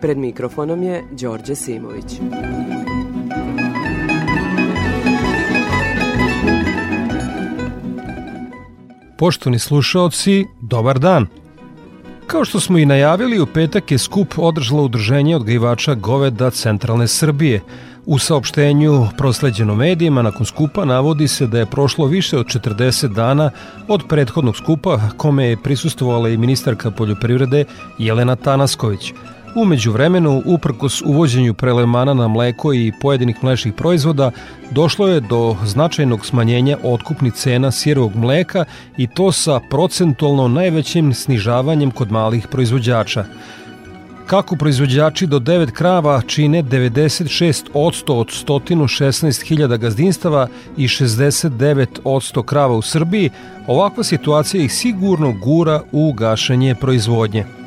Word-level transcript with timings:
Pred 0.00 0.18
mikrofonom 0.18 0.82
je 0.82 1.04
Đorđe 1.10 1.54
Simović. 1.54 2.20
Poštovni 9.18 9.58
slušaoci, 9.58 10.46
dobar 10.60 10.98
dan. 10.98 11.26
Kao 12.26 12.44
što 12.44 12.60
smo 12.60 12.78
i 12.78 12.86
najavili, 12.86 13.40
u 13.40 13.46
petak 13.46 13.90
je 13.90 13.98
skup 13.98 14.34
održalo 14.36 14.82
udruženje 14.82 15.36
odgajivača 15.36 15.94
goveda 15.94 16.50
Centralne 16.50 17.08
Srbije. 17.08 17.60
U 18.06 18.18
saopštenju 18.18 19.06
prosleđeno 19.18 19.74
medijima 19.74 20.22
nakon 20.22 20.46
skupa 20.46 20.84
navodi 20.84 21.28
se 21.28 21.46
da 21.46 21.58
je 21.58 21.66
prošlo 21.66 22.06
više 22.06 22.38
od 22.38 22.46
40 22.46 23.14
dana 23.14 23.50
od 23.88 24.02
prethodnog 24.08 24.56
skupa 24.56 25.00
kome 25.16 25.46
je 25.46 25.56
prisustovala 25.56 26.28
i 26.28 26.36
ministarka 26.36 26.90
poljoprivrede 26.90 27.64
Jelena 27.98 28.36
Tanasković– 28.36 29.12
Umeđu 29.58 29.92
vremenu, 29.92 30.42
uprkos 30.44 31.02
uvođenju 31.02 31.54
prelemana 31.54 32.14
na 32.14 32.28
mleko 32.28 32.72
i 32.72 32.92
pojedinih 33.00 33.44
mlečnih 33.44 33.74
proizvoda, 33.74 34.30
došlo 34.70 35.08
je 35.08 35.20
do 35.20 35.56
značajnog 35.64 36.26
smanjenja 36.26 36.76
otkupnih 36.82 37.32
cena 37.32 37.70
sirovog 37.70 38.16
mleka 38.16 38.64
i 38.96 39.06
to 39.06 39.32
sa 39.32 39.60
procentualno 39.70 40.48
najvećim 40.48 41.14
snižavanjem 41.14 41.90
kod 41.90 42.12
malih 42.12 42.48
proizvođača. 42.50 43.24
Kako 44.26 44.56
proizvođači 44.56 45.26
do 45.26 45.38
9 45.38 45.70
krava 45.70 46.22
čine 46.26 46.62
96% 46.62 48.12
od 48.12 48.26
116.000 48.26 49.78
gazdinstava 49.78 50.48
i 50.76 50.88
69% 50.88 52.42
krava 52.42 52.74
u 52.74 52.82
Srbiji, 52.82 53.30
ovakva 53.66 54.04
situacija 54.04 54.64
ih 54.64 54.72
sigurno 54.72 55.32
gura 55.32 55.82
u 55.92 56.12
gašenje 56.12 56.74
proizvodnje. 56.74 57.65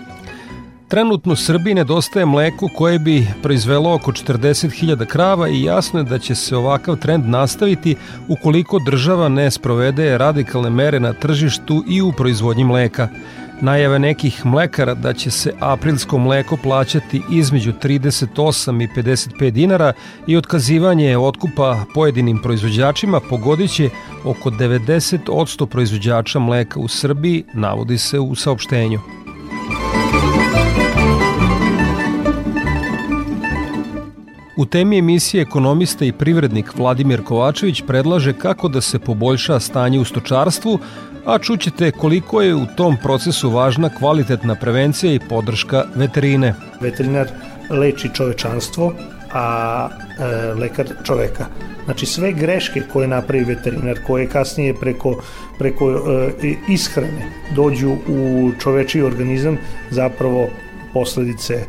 Trenutno 0.90 1.36
Srbiji 1.36 1.76
nedostaje 1.76 2.26
mleko 2.26 2.68
koje 2.76 3.00
bi 3.00 3.28
proizvelo 3.44 3.94
oko 3.94 4.12
40.000 4.12 5.06
krava 5.06 5.50
i 5.50 5.64
jasno 5.64 6.00
je 6.00 6.04
da 6.04 6.20
će 6.20 6.36
se 6.36 6.56
ovakav 6.58 6.96
trend 6.96 7.26
nastaviti 7.26 7.96
ukoliko 8.28 8.80
država 8.80 9.30
ne 9.30 9.52
sprovede 9.52 10.18
radikalne 10.18 10.70
mere 10.70 11.00
na 11.00 11.14
tržištu 11.14 11.84
i 11.90 12.02
u 12.02 12.12
proizvodnji 12.12 12.64
mleka. 12.64 13.08
Najave 13.62 14.00
nekih 14.00 14.46
mlekara 14.46 14.94
da 14.94 15.14
će 15.14 15.32
se 15.32 15.54
aprilsko 15.60 16.18
mleko 16.18 16.58
plaćati 16.58 17.22
između 17.32 17.74
38 17.84 18.84
i 18.84 18.88
55 19.02 19.50
dinara 19.50 19.94
i 20.28 20.38
otkazivanje 20.38 21.18
otkupa 21.18 21.86
pojedinim 21.94 22.42
proizvođačima 22.44 23.20
pogodiće 23.30 23.90
oko 24.24 24.50
90% 24.50 25.66
proizvođača 25.66 26.40
mleka 26.40 26.80
u 26.80 26.88
Srbiji, 26.88 27.44
navodi 27.54 27.98
se 27.98 28.20
u 28.20 28.36
saopštenju. 28.36 29.19
U 34.60 34.66
temi 34.66 34.98
emisije 34.98 35.42
ekonomista 35.42 36.06
i 36.06 36.12
privrednik 36.12 36.74
Vladimir 36.78 37.24
Kovačević 37.24 37.82
predlaže 37.88 38.34
kako 38.34 38.68
da 38.68 38.82
se 38.82 39.00
poboljša 39.00 39.60
stanje 39.60 40.00
u 40.00 40.06
stočarstvu, 40.06 40.80
a 41.26 41.38
čućete 41.38 41.92
koliko 41.92 42.42
je 42.42 42.56
u 42.56 42.66
tom 42.78 42.98
procesu 43.04 43.50
važna 43.50 43.90
kvalitetna 43.90 44.56
prevencija 44.56 45.14
i 45.14 45.20
podrška 45.30 45.86
veterine. 45.96 46.54
Veterinar 46.82 47.28
leči 47.70 48.10
čovečanstvo, 48.14 48.94
a 49.32 49.88
e, 50.20 50.54
lekar 50.54 50.88
čoveka. 51.04 51.46
Znači 51.86 52.06
sve 52.06 52.32
greške 52.32 52.84
koje 52.94 53.08
napravi 53.08 53.44
veterinar, 53.44 54.00
koje 54.08 54.28
kasnije 54.28 54.74
preko, 54.74 55.22
preko 55.60 55.92
e, 55.92 56.56
ishrane 56.70 57.32
dođu 57.56 57.96
u 58.08 58.52
čovečiji 58.60 59.02
organizam, 59.02 59.58
zapravo 59.92 60.50
posledice 60.94 61.66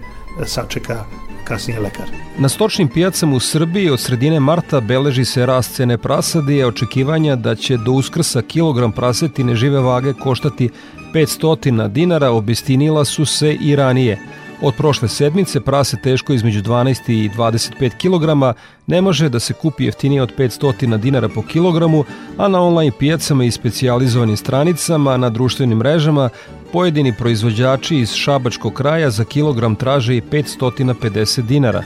sačeka 0.47 1.05
kasnije 1.51 1.81
lekar. 1.81 2.07
Na 2.39 2.49
stočnim 2.49 2.89
pijacama 2.89 3.37
u 3.37 3.41
Srbiji 3.41 3.91
od 3.91 4.01
sredine 4.01 4.41
marta 4.41 4.81
beleži 4.81 5.25
se 5.25 5.47
rast 5.47 5.75
cene 5.75 5.99
prasadi 5.99 6.57
i 6.57 6.65
očekivanja 6.65 7.37
da 7.37 7.55
će 7.55 7.77
do 7.77 7.93
uskrsa 7.93 8.43
kilogram 8.43 8.93
prasetine 8.93 9.55
žive 9.55 9.81
vage 9.81 10.13
koštati 10.13 10.71
500 11.15 11.89
dinara 11.89 12.31
obistinila 12.31 13.05
su 13.05 13.25
se 13.25 13.55
i 13.55 13.77
ranije. 13.77 14.19
Od 14.63 14.75
prošle 14.77 15.09
sedmice 15.09 15.61
prase 15.61 15.97
teško 16.03 16.33
između 16.33 16.63
12 16.63 17.13
i 17.13 17.29
25 17.29 17.91
kg 17.97 18.57
ne 18.87 19.01
može 19.03 19.29
da 19.29 19.41
se 19.41 19.53
kupi 19.53 19.85
jeftinije 19.85 20.23
od 20.23 20.37
500 20.39 20.99
dinara 20.99 21.29
po 21.29 21.43
kilogramu, 21.43 22.05
a 22.37 22.49
na 22.49 22.63
online 22.63 22.93
pijacama 22.99 23.45
i 23.45 23.51
specijalizovanim 23.51 24.37
stranicama 24.37 25.17
na 25.17 25.31
društvenim 25.31 25.79
mrežama 25.79 26.29
pojedini 26.73 27.17
proizvođači 27.19 27.97
iz 27.97 28.13
Šabačkog 28.13 28.73
kraja 28.73 29.11
za 29.11 29.25
kilogram 29.25 29.75
traže 29.77 30.17
i 30.17 30.21
550 30.21 31.43
dinara. 31.43 31.83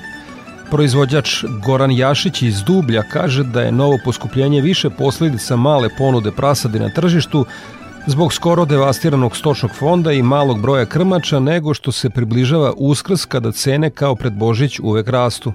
Proizvođač 0.71 1.45
Goran 1.65 1.91
Jašić 1.93 2.43
iz 2.43 2.63
Dublja 2.63 3.03
kaže 3.13 3.45
da 3.45 3.63
je 3.63 3.73
novo 3.73 3.99
poskupljenje 4.05 4.61
više 4.61 4.91
posledica 4.91 5.57
male 5.57 5.89
ponude 5.99 6.31
prasadi 6.31 6.79
na 6.79 6.89
tržištu 6.89 7.47
zbog 8.07 8.33
skoro 8.33 8.65
devastiranog 8.65 9.37
stočnog 9.37 9.71
fonda 9.79 10.13
i 10.13 10.23
malog 10.23 10.61
broja 10.61 10.87
krmača 10.87 11.41
nego 11.41 11.75
što 11.75 11.93
se 11.93 12.11
približava 12.11 12.73
uskrs 12.77 13.25
kada 13.25 13.53
cene 13.53 13.91
kao 13.91 14.15
pred 14.15 14.33
Božić 14.33 14.81
uvek 14.81 15.09
rastu. 15.09 15.53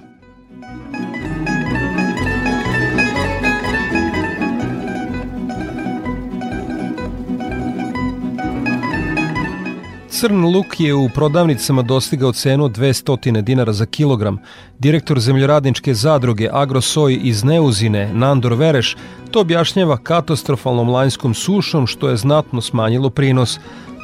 Crn 10.20 10.44
luk 10.44 10.80
je 10.80 10.94
u 10.94 11.08
prodavnicama 11.08 11.82
dostigao 11.82 12.32
cenu 12.32 12.68
200 12.68 13.42
dinara 13.42 13.72
za 13.72 13.86
kilogram. 13.86 14.38
Direktor 14.78 15.20
zemljoradničke 15.20 15.94
zadruge 15.94 16.48
Agrosoj 16.52 17.18
iz 17.22 17.44
Neuzine, 17.44 18.10
Nandor 18.14 18.54
Vereš, 18.54 18.96
to 19.30 19.40
objašnjava 19.40 19.96
katastrofalnom 19.96 20.88
lanjskom 20.88 21.34
sušom 21.34 21.86
što 21.86 22.08
je 22.08 22.16
znatno 22.16 22.60
smanjilo 22.60 23.10
prinos. 23.10 23.58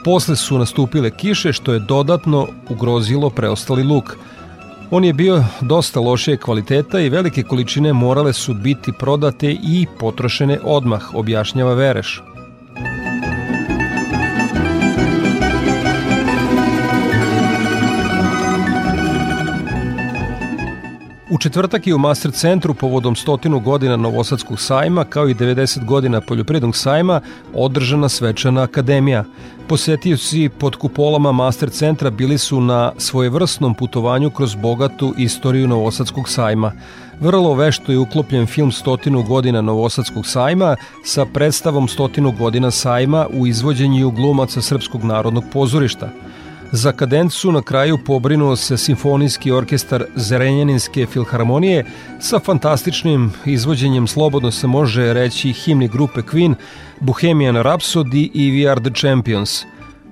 Posle 0.05 0.37
su 0.37 0.59
nastupile 0.59 1.11
kiše 1.11 1.53
što 1.53 1.73
je 1.73 1.81
dodatno 1.89 2.47
ugrozilo 2.71 3.31
preostali 3.31 3.83
luk. 3.83 4.17
On 4.91 5.05
je 5.05 5.13
bio 5.13 5.45
dosta 5.61 6.01
lošije 6.01 6.37
kvaliteta 6.37 7.01
i 7.01 7.09
velike 7.09 7.43
količine 7.43 7.93
morale 7.93 8.33
su 8.33 8.55
biti 8.55 8.93
prodate 8.99 9.51
i 9.53 9.87
potrošene 9.99 10.59
odmah, 10.65 11.15
objašnjava 11.15 11.75
Vereš. 11.75 12.23
U 21.37 21.39
četvrtak 21.39 21.87
je 21.87 21.95
u 21.95 21.99
Master 21.99 22.33
centru 22.33 22.75
povodom 22.75 23.17
stotinu 23.17 23.61
godina 23.61 23.97
Novosadskog 23.97 24.61
sajma 24.61 25.05
kao 25.05 25.29
i 25.29 25.35
90 25.35 25.85
godina 25.85 26.21
Poljoprivrednog 26.21 26.77
sajma 26.77 27.21
održana 27.55 28.09
svečana 28.09 28.63
akademija. 28.63 29.25
Posetioci 29.69 30.49
pod 30.59 30.77
kupolama 30.77 31.33
Master 31.33 31.71
centra 31.71 32.11
bili 32.11 32.39
su 32.39 32.61
na 32.61 32.93
svojevrsnom 32.99 33.75
putovanju 33.75 34.31
kroz 34.31 34.55
bogatu 34.55 35.15
istoriju 35.19 35.69
Novosadskog 35.69 36.29
sajma. 36.29 36.73
Vrlo 37.21 37.55
vešto 37.55 37.93
je 37.93 37.99
uklopljen 37.99 38.47
film 38.47 38.73
Stotinu 38.73 39.23
godina 39.23 39.61
Novosadskog 39.61 40.27
sajma 40.27 40.77
sa 41.05 41.27
predstavom 41.27 41.89
Stotinu 41.89 42.33
godina 42.33 42.71
sajma 42.71 43.27
u 43.33 43.47
izvođenju 43.47 44.11
glumaca 44.11 44.63
Srpskog 44.63 45.05
narodnog 45.05 45.45
pozorišta– 45.53 46.11
Za 46.73 46.93
kadencu 46.93 47.53
na 47.53 47.63
kraju 47.63 47.99
pobrinuo 48.07 48.57
se 48.57 48.77
Simfonijski 48.77 49.51
orkestar 49.51 50.05
Zrenjaninske 50.15 51.07
filharmonije 51.07 51.85
sa 52.21 52.39
fantastičnim 52.39 53.33
izvođenjem 53.45 54.07
slobodno 54.07 54.51
se 54.51 54.67
može 54.67 55.13
reći 55.13 55.53
himni 55.53 55.89
grupe 55.89 56.21
Queen, 56.21 56.55
Bohemian 57.01 57.57
Rhapsody 57.57 58.31
i 58.35 58.51
We 58.51 58.71
Are 58.71 58.81
The 58.81 58.91
Champions. 59.01 59.65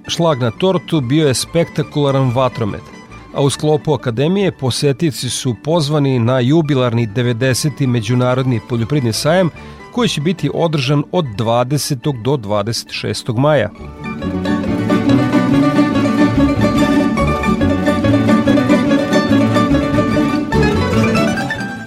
Šlag 0.09 0.41
na 0.41 0.51
tortu 0.51 1.01
bio 1.01 1.29
je 1.29 1.35
spektakularan 1.35 2.33
vatromet, 2.35 2.83
a 3.35 3.43
u 3.43 3.51
sklopu 3.51 3.95
akademije 3.95 4.53
posetici 4.53 5.31
su 5.31 5.55
pozvani 5.65 6.19
na 6.19 6.41
jubilarni 6.41 7.07
90. 7.07 7.87
Međunarodni 7.87 8.61
poljopridni 8.69 9.13
sajam 9.13 9.51
koji 9.93 10.09
će 10.09 10.21
biti 10.21 10.51
održan 10.55 11.03
od 11.13 11.25
20. 11.25 12.23
do 12.23 12.33
26. 12.33 13.39
maja. 13.39 13.71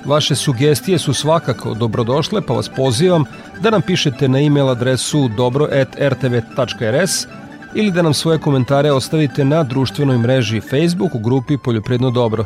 Vaše 0.07 0.35
sugestije 0.35 0.99
su 0.99 1.13
svakako 1.13 1.73
dobrodošle, 1.73 2.41
pa 2.41 2.53
vas 2.53 2.69
pozivam 2.69 3.23
da 3.61 3.69
nam 3.69 3.81
pišete 3.81 4.27
na 4.27 4.39
e-mail 4.39 4.69
adresu 4.69 5.27
dobro.rtv.rs 5.37 7.11
ili 7.75 7.91
da 7.91 8.01
nam 8.01 8.13
svoje 8.13 8.39
komentare 8.39 8.91
ostavite 8.91 9.45
na 9.45 9.63
društvenoj 9.63 10.17
mreži 10.17 10.61
Facebook 10.61 11.15
u 11.15 11.19
grupi 11.19 11.57
Poljopredno 11.57 12.11
dobro. 12.11 12.45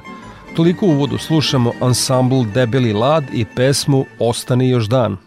Toliko 0.55 0.85
uvodu 0.85 1.17
slušamo 1.17 1.71
ansambl 1.81 2.43
Debeli 2.53 2.93
Lad 2.93 3.23
i 3.33 3.45
pesmu 3.55 4.05
Ostani 4.19 4.69
još 4.69 4.85
dan. 4.85 5.17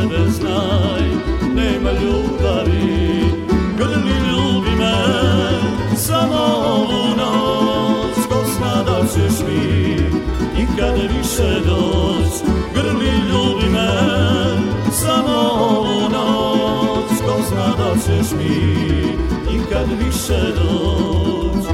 tebe 0.00 0.30
znaj 0.30 1.02
Nema 1.54 1.90
ljubavi 1.90 3.24
Grli 3.76 4.14
ljubi 4.28 4.70
me 4.78 4.94
Samo 5.96 6.36
ovu 6.64 7.16
noć. 7.16 8.26
Kosna 8.28 8.82
da 8.82 9.06
ćeš 9.06 9.38
mi 9.48 9.96
Nikad 10.56 10.94
više 10.94 11.60
doć? 11.66 12.32
Grli 12.74 13.12
ljubi 13.30 13.68
me 13.72 13.90
Samo 14.92 15.36
ovu 15.60 16.08
noć. 16.10 17.20
Kosna 17.26 17.66
da 17.78 17.94
ćeš 17.94 18.30
mi 18.32 18.56
Nikad 19.52 19.86
više 19.98 20.40
doć? 20.52 21.64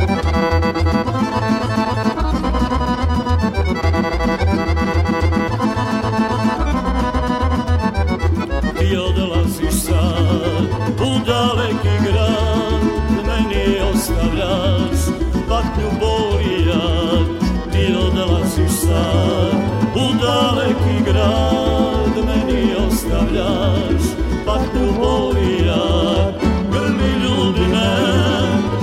zaboravljaš 23.16 24.02
Pa 24.46 24.54
tu 24.54 25.00
voli 25.00 25.66
ja. 25.66 26.32
Grli 26.72 27.12
ljudi 27.24 27.60
me 27.70 27.96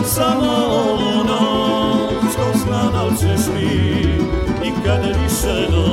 Samo 0.05 0.51
ovu 0.69 1.23
noć 1.23 2.35
Ko 2.35 2.57
zna 2.57 2.83
da 2.91 3.15
ćeš 3.15 3.47
mi 3.55 3.93
Nikad 4.63 5.01
više 5.05 5.71
noć 5.71 5.92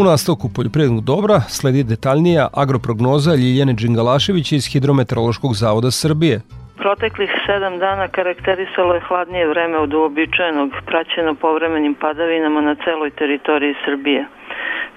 U 0.00 0.04
nastavku 0.04 0.46
poljoprivrednog 0.56 1.02
dobra 1.12 1.38
sledi 1.56 1.82
detaljnija 1.92 2.44
agroprognoza 2.62 3.32
Ljiljane 3.42 3.72
Đingalaševića 3.80 4.54
iz 4.56 4.64
Hidrometeorološkog 4.72 5.52
zavoda 5.62 5.90
Srbije. 5.90 6.36
Proteklih 6.82 7.30
sedam 7.46 7.74
dana 7.84 8.06
karakterisalo 8.16 8.94
je 8.94 9.06
hladnije 9.08 9.44
vreme 9.52 9.76
od 9.78 9.94
uobičajenog, 9.94 10.70
praćeno 10.86 11.34
povremenim 11.34 11.94
padavinama 11.94 12.60
na 12.60 12.74
celoj 12.84 13.10
teritoriji 13.10 13.74
Srbije. 13.84 14.20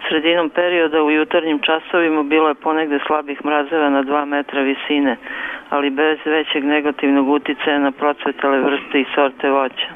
Sredinom 0.06 0.50
perioda 0.50 1.04
u 1.04 1.12
jutarnjim 1.12 1.60
časovima 1.68 2.24
bilo 2.24 2.48
je 2.50 2.62
ponegde 2.66 3.00
slabih 3.08 3.40
mrazeva 3.46 3.90
na 3.90 4.02
2 4.04 4.26
metra 4.26 4.62
visine, 4.62 5.18
ali 5.70 5.90
bez 5.90 6.18
većeg 6.26 6.64
negativnog 6.76 7.30
uticaja 7.30 7.80
na 7.80 7.92
procvetale 7.92 8.58
vrste 8.68 8.96
i 9.00 9.12
sorte 9.16 9.50
voća. 9.50 9.90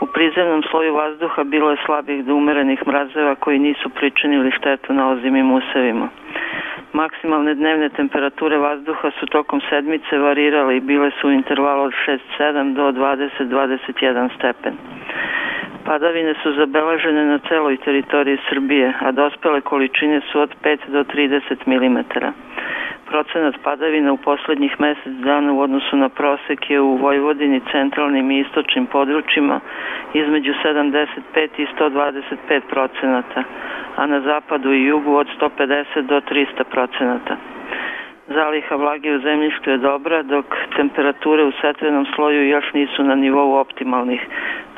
U 0.00 0.06
prizemnom 0.06 0.62
sloju 0.70 0.94
vazduha 0.94 1.44
bilo 1.44 1.70
je 1.70 1.76
slabih 1.86 2.24
do 2.24 2.34
umerenih 2.34 2.86
mrazeva 2.86 3.34
koji 3.34 3.58
nisu 3.58 3.88
pričinili 3.88 4.50
štetu 4.50 4.92
na 4.92 5.08
ozimim 5.10 5.52
usevima. 5.52 6.08
Maksimalne 6.92 7.54
dnevne 7.54 7.88
temperature 7.88 8.58
vazduha 8.58 9.10
su 9.20 9.26
tokom 9.26 9.60
sedmice 9.70 10.18
varirale 10.18 10.76
i 10.76 10.80
bile 10.80 11.10
su 11.20 11.28
u 11.28 11.32
intervalu 11.32 11.82
od 11.82 11.92
6-7 12.38 12.74
do 12.74 12.92
20-21 12.92 14.28
stepen. 14.36 14.74
Padavine 15.88 16.34
su 16.42 16.52
zabeležene 16.52 17.24
na 17.24 17.38
celoj 17.48 17.76
teritoriji 17.76 18.38
Srbije, 18.48 18.92
a 19.00 19.12
dospele 19.12 19.60
količine 19.60 20.20
su 20.20 20.40
od 20.40 20.54
5 20.64 20.78
do 20.88 21.04
30 21.04 21.40
mm. 21.66 21.98
Procenat 23.06 23.54
padavina 23.62 24.12
u 24.12 24.16
poslednjih 24.16 24.80
mesec 24.80 25.12
dana 25.12 25.52
u 25.52 25.60
odnosu 25.60 25.96
na 25.96 26.08
prosek 26.08 26.70
je 26.70 26.80
u 26.80 26.96
Vojvodini, 26.96 27.60
centralnim 27.72 28.30
i 28.30 28.40
istočnim 28.40 28.86
područjima 28.86 29.60
između 30.14 30.52
75 30.64 31.48
i 31.58 31.66
125 31.80 32.60
procenata, 32.70 33.42
a 33.96 34.06
na 34.06 34.20
zapadu 34.20 34.72
i 34.72 34.84
jugu 34.84 35.14
od 35.14 35.26
150 35.40 36.00
do 36.00 36.20
300 36.20 36.64
procenata. 36.70 37.36
Zaliha 38.28 38.76
vlage 38.76 39.16
u 39.16 39.20
zemljištu 39.20 39.70
je 39.70 39.78
dobra, 39.78 40.22
dok 40.22 40.44
temperature 40.76 41.44
u 41.44 41.52
setvenom 41.60 42.06
sloju 42.14 42.48
još 42.48 42.72
nisu 42.72 43.02
na 43.04 43.14
nivou 43.14 43.54
optimalnih, 43.54 44.20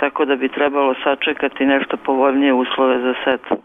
tako 0.00 0.25
da 0.25 0.37
bi 0.37 0.49
trebalo 0.49 0.95
sačekati 1.04 1.66
nešto 1.66 1.97
povoljnije 1.97 2.52
uslove 2.52 2.99
za 2.99 3.14
setvu. 3.25 3.57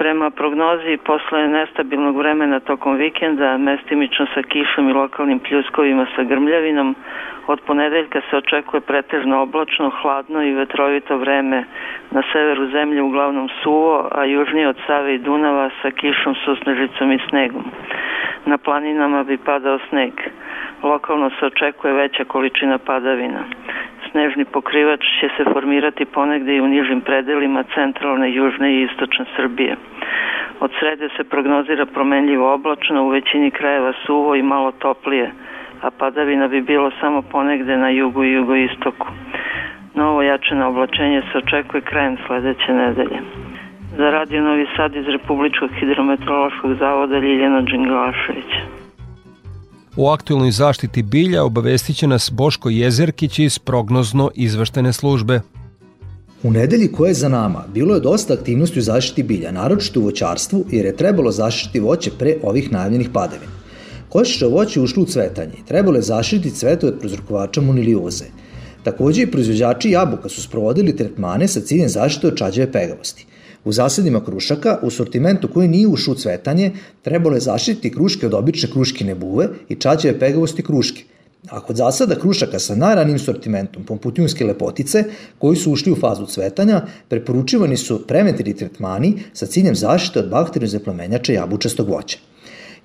Prema 0.00 0.30
prognozi, 0.30 0.98
posle 1.04 1.48
nestabilnog 1.48 2.16
vremena 2.16 2.60
tokom 2.60 2.96
vikenda, 2.96 3.58
mestimično 3.58 4.26
sa 4.34 4.42
kišom 4.42 4.88
i 4.88 4.92
lokalnim 4.92 5.38
pljuskovima 5.38 6.06
sa 6.16 6.22
grmljavinom, 6.22 6.94
od 7.46 7.60
ponedeljka 7.60 8.20
se 8.30 8.36
očekuje 8.36 8.80
pretežno 8.80 9.42
oblačno, 9.42 9.90
hladno 9.90 10.42
i 10.42 10.54
vetrovito 10.54 11.16
vreme. 11.16 11.64
Na 12.10 12.22
severu 12.32 12.66
zemlje 12.66 13.02
uglavnom 13.02 13.48
suvo, 13.62 14.08
a 14.12 14.24
južnije 14.24 14.68
od 14.68 14.76
Save 14.86 15.14
i 15.14 15.18
Dunava 15.18 15.70
sa 15.82 15.90
kišom, 15.90 16.34
susnežicom 16.34 17.12
i 17.12 17.18
snegom. 17.28 17.64
Na 18.46 18.58
planinama 18.58 19.24
bi 19.24 19.36
padao 19.36 19.78
sneg. 19.88 20.12
Lokalno 20.82 21.30
se 21.30 21.46
očekuje 21.46 21.92
veća 21.92 22.24
količina 22.24 22.78
padavina. 22.78 23.44
Snežni 24.10 24.44
pokrivač 24.44 25.00
će 25.20 25.28
se 25.36 25.44
formirati 25.52 26.04
ponegde 26.04 26.56
i 26.56 26.60
u 26.60 26.68
nižim 26.68 27.00
predelima 27.00 27.64
centralne, 27.74 28.32
južne 28.32 28.72
i 28.72 28.82
istočne 28.82 29.24
Srbije. 29.36 29.76
Od 30.60 30.70
srede 30.78 31.08
se 31.16 31.24
prognozira 31.24 31.86
promenljivo 31.86 32.54
oblačno, 32.54 33.04
u 33.04 33.08
većini 33.08 33.50
krajeva 33.50 33.92
suvo 34.06 34.34
i 34.34 34.42
malo 34.42 34.72
toplije, 34.72 35.30
a 35.82 35.90
padavina 35.90 36.48
bi 36.48 36.60
bilo 36.60 36.90
samo 37.00 37.22
ponegde 37.22 37.76
na 37.76 37.88
jugu 37.88 38.24
i 38.24 38.32
jugoistoku. 38.32 39.06
Novo 39.94 40.22
jačeno 40.22 40.68
oblačenje 40.68 41.22
se 41.32 41.38
očekuje 41.38 41.80
krajem 41.80 42.16
sledeće 42.26 42.72
nedelje. 42.72 43.18
Za 43.96 44.10
Radio 44.10 44.42
Novi 44.42 44.66
Sad 44.76 44.96
iz 44.96 45.08
Republičkog 45.08 45.70
hidrometeorološkog 45.80 46.74
zavoda 46.74 47.18
Ljiljana 47.18 47.60
Đinglašević. 47.60 48.79
O 49.96 50.10
aktualnoj 50.10 50.50
zaštiti 50.50 51.02
bilja 51.02 51.44
obavestit 51.44 51.96
će 51.96 52.06
nas 52.06 52.30
Boško 52.32 52.70
Jezerkić 52.70 53.38
iz 53.38 53.58
prognozno 53.58 54.30
izveštene 54.34 54.92
službe. 54.92 55.40
U 56.42 56.50
nedelji 56.50 56.92
koja 56.92 57.08
je 57.08 57.14
za 57.14 57.28
nama 57.28 57.64
bilo 57.74 57.94
je 57.94 58.00
dosta 58.00 58.34
aktivnosti 58.34 58.78
u 58.78 58.82
zaštiti 58.82 59.22
bilja, 59.22 59.52
naročito 59.52 60.00
u 60.00 60.02
voćarstvu, 60.02 60.64
jer 60.70 60.86
je 60.86 60.96
trebalo 60.96 61.32
zaštiti 61.32 61.80
voće 61.80 62.10
pre 62.18 62.36
ovih 62.42 62.72
najavljenih 62.72 63.08
padavina. 63.12 63.52
Košiće 64.08 64.46
voće 64.46 64.80
ušlo 64.80 65.02
u 65.02 65.06
cvetanje 65.06 65.52
i 65.58 65.66
trebalo 65.66 65.96
je 65.96 66.02
zaštiti 66.02 66.50
cvete 66.50 66.86
od 66.86 67.00
prozrokovača 67.00 67.60
monilioze. 67.60 68.24
Takođe 68.82 69.22
i 69.22 69.30
proizvođači 69.30 69.90
jabuka 69.90 70.28
su 70.28 70.42
sprovodili 70.42 70.96
tretmane 70.96 71.48
sa 71.48 71.60
ciljem 71.60 71.88
zaštite 71.88 72.26
od 72.26 72.36
čađeve 72.36 72.72
pegavosti. 72.72 73.26
U 73.64 73.72
zasadima 73.72 74.24
krušaka, 74.24 74.78
u 74.82 74.90
sortimentu 74.90 75.48
koji 75.48 75.68
nije 75.68 75.88
ušao 75.88 76.12
u 76.12 76.16
cvetanje, 76.16 76.72
trebalo 77.02 77.36
je 77.36 77.40
zaštiti 77.40 77.92
kruške 77.92 78.26
od 78.26 78.34
obične 78.34 78.70
kruškine 78.72 79.14
buve 79.14 79.48
i 79.68 79.74
čađeve 79.74 80.18
pegavosti 80.18 80.62
kruške, 80.62 81.04
A 81.48 81.60
kod 81.60 81.76
zasada 81.76 82.18
krušaka 82.20 82.58
sa 82.58 82.74
najranijim 82.76 83.18
sortimentom 83.18 83.84
pomputijunske 83.84 84.44
lepotice, 84.44 85.04
koji 85.38 85.56
su 85.56 85.72
ušli 85.72 85.92
u 85.92 85.96
fazu 85.96 86.26
cvetanja, 86.26 86.82
preporučivani 87.08 87.76
su 87.76 88.06
preventivni 88.06 88.54
tretmani 88.56 89.14
sa 89.32 89.46
ciljem 89.46 89.74
zaštite 89.74 90.20
od 90.20 90.28
bakterijne 90.28 90.68
zaplemenjača 90.68 91.32
jabučastog 91.32 91.88
voća. 91.88 92.18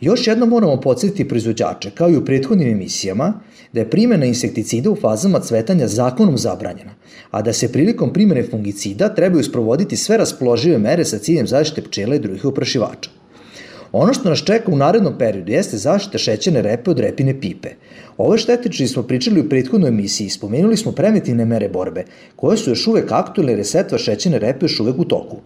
Još 0.02 0.28
jedno 0.28 0.46
moramo 0.46 0.82
podsjetiti 0.82 1.28
proizvođače, 1.28 1.92
kao 1.92 2.10
i 2.10 2.18
u 2.18 2.26
prethodnim 2.26 2.72
emisijama, 2.72 3.34
da 3.74 3.80
je 3.80 3.90
primjena 3.90 4.26
insekticida 4.26 4.90
u 4.90 4.96
fazama 4.96 5.40
cvetanja 5.40 5.88
zakonom 5.88 6.38
zabranjena, 6.38 6.92
a 7.32 7.42
da 7.42 7.54
se 7.54 7.72
prilikom 7.72 8.14
primjene 8.14 8.44
fungicida 8.44 9.10
trebaju 9.16 9.44
sprovoditi 9.44 9.98
sve 9.98 10.18
raspoložive 10.18 10.78
mere 10.78 11.06
sa 11.06 11.18
ciljem 11.18 11.48
zaštite 11.48 11.88
pčela 11.88 12.16
i 12.16 12.20
drugih 12.20 12.46
oprašivača. 12.46 13.10
Ono 13.92 14.14
što 14.14 14.30
nas 14.30 14.44
čeka 14.44 14.72
u 14.72 14.76
narednom 14.76 15.14
periodu 15.18 15.52
jeste 15.52 15.78
zaštita 15.78 16.18
šećerne 16.18 16.62
repe 16.62 16.92
od 16.92 17.00
repine 17.00 17.40
pipe. 17.40 17.70
Ove 18.18 18.38
štetični 18.38 18.88
smo 18.88 19.04
pričali 19.04 19.40
u 19.40 19.50
prethodnoj 19.50 19.90
emisiji, 19.90 20.30
spomenuli 20.30 20.78
smo 20.78 20.92
preventivne 20.92 21.46
mere 21.46 21.70
borbe, 21.70 22.04
koje 22.36 22.58
su 22.58 22.70
još 22.70 22.88
uvek 22.88 23.12
aktualne 23.12 23.52
jer 23.52 23.60
je 23.60 23.66
setva 23.66 23.98
šećerne 23.98 24.40
repe 24.40 24.66
još 24.66 24.80
uvek 24.80 25.00
u 25.00 25.06
toku. 25.06 25.38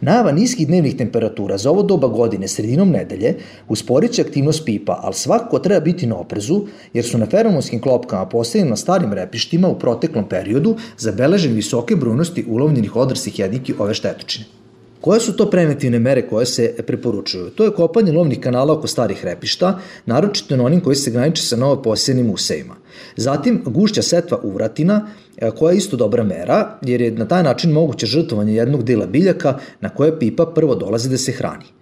Najava 0.00 0.32
niskih 0.32 0.66
dnevnih 0.66 0.96
temperatura 0.96 1.58
za 1.58 1.70
ovo 1.70 1.82
doba 1.82 2.08
godine 2.08 2.48
sredinom 2.48 2.90
nedelje 2.90 3.34
usporit 3.68 4.12
će 4.12 4.22
aktivnost 4.22 4.64
pipa, 4.64 5.00
ali 5.02 5.14
svakako 5.14 5.58
treba 5.58 5.80
biti 5.80 6.06
na 6.06 6.16
oprezu 6.16 6.66
jer 6.92 7.04
su 7.04 7.18
na 7.18 7.26
feromonskim 7.26 7.80
klopkama 7.80 8.26
postavljeni 8.26 8.70
na 8.70 8.76
starim 8.76 9.12
repištima 9.12 9.68
u 9.68 9.78
proteklom 9.78 10.28
periodu 10.28 10.76
zabeleženi 10.98 11.54
visoke 11.54 11.96
brojnosti 11.96 12.44
ulovljenih 12.48 12.96
odrasih 12.96 13.38
jedniki 13.38 13.74
ove 13.78 13.94
štetočine. 13.94 14.46
Koje 15.00 15.20
su 15.20 15.36
to 15.36 15.50
preventivne 15.50 15.98
mere 15.98 16.28
koje 16.28 16.46
se 16.46 16.74
preporučuju? 16.86 17.50
To 17.50 17.64
je 17.64 17.70
kopanje 17.70 18.12
lovnih 18.12 18.40
kanala 18.40 18.72
oko 18.72 18.86
starih 18.86 19.24
repišta, 19.24 19.78
naročito 20.06 20.56
na 20.56 20.64
onim 20.64 20.80
koji 20.80 20.96
se 20.96 21.10
graniče 21.10 21.42
sa 21.42 21.56
novo 21.56 21.82
posjenim 21.82 22.30
usejima. 22.30 22.74
Zatim, 23.16 23.62
gušća 23.66 24.02
setva 24.02 24.38
uvratina, 24.42 25.08
e, 25.36 25.50
koja 25.50 25.72
je 25.72 25.78
isto 25.78 25.96
dobra 25.96 26.24
mera, 26.24 26.78
jer 26.82 27.00
je 27.00 27.10
na 27.10 27.28
taj 27.28 27.42
način 27.42 27.72
moguće 27.72 28.06
žrtvovanje 28.06 28.54
jednog 28.54 28.82
dela 28.82 29.06
biljaka 29.06 29.58
na 29.80 29.88
koje 29.88 30.18
pipa 30.18 30.46
prvo 30.46 30.74
dolazi 30.74 31.08
da 31.10 31.18
se 31.18 31.32
hrani. 31.32 31.75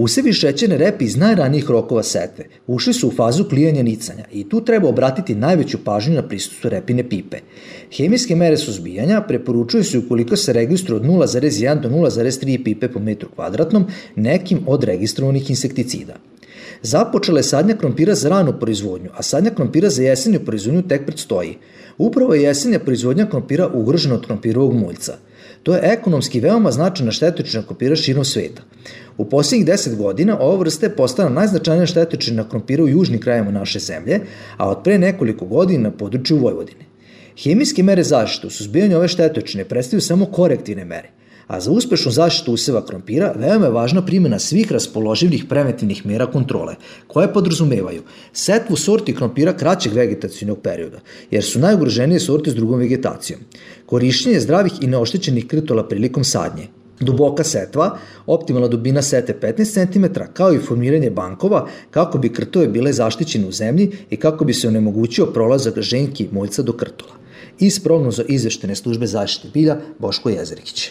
Usevi 0.00 0.32
šećerne 0.32 0.76
repe 0.78 1.04
iz 1.04 1.16
najranijih 1.16 1.70
rokova 1.70 2.02
setve 2.02 2.44
ušli 2.66 2.92
su 2.92 3.08
u 3.08 3.10
fazu 3.10 3.44
klijanja 3.44 3.82
nicanja 3.82 4.24
i 4.32 4.48
tu 4.48 4.64
treba 4.64 4.88
obratiti 4.88 5.34
najveću 5.34 5.78
pažnju 5.84 6.14
na 6.14 6.22
prisustvo 6.22 6.70
repine 6.70 7.08
pipe. 7.08 7.38
Hemijske 7.96 8.36
mere 8.36 8.56
suzbijanja 8.56 9.20
preporučuju 9.28 9.84
se 9.84 9.98
ukoliko 9.98 10.36
se 10.36 10.52
registruje 10.52 11.00
od 11.00 11.06
0,1 11.06 11.80
do 11.80 11.88
0,3 11.88 12.64
pipe 12.64 12.88
po 12.88 13.00
metru 13.00 13.28
kvadratnom 13.34 13.86
nekim 14.16 14.62
od 14.66 14.84
registrovanih 14.84 15.50
insekticida. 15.50 16.16
Započela 16.82 17.38
je 17.38 17.42
sadnja 17.42 17.76
krompira 17.76 18.14
za 18.14 18.28
ranu 18.28 18.54
proizvodnju, 18.60 19.10
a 19.14 19.22
sadnja 19.22 19.50
krompira 19.50 19.90
za 19.90 20.02
jesenju 20.02 20.40
proizvodnju 20.44 20.82
tek 20.82 21.06
predstoji. 21.06 21.56
Upravo 21.98 22.34
je 22.34 22.42
jesenja 22.42 22.78
proizvodnja 22.78 23.26
krompira 23.26 23.68
ugrožena 23.68 24.14
od 24.14 24.26
krompirovog 24.26 24.74
muljca– 24.74 25.18
To 25.62 25.74
je 25.74 25.80
ekonomski 25.92 26.40
veoma 26.40 26.70
značajna 26.70 27.12
štetočina 27.12 27.62
krompira 27.62 27.96
širom 27.96 28.24
sveta. 28.24 28.62
U 29.18 29.24
poslednjih 29.24 29.66
10 29.68 29.96
godina 29.96 30.38
ova 30.40 30.56
vrsta 30.56 30.86
je 30.86 30.96
postala 30.96 31.28
najznačajnija 31.30 31.86
štetočina 31.86 32.48
krompira 32.48 32.84
u 32.84 32.88
južnim 32.88 33.20
krajima 33.20 33.50
naše 33.50 33.78
zemlje, 33.78 34.20
a 34.56 34.68
od 34.70 34.82
pre 34.84 34.98
nekoliko 34.98 35.44
godina 35.44 35.82
na 35.82 35.90
području 35.90 36.38
Vojvodine. 36.38 36.84
Hemijske 37.42 37.82
mere 37.82 38.02
zaštite 38.02 38.46
u 38.46 38.50
suzbijanju 38.50 38.96
ove 38.96 39.08
štetočine 39.08 39.64
predstavljaju 39.64 40.00
samo 40.00 40.26
korektivne 40.26 40.84
mere 40.84 41.19
a 41.50 41.60
za 41.60 41.70
uspešnu 41.70 42.12
zaštitu 42.12 42.52
useva 42.52 42.84
krompira 42.86 43.32
veoma 43.36 43.66
je 43.66 43.72
važna 43.72 44.04
primjena 44.06 44.38
svih 44.38 44.72
raspoloživih 44.72 45.44
preventivnih 45.48 46.06
mera 46.06 46.26
kontrole, 46.26 46.74
koje 47.06 47.32
podrazumevaju 47.32 48.02
setvu 48.32 48.76
sorti 48.76 49.14
krompira 49.14 49.52
kraćeg 49.52 49.92
vegetacijnog 49.92 50.60
perioda, 50.62 51.00
jer 51.30 51.44
su 51.44 51.58
najugroženije 51.58 52.20
sorte 52.20 52.50
s 52.50 52.54
drugom 52.54 52.78
vegetacijom, 52.78 53.40
korišćenje 53.86 54.40
zdravih 54.40 54.72
i 54.80 54.86
neoštećenih 54.86 55.46
krtola 55.46 55.88
prilikom 55.88 56.24
sadnje, 56.24 56.68
duboka 57.00 57.44
setva, 57.44 57.98
optimalna 58.26 58.68
dubina 58.68 59.02
sete 59.02 59.34
15 59.42 59.92
cm, 59.92 60.22
kao 60.32 60.54
i 60.54 60.58
formiranje 60.58 61.10
bankova 61.10 61.66
kako 61.90 62.18
bi 62.18 62.32
krtove 62.32 62.68
bile 62.68 62.92
zaštićene 62.92 63.46
u 63.46 63.52
zemlji 63.52 63.90
i 64.10 64.16
kako 64.16 64.44
bi 64.44 64.54
se 64.54 64.68
onemogućio 64.68 65.26
prolazak 65.26 65.80
ženki 65.80 66.28
moljca 66.32 66.62
do 66.62 66.72
krtola. 66.72 67.12
Iz 67.58 67.80
prognoza 67.80 68.22
izveštene 68.28 68.74
službe 68.74 69.06
zaštite 69.06 69.48
bilja 69.54 69.80
Boško 69.98 70.30
Jezerić. 70.30 70.90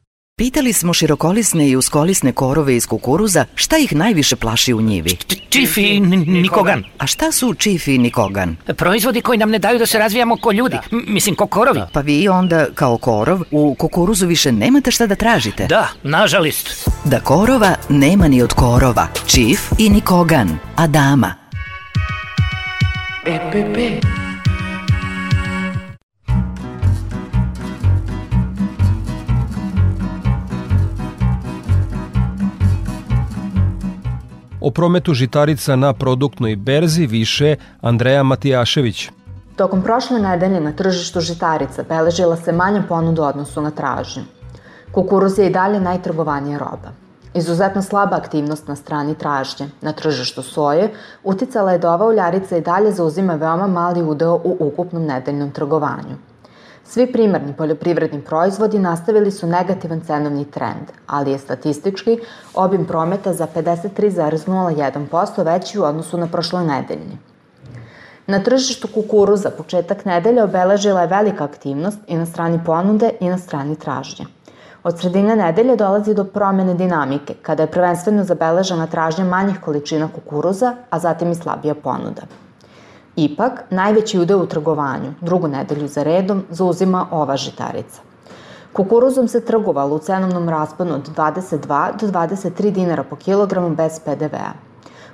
Pitali 0.41 0.73
smo 0.73 0.93
širokolisne 0.93 1.69
i 1.69 1.75
uskolisne 1.75 2.31
korove 2.31 2.75
iz 2.75 2.87
kukuruza 2.87 3.45
šta 3.55 3.77
ih 3.77 3.95
najviše 3.95 4.35
plaši 4.35 4.73
u 4.73 4.81
njivi. 4.81 5.17
Čif 5.49 5.77
i 5.77 5.99
nikogan. 5.99 6.83
A 6.97 7.07
šta 7.07 7.31
su 7.31 7.53
čif 7.53 7.87
i 7.87 7.97
nikogan? 7.97 8.55
Proizvodi 8.77 9.21
koji 9.21 9.37
nam 9.37 9.49
ne 9.49 9.59
daju 9.59 9.79
da 9.79 9.85
se 9.85 9.99
razvijamo 9.99 10.37
ko 10.37 10.51
ljudi. 10.51 10.77
Mislim, 10.91 11.35
ko 11.35 11.47
korovi. 11.47 11.81
Pa 11.93 12.01
vi 12.01 12.27
onda, 12.27 12.65
kao 12.75 12.97
korov, 12.97 13.41
u 13.51 13.75
kukuruzu 13.75 14.27
više 14.27 14.51
nemate 14.51 14.91
šta 14.91 15.07
da 15.07 15.15
tražite. 15.15 15.67
Da, 15.67 15.87
nažalist. 16.03 16.89
Da 17.05 17.19
korova 17.19 17.75
nema 17.89 18.27
ni 18.27 18.41
od 18.41 18.53
korova. 18.53 19.07
Čif 19.27 19.59
i 19.77 19.89
nikogan. 19.89 20.57
Adama. 20.75 21.35
EPP. 23.25 24.05
O 34.61 34.71
prometu 34.71 35.13
žitarica 35.13 35.75
na 35.75 35.93
produktnoj 35.93 36.55
berzi 36.55 37.07
više 37.07 37.55
Andreja 37.81 38.23
Matijašević. 38.23 39.09
Tokom 39.55 39.81
prošle 39.81 40.19
nedelje 40.19 40.59
na 40.59 40.71
tržištu 40.71 41.19
žitarica 41.19 41.83
beležila 41.89 42.35
se 42.35 42.51
manja 42.51 42.83
ponuda 42.89 43.21
u 43.21 43.25
odnosu 43.25 43.61
na 43.61 43.71
tražnju. 43.71 44.23
Kukuruz 44.91 45.39
je 45.39 45.47
i 45.47 45.53
dalje 45.53 45.79
najtrgovanija 45.79 46.57
roba. 46.57 46.93
Izuzetno 47.33 47.81
slaba 47.81 48.15
aktivnost 48.17 48.67
na 48.67 48.75
strani 48.75 49.15
tražnje. 49.15 49.69
Na 49.81 49.93
tržištu 49.93 50.41
soje 50.41 50.93
uticala 51.23 51.71
je 51.71 51.79
da 51.79 51.93
ova 51.93 52.07
uljarica 52.07 52.57
i 52.57 52.61
dalje 52.61 52.91
zauzima 52.91 53.35
veoma 53.35 53.67
mali 53.67 54.03
udeo 54.03 54.35
u 54.43 54.57
ukupnom 54.59 55.05
nedeljnom 55.05 55.51
trgovanju. 55.51 56.30
Svi 56.91 57.05
primarni 57.11 57.53
poljoprivredni 57.53 58.21
proizvodi 58.21 58.79
nastavili 58.79 59.31
su 59.31 59.47
negativan 59.47 60.01
cenovni 60.01 60.45
trend, 60.51 60.91
ali 61.07 61.31
je 61.31 61.37
statistički 61.37 62.19
obim 62.53 62.85
prometa 62.85 63.33
za 63.33 63.47
53,01% 63.55 65.45
veći 65.45 65.79
u 65.79 65.83
odnosu 65.83 66.17
na 66.17 66.27
prošloj 66.27 66.65
nedeljni. 66.65 67.17
Na 68.27 68.39
tržištu 68.43 68.87
kukuruza 68.93 69.49
početak 69.49 70.05
nedelje 70.05 70.43
obeležila 70.43 71.01
je 71.01 71.07
velika 71.07 71.43
aktivnost 71.43 71.99
i 72.07 72.17
na 72.17 72.25
strani 72.25 72.59
ponude 72.65 73.09
i 73.19 73.29
na 73.29 73.37
strani 73.37 73.75
tražnje. 73.75 74.25
Od 74.83 74.99
sredine 74.99 75.35
nedelje 75.35 75.75
dolazi 75.75 76.13
do 76.13 76.23
promene 76.23 76.73
dinamike, 76.73 77.33
kada 77.41 77.63
je 77.63 77.71
prvenstveno 77.71 78.23
zabeležena 78.23 78.87
tražnja 78.87 79.25
manjih 79.25 79.59
količina 79.59 80.09
kukuruza, 80.15 80.75
a 80.89 80.99
zatim 80.99 81.31
i 81.31 81.35
slabija 81.35 81.75
ponuda. 81.75 82.21
Ipak, 83.21 83.63
najveći 83.69 84.19
udeo 84.19 84.37
u 84.37 84.45
trgovanju, 84.45 85.13
drugu 85.21 85.47
nedelju 85.47 85.87
za 85.87 86.03
redom, 86.03 86.43
zauzima 86.49 87.07
ova 87.11 87.37
žitarica. 87.37 88.01
Kukuruzom 88.73 89.27
se 89.27 89.45
trgovalo 89.45 89.95
u 89.95 89.99
cenovnom 89.99 90.49
rasponu 90.49 90.95
od 90.95 91.09
22 91.15 91.97
do 91.99 92.07
23 92.07 92.71
dinara 92.71 93.03
po 93.03 93.15
kilogramu 93.15 93.75
bez 93.75 93.99
PDV-a. 94.05 94.51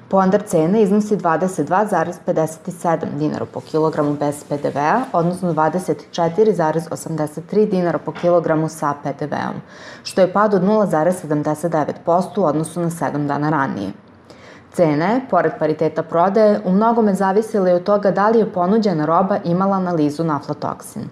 Pondar 0.09 0.41
cene 0.41 0.81
iznosi 0.81 1.17
22,57 1.17 3.17
dinara 3.19 3.45
po 3.45 3.61
kilogramu 3.61 4.13
bez 4.13 4.43
PDV-a, 4.43 5.01
odnosno 5.13 5.53
24,83 5.53 7.69
dinara 7.69 7.97
po 7.97 8.11
kilogramu 8.11 8.69
sa 8.69 8.93
PDV-om, 9.03 9.61
što 10.03 10.21
je 10.21 10.33
pad 10.33 10.53
od 10.53 10.61
0,79% 10.61 12.39
u 12.39 12.43
odnosu 12.43 12.81
na 12.81 12.89
7 12.89 13.27
dana 13.27 13.49
ranije. 13.49 13.91
Cene, 14.74 15.21
pored 15.29 15.51
pariteta 15.59 16.03
prodaje, 16.03 16.62
u 16.65 16.71
mnogome 16.71 17.13
zavisile 17.13 17.74
od 17.74 17.83
toga 17.83 18.12
da 18.12 18.29
li 18.29 18.39
je 18.39 18.53
ponuđena 18.53 19.05
roba 19.05 19.38
imala 19.43 19.77
analizu 19.77 20.24
na 20.24 20.36
aflatoksin. 20.36 21.09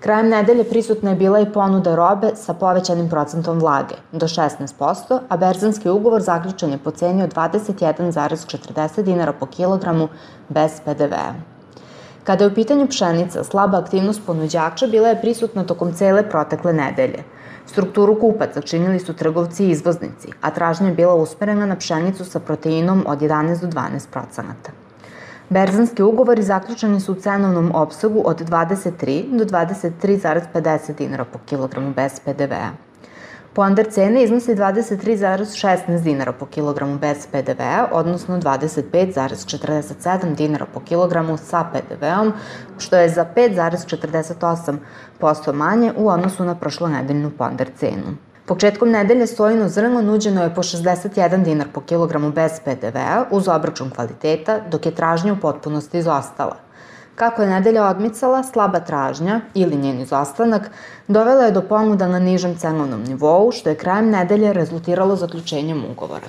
Krajem 0.00 0.28
nedelje 0.28 0.64
prisutna 0.64 1.10
je 1.10 1.16
bila 1.16 1.40
i 1.40 1.52
ponuda 1.52 1.94
robe 1.94 2.30
sa 2.34 2.54
povećanim 2.54 3.08
procentom 3.10 3.58
vlage, 3.58 3.94
do 4.12 4.26
16%, 4.26 5.18
a 5.28 5.36
berzanski 5.36 5.90
ugovor 5.90 6.22
zaključen 6.22 6.70
je 6.70 6.78
po 6.78 6.90
ceni 6.90 7.22
od 7.22 7.34
21,40 7.34 9.02
dinara 9.02 9.32
po 9.32 9.46
kilogramu 9.46 10.08
bez 10.48 10.80
PDV-a. 10.84 11.34
Kada 12.24 12.44
je 12.44 12.50
u 12.50 12.54
pitanju 12.54 12.86
pšenica, 12.88 13.44
slaba 13.44 13.78
aktivnost 13.78 14.20
ponuđača 14.26 14.86
bila 14.86 15.08
je 15.08 15.20
prisutna 15.20 15.64
tokom 15.64 15.92
cele 15.92 16.30
protekle 16.30 16.72
nedelje. 16.72 17.24
Strukturu 17.66 18.20
kupaca 18.20 18.60
činili 18.60 18.98
su 18.98 19.12
trgovci 19.12 19.64
i 19.64 19.70
izvoznici, 19.70 20.28
a 20.40 20.50
tražnja 20.50 20.88
je 20.88 20.94
bila 20.94 21.14
usmerena 21.14 21.66
na 21.66 21.76
pšenicu 21.76 22.24
sa 22.24 22.40
proteinom 22.40 23.04
od 23.06 23.18
11 23.18 23.60
do 23.60 23.66
12 23.66 24.08
procenata. 24.10 24.72
Berzanski 25.48 26.02
ugovori 26.02 26.42
zaključeni 26.42 27.00
su 27.00 27.12
u 27.12 27.14
cenovnom 27.14 27.70
opsegu 27.74 28.22
od 28.24 28.50
23 28.50 29.36
do 29.38 29.44
23,50 29.44 30.94
dinara 30.98 31.24
po 31.24 31.38
kilogramu 31.46 31.92
bez 31.94 32.20
PDV-a. 32.20 32.85
Ponder 33.56 33.86
cene 33.90 34.22
iznosi 34.22 34.54
23,16 34.54 36.02
dinara 36.02 36.32
po 36.32 36.46
kilogramu 36.46 36.98
bez 36.98 37.26
PDV-a, 37.32 37.88
odnosno 37.92 38.38
25,47 38.38 40.34
dinara 40.34 40.66
po 40.74 40.80
kilogramu 40.80 41.36
sa 41.36 41.64
PDV-om, 41.72 42.32
što 42.78 42.96
je 42.96 43.08
za 43.08 43.26
5,48% 43.36 45.52
manje 45.52 45.92
u 45.96 46.08
odnosu 46.08 46.44
na 46.44 46.54
prošlonedeljnu 46.54 47.30
ponder 47.38 47.70
cenu. 47.78 48.16
Početkom 48.46 48.90
nedelje 48.90 49.26
sojino 49.26 49.68
zrno 49.68 50.02
nuđeno 50.02 50.42
je 50.42 50.54
po 50.54 50.62
61 50.62 51.44
dinar 51.44 51.66
po 51.72 51.80
kilogramu 51.80 52.32
bez 52.32 52.52
PDV-a 52.64 53.24
uz 53.30 53.48
obračun 53.48 53.90
kvaliteta, 53.90 54.60
dok 54.70 54.86
je 54.86 54.94
tražnja 54.94 55.32
u 55.32 55.40
potpunosti 55.40 55.98
izostala. 55.98 56.65
Kako 57.16 57.42
je 57.42 57.48
nedelja 57.48 57.86
odmicala, 57.88 58.42
slaba 58.42 58.80
tražnja 58.80 59.40
ili 59.54 59.76
njen 59.76 60.00
izostanak 60.00 60.70
dovela 61.08 61.44
je 61.44 61.52
do 61.52 61.62
ponuda 61.62 62.08
na 62.08 62.18
nižem 62.18 62.56
cenovnom 62.56 63.02
nivou, 63.02 63.52
što 63.52 63.68
je 63.68 63.74
krajem 63.74 64.10
nedelje 64.10 64.52
rezultiralo 64.52 65.16
zaključenjem 65.16 65.84
ugovora. 65.90 66.26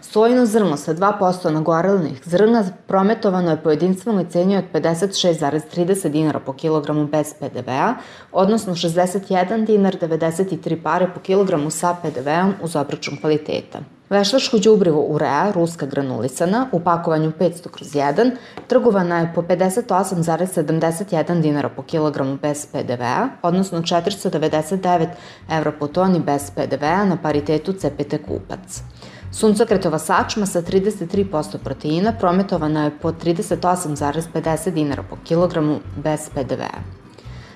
Sojino 0.00 0.46
zrno 0.46 0.76
sa 0.76 0.94
2% 0.94 1.50
nagorelnih 1.50 2.20
zrna 2.24 2.64
prometovano 2.86 3.50
je 3.50 3.62
po 3.62 3.70
jedinstvenoj 3.70 4.26
ceni 4.30 4.56
od 4.56 4.64
56,30 4.72 6.08
dinara 6.08 6.40
po 6.40 6.52
kilogramu 6.52 7.06
bez 7.06 7.34
PDV-a, 7.40 7.94
odnosno 8.32 8.74
61 8.74 9.66
dinar 9.66 9.96
93 10.00 10.82
pare 10.82 11.08
po 11.14 11.20
kilogramu 11.20 11.70
sa 11.70 11.96
PDV-om 12.02 12.54
uz 12.62 12.76
obračun 12.76 13.18
kvaliteta. 13.20 13.80
Veštačko 14.12 14.58
đubrivo 14.58 15.00
urea, 15.00 15.52
ruska 15.54 15.86
granulisana, 15.86 16.66
u 16.72 16.80
pakovanju 16.80 17.32
500 17.38 17.68
kroz 17.68 17.88
1, 17.88 18.30
trgovana 18.68 19.18
je 19.20 19.32
po 19.34 19.42
58,71 19.42 21.40
dinara 21.40 21.68
po 21.68 21.82
kilogramu 21.82 22.36
bez 22.42 22.66
PDV-a, 22.72 23.28
odnosno 23.42 23.80
499 23.80 25.06
evra 25.50 25.72
po 25.78 25.86
toni 25.86 26.20
bez 26.20 26.50
PDV-a 26.50 27.04
na 27.04 27.16
paritetu 27.22 27.72
CPT 27.72 28.20
kupac. 28.26 28.82
Suncokretova 29.32 29.98
sačma 29.98 30.46
sa 30.46 30.62
33% 30.62 31.58
proteina 31.64 32.12
prometovana 32.12 32.84
je 32.84 32.98
po 33.02 33.12
38,50 33.12 34.70
dinara 34.70 35.02
po 35.10 35.16
kilogramu 35.24 35.80
bez 35.96 36.28
PDV-a. 36.34 36.84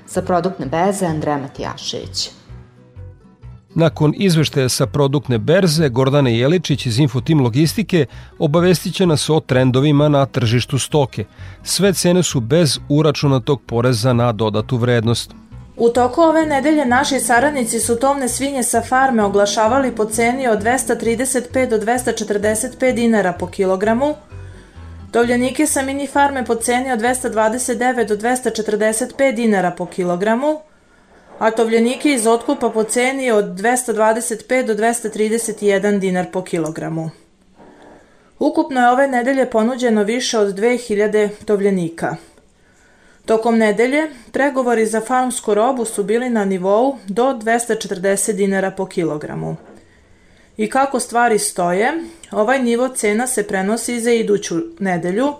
Sa 0.06 0.22
produktne 0.22 0.66
beze 0.66 1.06
Andreja 1.06 1.38
Matijašević. 1.38 2.45
Nakon 3.78 4.14
izveštaja 4.16 4.68
sa 4.68 4.86
produktne 4.86 5.38
berze, 5.38 5.88
Gordane 5.88 6.38
Jeličić 6.38 6.86
iz 6.86 6.98
Infotim 6.98 7.40
Logistike 7.40 8.06
obavestit 8.38 8.94
će 8.94 9.06
nas 9.06 9.30
o 9.30 9.40
trendovima 9.40 10.08
na 10.08 10.26
tržištu 10.26 10.78
stoke. 10.78 11.24
Sve 11.62 11.92
cene 11.92 12.22
su 12.22 12.40
bez 12.40 12.78
uračunatog 12.88 13.62
poreza 13.66 14.12
na 14.12 14.32
dodatu 14.32 14.76
vrednost. 14.76 15.30
U 15.76 15.88
toku 15.88 16.20
ove 16.20 16.46
nedelje 16.46 16.86
naši 16.86 17.20
saradnici 17.20 17.80
su 17.80 17.96
tovne 17.96 18.28
svinje 18.28 18.62
sa 18.62 18.82
farme 18.82 19.24
oglašavali 19.24 19.92
po 19.92 20.04
ceni 20.04 20.48
od 20.48 20.62
235 20.62 21.70
do 21.70 21.78
245 21.78 22.94
dinara 22.94 23.32
po 23.32 23.46
kilogramu, 23.46 24.14
tovljenike 25.10 25.66
sa 25.66 25.82
mini 25.82 26.06
farme 26.06 26.44
po 26.44 26.54
ceni 26.54 26.92
od 26.92 27.00
229 27.00 28.08
do 28.08 28.16
245 28.16 29.34
dinara 29.34 29.70
po 29.70 29.86
kilogramu, 29.86 30.60
a 31.38 31.50
tovljenike 31.50 32.12
iz 32.12 32.26
otkupa 32.26 32.70
po 32.70 32.84
ceni 32.84 33.30
od 33.30 33.44
225 33.44 34.66
do 34.66 34.74
231 34.74 35.98
dinar 35.98 36.26
po 36.32 36.42
kilogramu. 36.42 37.10
Ukupno 38.38 38.80
je 38.80 38.90
ove 38.90 39.08
nedelje 39.08 39.50
ponuđeno 39.50 40.02
više 40.02 40.38
od 40.38 40.54
2000 40.54 41.28
tovljenika. 41.44 42.16
Tokom 43.26 43.58
nedelje, 43.58 44.10
pregovori 44.32 44.86
za 44.86 45.00
farmsku 45.00 45.54
robu 45.54 45.84
su 45.84 46.04
bili 46.04 46.30
na 46.30 46.44
nivou 46.44 46.98
do 47.06 47.24
240 47.24 48.32
dinara 48.32 48.70
po 48.70 48.86
kilogramu. 48.86 49.56
I 50.56 50.70
kako 50.70 51.00
stvari 51.00 51.38
stoje, 51.38 51.92
ovaj 52.30 52.62
nivo 52.62 52.88
cena 52.88 53.26
se 53.26 53.42
prenosi 53.42 54.00
za 54.00 54.10
iduću 54.10 54.54
nedelju, 54.78 55.34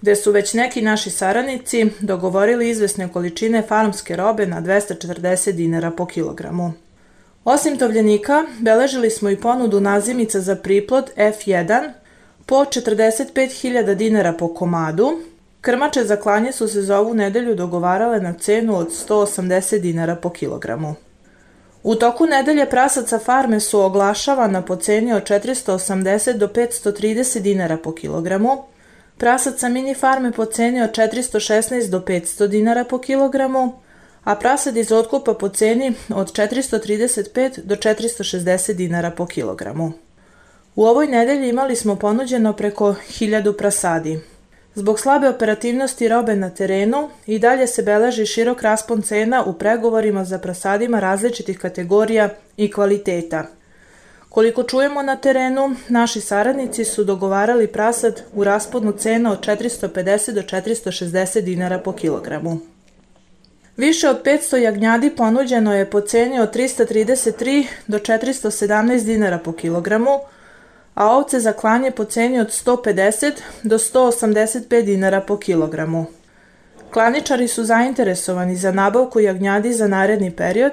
gde 0.00 0.16
su 0.16 0.32
već 0.32 0.54
neki 0.54 0.82
naši 0.82 1.10
saradnici 1.10 1.86
dogovorili 2.00 2.70
izvesne 2.70 3.08
količine 3.12 3.62
farmske 3.62 4.16
robe 4.16 4.46
na 4.46 4.62
240 4.62 5.52
dinara 5.52 5.90
po 5.90 6.06
kilogramu. 6.06 6.72
Osim 7.44 7.78
tovljenika, 7.78 8.44
beležili 8.60 9.10
smo 9.10 9.30
i 9.30 9.36
ponudu 9.36 9.80
nazimica 9.80 10.40
za 10.40 10.56
priplod 10.56 11.10
F1 11.16 11.92
po 12.46 12.56
45.000 12.56 13.94
dinara 13.94 14.32
po 14.32 14.54
komadu, 14.54 15.18
Krmače 15.60 16.04
za 16.04 16.16
klanje 16.16 16.52
su 16.52 16.68
se 16.68 16.82
za 16.82 16.98
ovu 16.98 17.14
nedelju 17.14 17.54
dogovarale 17.54 18.20
na 18.20 18.32
cenu 18.32 18.76
od 18.76 18.88
180 19.08 19.78
dinara 19.78 20.16
po 20.16 20.30
kilogramu. 20.30 20.94
U 21.82 21.94
toku 21.94 22.26
nedelje 22.26 22.70
prasaca 22.70 23.18
farme 23.18 23.60
su 23.60 23.80
oglašavana 23.80 24.62
po 24.62 24.76
ceni 24.76 25.12
od 25.12 25.22
480 25.22 26.32
do 26.32 26.48
530 26.48 27.40
dinara 27.40 27.76
po 27.76 27.94
kilogramu, 27.94 28.64
prasaca 29.20 29.68
mini 29.68 29.94
farme 29.94 30.32
po 30.32 30.44
ceni 30.44 30.82
od 30.82 30.90
416 30.90 31.90
do 31.90 32.00
500 32.00 32.46
dinara 32.46 32.84
po 32.84 32.98
kilogramu, 32.98 33.72
a 34.24 34.34
prasad 34.34 34.76
iz 34.76 34.92
otkupa 34.92 35.34
po 35.34 35.48
ceni 35.48 35.92
od 36.08 36.32
435 36.32 37.60
do 37.64 37.76
460 37.76 38.72
dinara 38.72 39.10
po 39.10 39.26
kilogramu. 39.26 39.92
U 40.76 40.84
ovoj 40.84 41.06
nedelji 41.06 41.48
imali 41.48 41.76
smo 41.76 41.96
ponuđeno 41.96 42.52
preko 42.52 42.94
1000 43.08 43.56
prasadi. 43.58 44.20
Zbog 44.74 45.00
slabe 45.00 45.28
operativnosti 45.28 46.08
robe 46.08 46.36
na 46.36 46.50
terenu 46.50 47.10
i 47.26 47.38
dalje 47.38 47.66
se 47.66 47.82
beleži 47.82 48.26
širok 48.26 48.62
raspon 48.62 49.02
cena 49.02 49.44
u 49.44 49.52
pregovorima 49.52 50.24
za 50.24 50.38
prasadima 50.38 51.00
različitih 51.00 51.58
kategorija 51.58 52.28
i 52.56 52.70
kvaliteta. 52.70 53.46
Koliko 54.30 54.62
čujemo 54.62 55.02
na 55.02 55.16
terenu, 55.16 55.74
naši 55.88 56.20
saradnici 56.20 56.84
su 56.84 57.04
dogovarali 57.04 57.66
prasad 57.66 58.22
u 58.34 58.44
rasponu 58.44 58.92
cena 58.92 59.32
od 59.32 59.46
450 59.46 60.32
do 60.32 60.42
460 60.42 61.40
dinara 61.40 61.78
po 61.78 61.92
kilogramu. 61.92 62.58
Više 63.76 64.08
od 64.08 64.22
500 64.24 64.56
jagnjadi 64.56 65.10
ponuđeno 65.16 65.74
je 65.74 65.90
po 65.90 66.00
ceni 66.00 66.40
od 66.40 66.54
333 66.56 67.66
do 67.86 67.98
417 67.98 69.04
dinara 69.04 69.38
po 69.38 69.52
kilogramu, 69.52 70.18
a 70.94 71.16
ovce 71.16 71.40
za 71.40 71.52
klanje 71.52 71.90
po 71.90 72.04
ceni 72.04 72.40
od 72.40 72.48
150 72.48 73.32
do 73.62 73.78
185 73.78 74.84
dinara 74.84 75.20
po 75.20 75.36
kilogramu. 75.36 76.06
Klaničari 76.92 77.48
su 77.48 77.64
zainteresovani 77.64 78.56
za 78.56 78.72
nabavku 78.72 79.20
jagnjadi 79.20 79.72
za 79.72 79.88
naredni 79.88 80.30
period. 80.30 80.72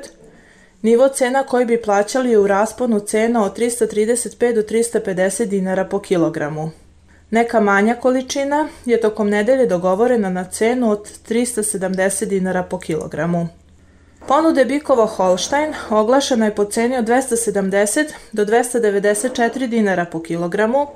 Nivo 0.82 1.08
cena 1.08 1.44
koji 1.44 1.66
bi 1.66 1.82
plaćali 1.82 2.30
je 2.30 2.40
u 2.40 2.48
rasponu 2.48 3.00
cena 3.00 3.44
od 3.44 3.58
335 3.58 4.54
do 4.54 4.62
350 4.62 5.46
dinara 5.46 5.86
po 5.86 6.00
kilogramu. 6.00 6.72
Neka 7.32 7.60
manja 7.60 7.96
količina 7.96 8.68
je 8.86 9.02
tokom 9.02 9.30
nedelje 9.30 9.66
dogovorena 9.66 10.30
na 10.30 10.44
cenu 10.44 10.92
od 10.92 11.10
370 11.30 12.26
dinara 12.26 12.63
po 12.63 12.80
kilogramu. 12.80 13.48
Ponude 14.28 14.66
bikova 14.66 15.06
Holstein 15.06 15.74
oglašena 15.90 16.46
je 16.46 16.56
po 16.56 16.66
ceni 16.66 16.98
od 16.98 17.06
270 17.06 18.06
do 18.32 18.46
294 18.46 19.68
dinara 19.68 20.06
po 20.06 20.22
kilogramu, 20.22 20.88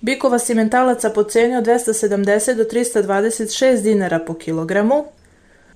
bikova 0.00 0.38
simentalaca 0.38 1.10
po 1.10 1.24
ceni 1.24 1.56
od 1.56 1.64
270 1.64 2.54
do 2.54 2.64
326 2.64 3.82
dinara 3.82 4.18
po 4.18 4.34
kilogramu. 4.34 5.04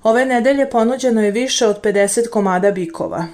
Ove 0.06 0.24
nedelje 0.24 0.70
ponuđeno 0.70 1.22
je 1.22 1.30
više 1.30 1.66
od 1.66 1.80
50 1.82 2.28
komada 2.28 2.70
bikova. 2.70 3.24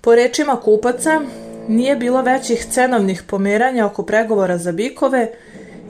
Po 0.00 0.14
rečima 0.14 0.60
kupaca, 0.60 1.20
nije 1.68 1.96
bilo 1.96 2.22
većih 2.22 2.66
cenovnih 2.70 3.22
pomeranja 3.26 3.86
oko 3.86 4.02
pregovora 4.02 4.58
za 4.58 4.72
bikove 4.72 5.30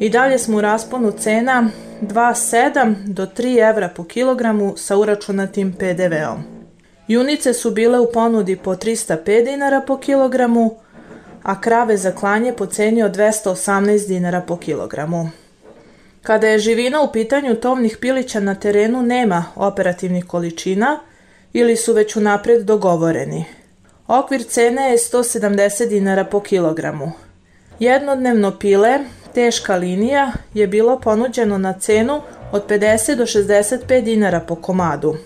i 0.00 0.10
dalje 0.10 0.38
smo 0.38 0.56
u 0.56 0.60
rasponu 0.60 1.12
cena 1.12 1.68
2,7 2.02 2.94
do 3.06 3.26
3 3.26 3.70
evra 3.70 3.88
po 3.88 4.04
kilogramu 4.04 4.74
sa 4.76 4.96
uračunatim 4.96 5.72
PDV-om. 5.72 6.42
Junice 7.08 7.52
su 7.52 7.70
bile 7.70 7.98
u 7.98 8.12
ponudi 8.12 8.56
po 8.56 8.74
305 8.74 9.44
dinara 9.44 9.80
po 9.80 9.98
kilogramu, 9.98 10.74
a 11.42 11.60
krave 11.60 11.96
za 11.96 12.10
klanje 12.10 12.52
po 12.52 12.66
ceni 12.66 13.02
od 13.02 13.16
218 13.16 14.08
dinara 14.08 14.40
po 14.40 14.56
kilogramu. 14.56 15.41
Kada 16.22 16.46
je 16.46 16.58
živina 16.58 17.02
u 17.02 17.12
pitanju 17.12 17.54
tovnih 17.54 17.96
pilića 18.00 18.40
na 18.40 18.54
terenu 18.54 19.02
nema 19.02 19.44
operativnih 19.56 20.24
količina 20.24 21.00
ili 21.52 21.76
su 21.76 21.92
već 21.92 22.16
unapred 22.16 22.64
dogovoreni. 22.64 23.44
Okvir 24.06 24.44
cene 24.44 24.90
je 24.90 24.98
170 24.98 25.88
dinara 25.88 26.24
po 26.24 26.40
kilogramu. 26.40 27.12
Jednodnevno 27.78 28.58
pile, 28.58 28.98
teška 29.34 29.76
linija, 29.76 30.32
je 30.54 30.66
bilo 30.66 31.00
ponuđeno 31.00 31.58
na 31.58 31.72
cenu 31.72 32.20
od 32.52 32.66
50 32.68 33.14
do 33.14 33.26
65 33.26 34.04
dinara 34.04 34.40
po 34.40 34.54
komadu. 34.54 35.16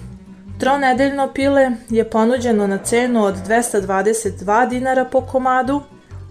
Tronedeljno 0.61 1.33
pile 1.33 1.71
je 1.89 2.11
ponuđeno 2.11 2.67
na 2.67 2.79
cenu 2.79 3.25
od 3.25 3.35
222 3.49 4.69
dinara 4.69 5.05
po 5.05 5.21
komadu, 5.21 5.81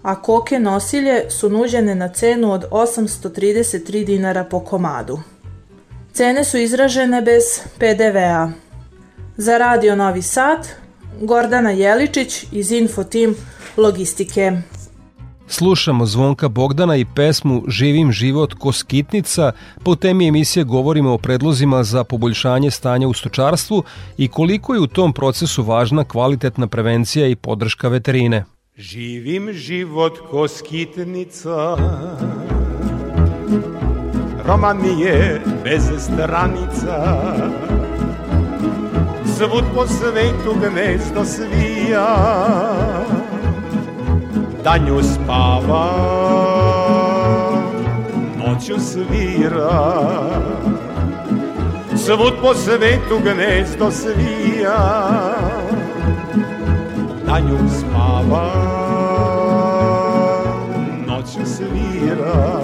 a 0.06 0.14
koke 0.14 0.58
nosilje 0.58 1.30
su 1.30 1.50
nuđene 1.50 1.94
na 1.94 2.08
cenu 2.08 2.52
od 2.52 2.64
833 2.70 4.04
dinara 4.04 4.44
po 4.44 4.60
komadu. 4.60 5.18
Cene 6.12 6.44
su 6.44 6.58
izražene 6.58 7.22
bez 7.22 7.42
PDV-a. 7.78 8.50
Za 9.36 9.58
Radio 9.58 9.96
Novi 9.96 10.22
Sad, 10.22 10.68
Gordana 11.20 11.70
Jeličić 11.70 12.44
iz 12.52 12.72
Infotim 12.72 13.36
Logistike. 13.76 14.52
Slušamo 15.48 16.06
Zvonka 16.06 16.48
Bogdana 16.48 16.96
i 16.96 17.06
pesmu 17.14 17.62
Živim 17.68 18.12
život 18.12 18.54
ko 18.54 18.72
skitnica. 18.72 19.52
Po 19.84 19.94
temi 19.94 20.28
emisije 20.28 20.64
govorimo 20.64 21.14
o 21.14 21.18
predlozima 21.18 21.84
za 21.84 22.04
poboljšanje 22.04 22.70
stanja 22.70 23.08
u 23.08 23.12
stočarstvu 23.12 23.82
i 24.18 24.28
koliko 24.28 24.74
je 24.74 24.80
u 24.80 24.86
tom 24.86 25.12
procesu 25.12 25.62
važna 25.62 26.04
kvalitetna 26.04 26.66
prevencija 26.66 27.26
i 27.26 27.36
podrška 27.36 27.88
veterine. 27.88 28.44
Živim 28.76 29.52
život 29.52 30.18
ko 30.30 30.44
skitnica. 30.48 31.76
Roman 34.44 34.76
mi 34.76 35.00
je 35.00 35.40
bez 35.64 35.88
stranica. 35.96 37.24
Svud 39.24 39.64
po 39.74 39.86
svetu 39.86 40.52
gnezdo 40.60 41.24
svija. 41.24 42.16
Danju 44.64 45.00
spava, 45.02 45.88
noću 48.36 48.76
svira. 48.80 50.04
Svud 51.96 52.32
po 52.42 52.54
svetu 52.54 53.20
gnezdo 53.24 53.90
svija, 53.90 54.78
danju 57.26 57.58
spava, 57.68 58.50
noću 61.06 61.40
svira. 61.44 62.60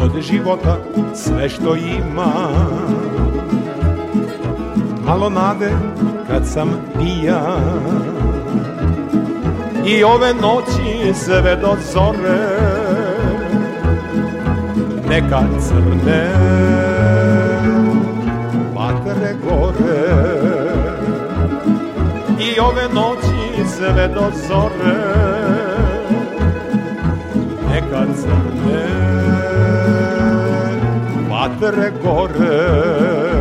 Od 0.00 0.22
života 0.22 0.76
sve 1.14 1.48
što 1.48 1.74
ima, 1.74 2.48
malo 5.06 5.30
nade 5.30 5.70
kad 6.28 6.46
sam 6.46 6.68
pijan 6.98 8.18
i 9.86 10.04
ove 10.04 10.34
noći 10.34 11.14
sve 11.14 11.56
do 11.56 11.76
zore. 11.92 12.68
Neka 15.08 15.42
crne 15.60 16.28
vatre 18.74 19.34
gore 19.44 20.37
ove 22.68 22.88
noći 22.94 23.68
sve 23.76 24.08
do 24.08 24.30
zore. 24.48 24.96
Neka 27.70 28.06
crne 28.14 28.88
vatre 31.30 31.92
gore 32.02 33.37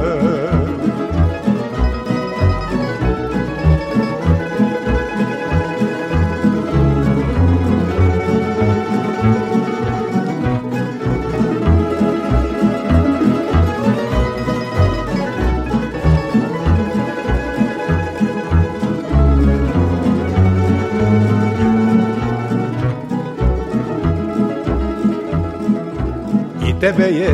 tebe 26.80 27.10
je, 27.10 27.34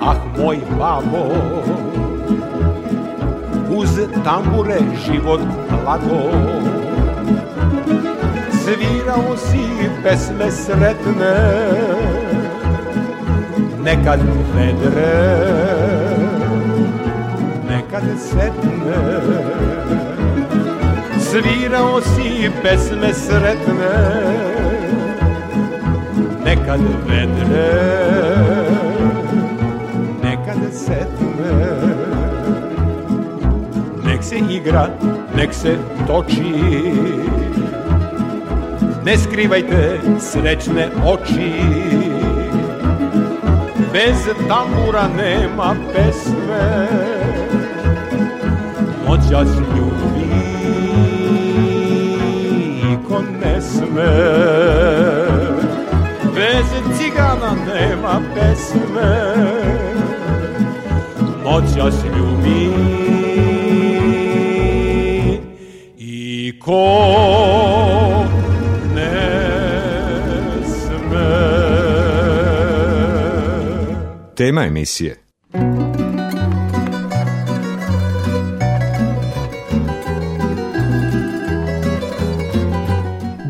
ah 0.00 0.16
moj 0.38 0.58
babo, 0.78 1.24
uz 3.76 3.98
tambure 4.24 4.78
život 5.06 5.40
lago. 5.86 6.30
Svirao 8.62 9.36
si 9.36 9.64
pesme 10.02 10.50
sretne, 10.50 11.34
nekad 13.84 14.20
vedre, 14.54 15.16
nekad 17.68 18.04
setne. 18.18 19.00
Svirao 21.18 22.00
si 22.00 22.50
pesme 22.62 23.12
sretne, 23.14 23.96
nekad 26.44 26.80
vedre, 27.08 28.61
Nek 34.04 34.22
se 34.24 34.36
igra, 34.50 34.88
nek 35.36 35.54
se 35.54 35.76
toči. 36.06 36.52
Ne 39.04 39.18
skrivajte 39.18 40.00
srećne 40.20 40.88
oči. 41.06 41.52
Bez 43.92 44.16
tambura 44.48 45.08
nema 45.16 45.74
pesme. 45.92 46.88
Noćas 49.08 49.48
ljubi 49.58 50.42
ko 53.08 53.22
ne 53.42 53.60
sme. 53.60 54.12
Bez 56.34 56.98
cigana 56.98 57.52
nema 57.74 58.20
pesme 58.34 59.81
noćas 61.52 61.94
ljubi 62.04 62.70
i 65.98 66.52
ko 66.60 66.86
ne 68.94 69.12
sme. 70.64 71.28
Tema 74.34 74.64
emisije 74.64 75.31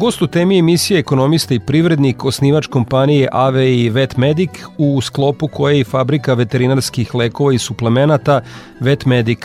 Gost 0.03 0.23
u 0.23 0.27
temi 0.27 0.59
emisije 0.59 1.01
ekonomista 1.01 1.55
i 1.55 1.61
privrednik, 1.61 2.25
osnivač 2.25 2.67
kompanije 2.67 3.29
AVE 3.33 3.77
i 3.77 3.91
Vetmedic, 3.91 4.51
u 4.79 5.01
sklopu 5.01 5.49
koje 5.49 5.79
je 5.79 5.85
fabrika 5.85 6.35
veterinarskih 6.35 7.15
lekova 7.15 7.53
i 7.53 7.59
suplemenata 7.59 8.41
Vetmedic, 8.81 9.39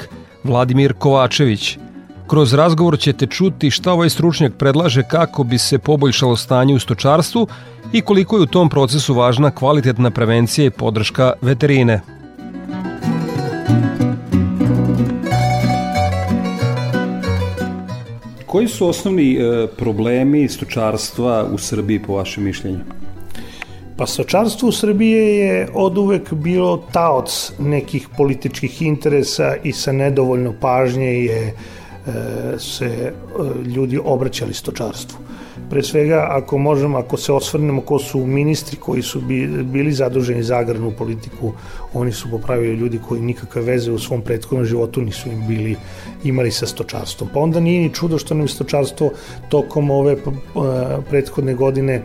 Vladimir 0.44 0.94
Kovačević. 0.94 1.78
Kroz 2.28 2.54
razgovor 2.54 3.00
ćete 3.00 3.28
čuti 3.28 3.72
šta 3.72 3.94
ovaj 3.94 4.10
stručnjak 4.10 4.54
predlaže 4.58 5.04
kako 5.04 5.44
bi 5.44 5.58
se 5.58 5.80
poboljšalo 5.80 6.36
stanje 6.36 6.76
u 6.76 6.80
stočarstvu 6.80 7.48
i 7.94 8.02
koliko 8.02 8.38
je 8.38 8.44
u 8.44 8.46
tom 8.46 8.70
procesu 8.70 9.14
važna 9.14 9.52
kvalitetna 9.52 10.12
prevencija 10.12 10.66
i 10.66 10.70
podrška 10.70 11.34
veterine. 11.42 12.02
Koji 18.48 18.68
su 18.68 18.88
osnovni 18.88 19.36
e, 19.36 19.68
problemi 19.78 20.48
stočarstva 20.50 21.46
u 21.54 21.58
Srbiji 21.58 22.00
po 22.00 22.14
vašem 22.16 22.44
mišljenju? 22.44 22.80
Pa 23.98 24.06
stočarstvo 24.08 24.70
u 24.70 24.72
Srbije 24.72 25.38
je 25.38 25.70
od 25.74 25.98
uvek 25.98 26.34
bilo 26.34 26.84
taoc 26.92 27.52
nekih 27.60 28.08
političkih 28.18 28.82
interesa 28.82 29.56
i 29.64 29.72
sa 29.72 29.92
nedovoljno 29.92 30.54
pažnje 30.62 31.24
je 31.24 31.48
e, 31.48 31.54
se 32.60 32.86
e, 32.86 33.14
ljudi 33.66 34.00
obraćali 34.04 34.54
stočarstvu. 34.54 35.27
Pre 35.70 35.84
svega, 35.84 36.28
ako 36.30 36.58
možemo, 36.58 36.98
ako 36.98 37.18
se 37.18 37.34
osvrnemo 37.34 37.82
ko 37.82 38.00
su 38.00 38.26
ministri 38.26 38.78
koji 38.78 39.02
su 39.02 39.22
bili 39.64 39.92
zaduženi 39.92 40.44
za 40.44 40.58
agrarnu 40.58 40.92
politiku, 40.92 41.54
oni 41.94 42.12
su 42.12 42.32
popravili 42.32 42.76
ljudi 42.76 43.00
koji 43.08 43.22
nikakve 43.22 43.62
veze 43.62 43.92
u 43.92 44.00
svom 44.00 44.22
prethodnom 44.22 44.66
životu 44.66 45.02
nisu 45.02 45.30
im 45.30 45.48
bili 45.48 45.76
imali 46.24 46.52
sa 46.52 46.66
stočarstvom. 46.66 47.30
Pa 47.34 47.40
onda 47.40 47.60
nije 47.60 47.82
ni 47.82 47.94
čudo 47.94 48.18
što 48.18 48.36
nam 48.36 48.48
stočarstvo 48.48 49.12
tokom 49.50 49.92
ove 49.92 50.14
e, 50.14 50.18
prethodne 51.10 51.54
godine 51.54 51.94
e, 51.94 52.02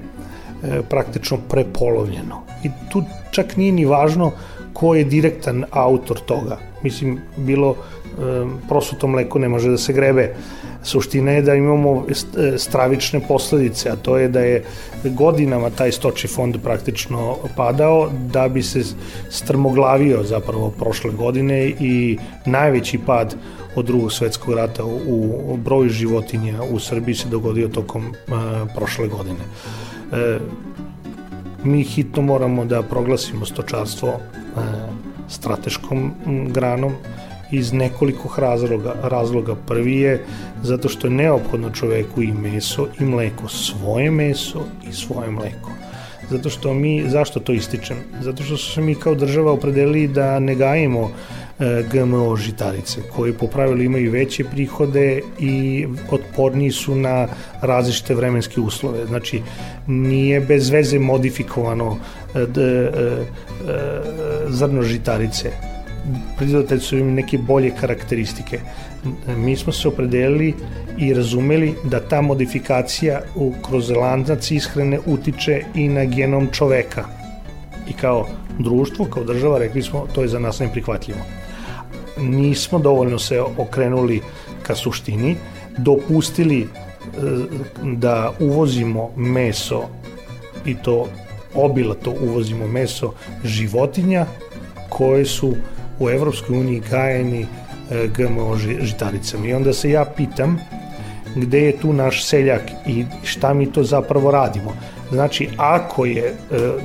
praktično 0.90 1.38
prepolovljeno. 1.48 2.42
I 2.64 2.70
tu 2.90 3.02
čak 3.30 3.56
nije 3.56 3.72
ni 3.72 3.84
važno 3.84 4.32
ko 4.72 4.94
je 4.94 5.04
direktan 5.04 5.64
autor 5.70 6.20
toga. 6.20 6.58
Mislim, 6.82 7.18
bilo 7.36 7.74
e, 7.74 8.14
prosuto 8.68 9.06
mleko 9.06 9.38
ne 9.38 9.48
može 9.48 9.70
da 9.70 9.78
se 9.78 9.92
grebe 9.92 10.34
Suština 10.84 11.32
je 11.32 11.42
da 11.42 11.54
imamo 11.54 12.06
stravične 12.56 13.20
posledice, 13.28 13.90
a 13.90 13.96
to 13.96 14.16
je 14.18 14.28
da 14.28 14.40
je 14.40 14.64
godinama 15.04 15.70
taj 15.70 15.92
stočni 15.92 16.28
fond 16.28 16.56
praktično 16.62 17.36
padao 17.56 18.10
da 18.32 18.48
bi 18.48 18.62
se 18.62 18.82
strmoglavio 19.30 20.22
zapravo 20.22 20.70
prošle 20.70 21.10
godine 21.10 21.68
i 21.68 22.18
najveći 22.46 22.98
pad 23.06 23.34
od 23.74 23.84
drugog 23.86 24.12
svetskog 24.12 24.54
rata 24.54 24.84
u 24.84 25.56
broju 25.56 25.88
životinja 25.88 26.62
u 26.70 26.78
Srbiji 26.78 27.14
se 27.14 27.28
dogodio 27.28 27.68
tokom 27.68 28.14
a, 28.28 28.66
prošle 28.76 29.08
godine. 29.08 29.44
E, 30.12 30.38
mi 31.64 31.82
hitno 31.82 32.22
moramo 32.22 32.64
da 32.64 32.82
proglasimo 32.82 33.46
stočarstvo 33.46 34.18
strateškom 35.28 36.12
granom 36.48 36.92
iz 37.52 37.72
nekoliko 37.72 38.40
razloga. 38.40 38.94
Razloga 39.02 39.54
prvi 39.54 39.96
je 39.96 40.24
zato 40.62 40.88
što 40.88 41.06
je 41.06 41.10
neophodno 41.10 41.70
čoveku 41.70 42.22
i 42.22 42.32
meso 42.32 42.86
i 43.00 43.04
mleko, 43.04 43.48
svoje 43.48 44.10
meso 44.10 44.64
i 44.88 44.92
svoje 44.92 45.30
mleko. 45.30 45.70
Zato 46.30 46.50
što 46.50 46.74
mi, 46.74 47.04
zašto 47.08 47.40
to 47.40 47.52
ističem? 47.52 47.96
Zato 48.20 48.42
što 48.42 48.56
su 48.56 48.72
se 48.72 48.80
mi 48.80 48.94
kao 48.94 49.14
država 49.14 49.52
opredelili 49.52 50.08
da 50.08 50.38
ne 50.38 50.54
gajimo 50.54 51.10
e, 51.60 51.84
GMO 51.92 52.36
žitarice, 52.36 53.02
koje 53.16 53.32
po 53.32 53.46
pravilu 53.46 53.82
imaju 53.82 54.10
veće 54.10 54.44
prihode 54.44 55.20
i 55.40 55.86
otporniji 56.10 56.70
su 56.70 56.94
na 56.94 57.28
različite 57.60 58.14
vremenske 58.14 58.60
uslove. 58.60 59.06
Znači, 59.06 59.42
nije 59.86 60.40
bez 60.40 60.70
veze 60.70 60.98
modifikovano 60.98 61.96
e, 62.34 62.38
e, 62.38 62.90
zrno 64.48 64.82
žitarice 64.82 65.71
pridodate 66.38 66.78
su 66.78 66.98
im 66.98 67.14
neke 67.14 67.38
bolje 67.38 67.72
karakteristike. 67.80 68.60
Mi 69.36 69.56
smo 69.56 69.72
se 69.72 69.88
opredelili 69.88 70.54
i 70.98 71.14
razumeli 71.14 71.74
da 71.84 72.00
ta 72.00 72.20
modifikacija 72.20 73.20
u, 73.34 73.52
kroz 73.68 73.90
landac 73.90 74.50
ishrane 74.50 74.98
utiče 75.06 75.62
i 75.74 75.88
na 75.88 76.04
genom 76.04 76.48
čoveka. 76.52 77.04
I 77.88 77.92
kao 77.92 78.28
društvo, 78.58 79.04
kao 79.04 79.24
država, 79.24 79.58
rekli 79.58 79.82
smo, 79.82 80.06
to 80.14 80.22
je 80.22 80.28
za 80.28 80.38
nas 80.38 80.60
neprihvatljivo. 80.60 81.20
Nismo 82.20 82.78
dovoljno 82.78 83.18
se 83.18 83.40
okrenuli 83.40 84.20
ka 84.62 84.74
suštini, 84.74 85.36
dopustili 85.78 86.60
e, 86.60 86.66
da 87.82 88.32
uvozimo 88.40 89.10
meso 89.16 89.82
i 90.66 90.74
to 90.74 91.08
obilato 91.54 92.14
uvozimo 92.22 92.66
meso 92.66 93.12
životinja 93.44 94.26
koje 94.88 95.24
su 95.24 95.54
u 96.02 96.10
Evropskoj 96.10 96.58
uniji 96.58 96.82
gajeni 96.90 97.46
e, 97.90 98.08
GMO 98.16 98.56
žitaricama. 98.80 99.46
I 99.46 99.54
onda 99.54 99.72
se 99.72 99.90
ja 99.90 100.04
pitam 100.04 100.58
gde 101.34 101.60
je 101.60 101.76
tu 101.76 101.92
naš 101.92 102.24
seljak 102.24 102.62
i 102.86 103.04
šta 103.22 103.54
mi 103.54 103.72
to 103.72 103.84
zapravo 103.84 104.30
radimo. 104.30 104.76
Znači, 105.10 105.48
ako 105.56 106.04
je 106.04 106.26
e, 106.26 106.34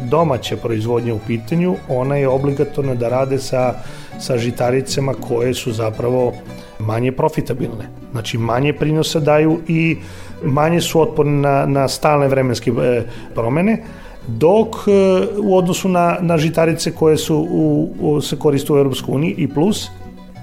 domaća 0.10 0.58
proizvodnja 0.58 1.14
u 1.14 1.20
pitanju, 1.28 1.76
ona 1.90 2.16
je 2.16 2.28
obligatorna 2.28 2.96
da 2.96 3.10
rade 3.10 3.40
sa, 3.40 3.74
sa 4.20 4.38
žitaricama 4.38 5.14
koje 5.14 5.54
su 5.54 5.72
zapravo 5.72 6.34
manje 6.80 7.12
profitabilne. 7.12 7.90
Znači, 8.12 8.38
manje 8.38 8.74
prinosa 8.74 9.20
daju 9.20 9.60
i 9.68 9.98
manje 10.44 10.82
su 10.82 11.02
otporne 11.02 11.42
na, 11.42 11.66
na 11.66 11.88
stalne 11.88 12.28
vremenske 12.28 12.72
e, 12.72 13.04
promene 13.36 13.84
dok 14.28 14.76
e, 14.88 14.92
u 15.42 15.58
odnosu 15.58 15.90
na, 15.90 16.18
na 16.22 16.38
žitarice 16.38 16.92
koje 16.92 17.18
su 17.18 17.36
u, 17.38 17.90
u, 18.00 18.22
se 18.22 18.40
koriste 18.40 18.74
u 18.74 18.78
Europskoj 18.78 19.16
uniji 19.16 19.36
i 19.38 19.48
plus 19.48 19.88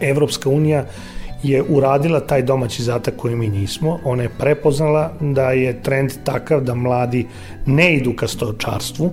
Evropska 0.00 0.50
unija 0.50 0.84
je 1.42 1.62
uradila 1.68 2.20
taj 2.20 2.42
domaći 2.42 2.82
zatak 2.82 3.16
koji 3.16 3.36
mi 3.36 3.48
nismo. 3.48 3.98
Ona 4.04 4.22
je 4.22 4.28
prepoznala 4.38 5.12
da 5.20 5.50
je 5.50 5.82
trend 5.82 6.12
takav 6.24 6.60
da 6.60 6.74
mladi 6.74 7.26
ne 7.66 7.94
idu 7.94 8.12
ka 8.16 8.28
stočarstvu, 8.28 9.10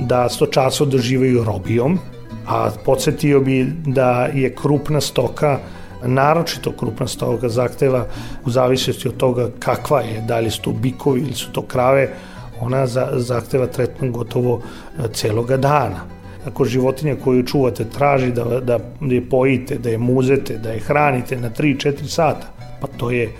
da 0.00 0.28
stočarstvo 0.28 0.86
doživaju 0.86 1.44
robijom, 1.44 1.98
a 2.46 2.70
podsjetio 2.84 3.40
bi 3.40 3.66
da 3.86 4.28
je 4.34 4.54
krupna 4.54 5.00
stoka 5.00 5.58
naročito 6.04 6.72
krupna 6.72 7.06
stoka 7.06 7.48
zahteva 7.48 8.06
u 8.44 8.50
zavisnosti 8.50 9.08
od 9.08 9.16
toga 9.16 9.50
kakva 9.58 10.00
je, 10.00 10.20
da 10.20 10.40
li 10.40 10.50
su 10.50 10.62
to 10.62 10.72
bikovi 10.72 11.20
ili 11.20 11.34
su 11.34 11.52
to 11.52 11.62
krave, 11.62 12.08
ona 12.60 12.86
za, 12.86 13.08
zahteva 13.14 13.66
tretman 13.66 14.12
gotovo 14.12 14.60
e, 14.60 15.08
celoga 15.12 15.56
dana. 15.56 16.04
Ako 16.46 16.64
životinja 16.64 17.16
koju 17.24 17.42
čuvate 17.42 17.84
traži 17.84 18.32
da, 18.32 18.60
da 18.60 18.78
je 19.00 19.28
pojite, 19.28 19.78
da 19.78 19.90
je 19.90 19.98
muzete, 19.98 20.58
da 20.58 20.70
je 20.70 20.80
hranite 20.80 21.36
na 21.36 21.50
3-4 21.50 22.06
sata, 22.06 22.46
pa 22.80 22.86
to 22.86 23.10
je 23.10 23.30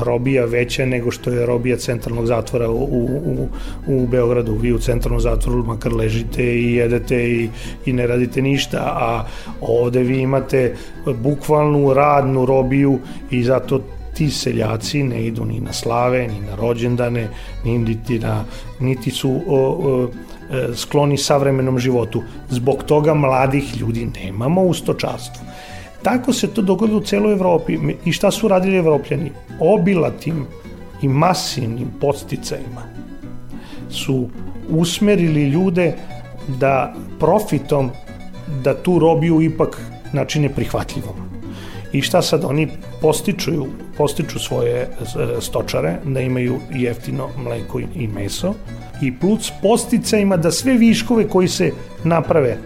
robija 0.00 0.44
veća 0.44 0.86
nego 0.86 1.10
što 1.10 1.30
je 1.30 1.46
robija 1.46 1.76
centralnog 1.76 2.26
zatvora 2.26 2.70
u, 2.70 2.84
u, 2.84 3.48
u 3.86 4.06
Beogradu. 4.06 4.54
Vi 4.54 4.72
u 4.72 4.78
centralnom 4.78 5.20
zatvoru 5.20 5.64
makar 5.64 5.92
ležite 5.92 6.44
i 6.44 6.74
jedete 6.74 7.30
i, 7.30 7.48
i 7.86 7.92
ne 7.92 8.06
radite 8.06 8.42
ništa, 8.42 8.78
a 8.78 9.24
ovde 9.60 10.02
vi 10.02 10.18
imate 10.18 10.74
bukvalnu 11.22 11.94
radnu 11.94 12.46
robiju 12.46 12.98
i 13.30 13.44
zato 13.44 13.80
ti 14.14 14.30
seljaci 14.30 15.02
ne 15.02 15.26
idu 15.26 15.44
ni 15.44 15.60
na 15.60 15.72
slave, 15.72 16.28
ni 16.28 16.40
na 16.40 16.56
rođendane, 16.56 17.28
ni 17.64 17.78
niti, 17.78 18.18
na, 18.18 18.44
niti 18.80 19.10
su 19.10 19.30
o, 19.46 19.58
o, 19.58 20.08
e, 20.50 20.68
skloni 20.74 21.18
savremenom 21.18 21.78
životu. 21.78 22.22
Zbog 22.50 22.84
toga 22.84 23.14
mladih 23.14 23.76
ljudi 23.80 24.06
nemamo 24.06 24.62
u 24.62 24.74
stočarstvu. 24.74 25.44
Tako 26.02 26.32
se 26.32 26.46
to 26.46 26.62
dogodilo 26.62 26.98
u 26.98 27.04
celoj 27.04 27.32
Evropi. 27.32 27.78
I 28.04 28.12
šta 28.12 28.30
su 28.30 28.48
radili 28.48 28.76
evropljani? 28.76 29.30
Obilatim 29.60 30.46
i 31.02 31.08
masivnim 31.08 31.90
posticajima 32.00 32.82
su 33.90 34.28
usmerili 34.68 35.48
ljude 35.48 35.94
da 36.48 36.94
profitom 37.20 37.90
da 38.64 38.74
tu 38.82 38.98
robiju 38.98 39.42
ipak 39.42 39.80
načine 40.12 40.48
prihvatljivom. 40.48 41.14
I 41.92 42.02
šta 42.02 42.22
sad 42.22 42.44
oni 42.44 42.68
postičuju, 43.04 43.66
postiču 43.96 44.38
svoje 44.38 44.76
e, 44.80 44.88
stočare 45.40 45.96
da 46.04 46.20
imaju 46.20 46.56
jeftino 46.72 47.28
mleko 47.36 47.80
i 47.80 48.08
meso. 48.08 48.54
I 49.02 49.12
plus 49.18 49.52
posticajima 49.62 50.36
da 50.36 50.50
sve 50.50 50.72
viškove 50.78 51.28
koji 51.28 51.48
se 51.48 51.72
naprave 52.04 52.56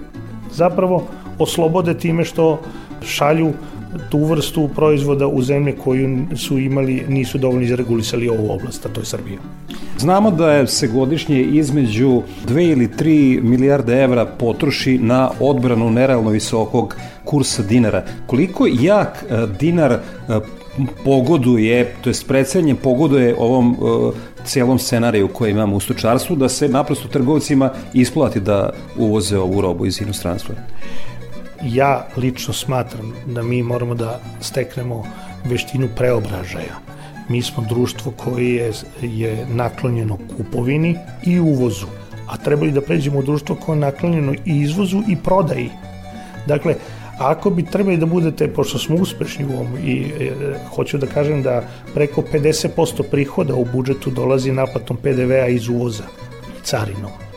zapravo 0.55 1.03
oslobode 1.39 1.95
time 1.95 2.25
što 2.25 2.61
šalju 3.07 3.53
tu 4.11 4.25
vrstu 4.25 4.69
proizvoda 4.75 5.27
u 5.27 5.43
zemlje 5.43 5.77
koju 5.85 6.27
su 6.37 6.59
imali, 6.59 7.05
nisu 7.09 7.39
dovoljno 7.39 7.63
izregulisali 7.63 8.29
ovu 8.29 8.53
oblast, 8.53 8.87
a 8.87 8.89
to 8.89 9.01
je 9.01 9.07
Srbija. 9.07 9.39
Znamo 9.99 10.31
da 10.31 10.53
je 10.53 10.67
se 10.67 10.89
godišnje 10.89 11.43
između 11.43 12.23
2 12.47 12.73
ili 12.73 12.89
3 12.89 13.43
milijarde 13.43 14.03
evra 14.03 14.27
potroši 14.27 14.99
na 14.99 15.31
odbranu 15.41 15.91
nerealno 15.91 16.31
visokog 16.31 16.97
kursa 17.25 17.63
dinara. 17.63 18.05
Koliko 18.27 18.67
jak 18.67 19.25
e, 19.31 19.47
dinar 19.61 19.93
e, 19.93 19.99
pogoduje, 21.05 21.95
to 22.01 22.11
jest 22.11 22.27
predsednje 22.27 22.75
pogoduje 22.75 23.35
ovom 23.39 23.77
uh, 23.81 24.15
celom 24.45 24.79
scenariju 24.79 25.29
koji 25.29 25.51
imamo 25.51 25.77
u 25.77 25.81
stočarstvu, 25.81 26.37
da 26.37 26.49
se 26.49 26.69
naprosto 26.69 27.09
trgovcima 27.09 27.71
isplati 27.93 28.41
da 28.41 28.71
uvoze 28.97 29.39
ovu 29.39 29.61
robu 29.61 29.87
iz 29.87 30.01
inostranstva? 30.01 30.55
Ja 31.63 32.07
lično 32.17 32.55
smatram 32.55 33.13
da 33.27 33.43
mi 33.43 33.63
moramo 33.63 33.95
da 33.95 34.21
steknemo 34.41 35.05
veštinu 35.45 35.89
preobražaja. 35.97 36.79
Mi 37.29 37.43
smo 37.43 37.65
društvo 37.69 38.13
koje 38.17 38.55
je, 38.55 38.73
je 39.03 39.47
naklonjeno 39.51 40.19
kupovini 40.37 40.97
i 41.27 41.41
uvozu, 41.41 41.87
a 42.29 42.37
trebali 42.37 42.73
da 42.73 42.81
pređemo 42.81 43.19
u 43.19 43.23
društvo 43.23 43.57
koje 43.57 43.77
je 43.77 43.81
naklonjeno 43.81 44.33
i 44.33 44.61
izvozu 44.61 45.03
i 45.09 45.17
prodaji. 45.17 45.71
Dakle, 46.47 46.75
ako 47.19 47.51
bi 47.51 47.67
trebali 47.67 47.97
da 47.97 48.07
budete, 48.07 48.49
pošto 48.55 48.79
smo 48.79 48.97
uspešni 48.97 49.45
u 49.45 49.53
ovom 49.53 49.79
i 49.85 50.13
e, 50.21 50.33
hoću 50.75 50.99
da 50.99 51.07
kažem 51.07 51.43
da 51.43 51.63
preko 51.95 52.23
50% 52.33 53.03
prihoda 53.11 53.55
u 53.55 53.65
budžetu 53.73 54.11
dolazi 54.11 54.53
naplatom 54.53 54.97
PDV-a 54.97 55.47
iz 55.49 55.69
uvoza, 55.69 56.05
carinom. 56.63 57.28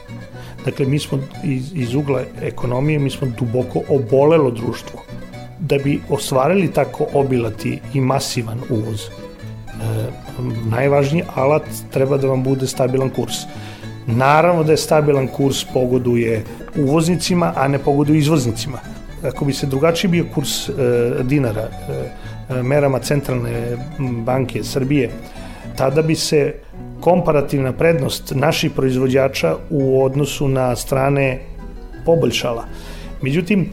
Dakle, 0.66 0.86
mi 0.86 1.00
smo 1.00 1.20
iz, 1.44 1.72
iz 1.76 1.96
ugla 1.96 2.22
ekonomije, 2.42 3.00
mi 3.00 3.10
smo 3.10 3.28
duboko 3.40 3.82
obolelo 3.90 4.52
društvo. 4.52 5.00
Da 5.60 5.78
bi 5.78 6.02
ostvarili 6.10 6.74
tako 6.74 7.08
obilati 7.14 7.80
i 7.94 8.02
masivan 8.02 8.60
uvoz, 8.70 9.02
e, 9.02 9.10
najvažniji 10.70 11.24
alat 11.36 11.64
treba 11.92 12.18
da 12.18 12.28
vam 12.28 12.44
bude 12.44 12.68
stabilan 12.68 13.10
kurs. 13.10 13.36
Naravno 14.08 14.64
da 14.64 14.72
je 14.72 14.78
stabilan 14.78 15.28
kurs 15.28 15.66
pogoduje 15.74 16.44
uvoznicima, 16.78 17.54
a 17.56 17.68
ne 17.68 17.80
pogoduje 17.80 18.20
izvoznicima. 18.20 18.78
Ako 19.24 19.46
bi 19.46 19.54
se 19.54 19.68
drugačiji 19.68 20.12
bio 20.12 20.26
kurs 20.36 20.70
e, 20.70 20.74
dinara 21.24 21.62
e, 21.62 22.10
e 22.50 22.64
merama 22.64 23.00
centralne 23.00 23.78
banke 24.26 24.64
Srbije, 24.64 25.10
tada 25.76 26.02
bi 26.02 26.16
se 26.16 26.54
komparativna 27.02 27.74
prednost 27.74 28.34
naših 28.36 28.72
proizvođača 28.72 29.56
u 29.70 30.04
odnosu 30.04 30.48
na 30.48 30.76
strane 30.76 31.40
poboljšala. 32.06 32.66
Međutim, 33.22 33.66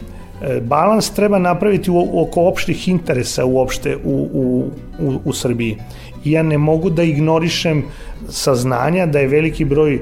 e, 0.42 0.60
balans 0.60 1.10
treba 1.10 1.38
napraviti 1.38 1.90
oko 2.12 2.42
opštih 2.48 2.88
interesa 2.88 3.44
uopšte 3.44 3.96
u, 3.96 4.28
u, 4.32 4.70
u, 4.98 5.20
u 5.24 5.32
Srbiji. 5.32 5.76
I 6.24 6.32
ja 6.32 6.42
ne 6.42 6.58
mogu 6.58 6.90
da 6.90 7.02
ignorišem 7.02 7.84
saznanja 8.28 9.06
da 9.06 9.18
je 9.18 9.28
veliki 9.28 9.64
broj 9.64 9.94
e, 9.94 10.00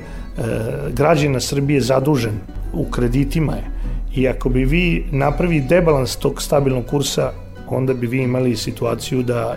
građana 0.93 1.41
Srbije 1.41 1.81
zadužen 1.81 2.39
u 2.73 2.85
kreditima 2.85 3.53
je. 3.53 3.65
I 4.17 4.29
ako 4.29 4.49
bi 4.49 4.65
vi 4.65 5.05
napravi 5.13 5.61
debalans 5.61 6.17
tog 6.17 6.43
stabilnog 6.43 6.87
kursa, 6.87 7.33
onda 7.69 7.95
bi 7.95 8.07
vi 8.07 8.23
imali 8.23 8.57
situaciju 8.57 9.23
da 9.23 9.57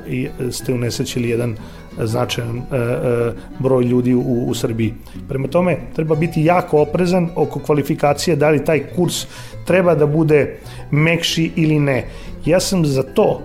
ste 0.51 0.73
unesećili 0.73 1.29
jedan 1.29 1.55
značajan 1.97 2.57
e, 2.57 2.61
e, 2.75 3.31
broj 3.59 3.83
ljudi 3.83 4.13
u, 4.13 4.45
u 4.47 4.53
Srbiji. 4.53 4.93
Prema 5.27 5.47
tome, 5.47 5.77
treba 5.95 6.15
biti 6.15 6.43
jako 6.43 6.81
oprezan 6.81 7.29
oko 7.35 7.59
kvalifikacije 7.59 8.35
da 8.35 8.49
li 8.49 8.65
taj 8.65 8.83
kurs 8.95 9.25
treba 9.65 9.95
da 9.95 10.05
bude 10.07 10.57
mekši 10.91 11.51
ili 11.55 11.79
ne. 11.79 12.05
Ja 12.45 12.59
sam 12.59 12.85
za 12.85 13.03
to 13.03 13.41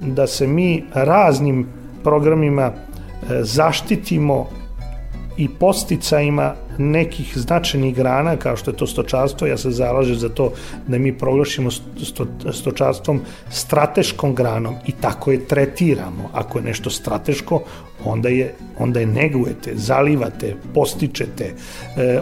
da 0.00 0.26
se 0.26 0.46
mi 0.46 0.84
raznim 0.94 1.66
programima 2.02 2.62
e, 2.62 2.72
zaštitimo 3.42 4.46
i 5.36 5.48
posticajima 5.48 6.54
nekih 6.78 7.32
značajnih 7.36 7.94
grana 7.94 8.36
kao 8.36 8.56
što 8.56 8.70
je 8.70 8.76
to 8.76 8.86
stočarstvo, 8.86 9.46
ja 9.46 9.56
se 9.56 9.70
zalažem 9.70 10.16
za 10.16 10.28
to 10.28 10.52
da 10.86 10.98
mi 10.98 11.18
proglašimo 11.18 11.70
sto, 11.70 12.26
stočarstvom 12.52 13.20
strateškom 13.50 14.34
granom 14.34 14.74
i 14.86 14.92
tako 14.92 15.32
je 15.32 15.46
tretiramo. 15.46 16.30
Ako 16.32 16.58
je 16.58 16.64
nešto 16.64 16.90
strateško, 16.90 17.62
onda 18.04 18.28
je, 18.28 18.54
onda 18.78 19.00
je 19.00 19.06
negujete, 19.06 19.72
zalivate, 19.74 20.54
postičete, 20.74 21.44
e, 21.44 22.02
e, 22.02 22.20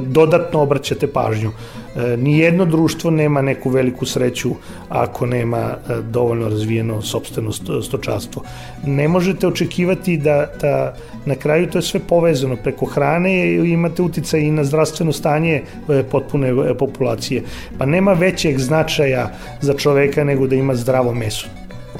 dodatno 0.00 0.60
obraćate 0.60 1.06
pažnju. 1.06 1.50
E, 1.96 2.16
nijedno 2.16 2.64
društvo 2.64 3.10
nema 3.10 3.42
neku 3.42 3.70
veliku 3.70 4.06
sreću 4.06 4.50
ako 4.88 5.26
nema 5.26 5.76
dovoljno 6.02 6.48
razvijeno 6.48 7.02
sobstveno 7.02 7.52
stočarstvo. 7.82 8.42
Ne 8.86 9.08
možete 9.08 9.46
očekivati 9.46 10.16
da, 10.16 10.46
da 10.60 10.94
na 11.26 11.34
kraju 11.34 11.70
to 11.70 11.78
je 11.78 11.82
sve 11.82 12.00
povezano 12.00 12.56
preko 12.56 12.86
hrane 12.86 13.54
imate 13.54 14.02
uticaj 14.02 14.40
i 14.40 14.50
na 14.50 14.64
zdravstveno 14.64 15.12
stanje 15.12 15.62
potpune 16.10 16.74
populacije. 16.78 17.42
Pa 17.78 17.86
nema 17.86 18.12
većeg 18.12 18.58
značaja 18.58 19.30
za 19.60 19.74
čoveka 19.74 20.24
nego 20.24 20.46
da 20.46 20.56
ima 20.56 20.74
zdravo 20.74 21.14
meso 21.14 21.46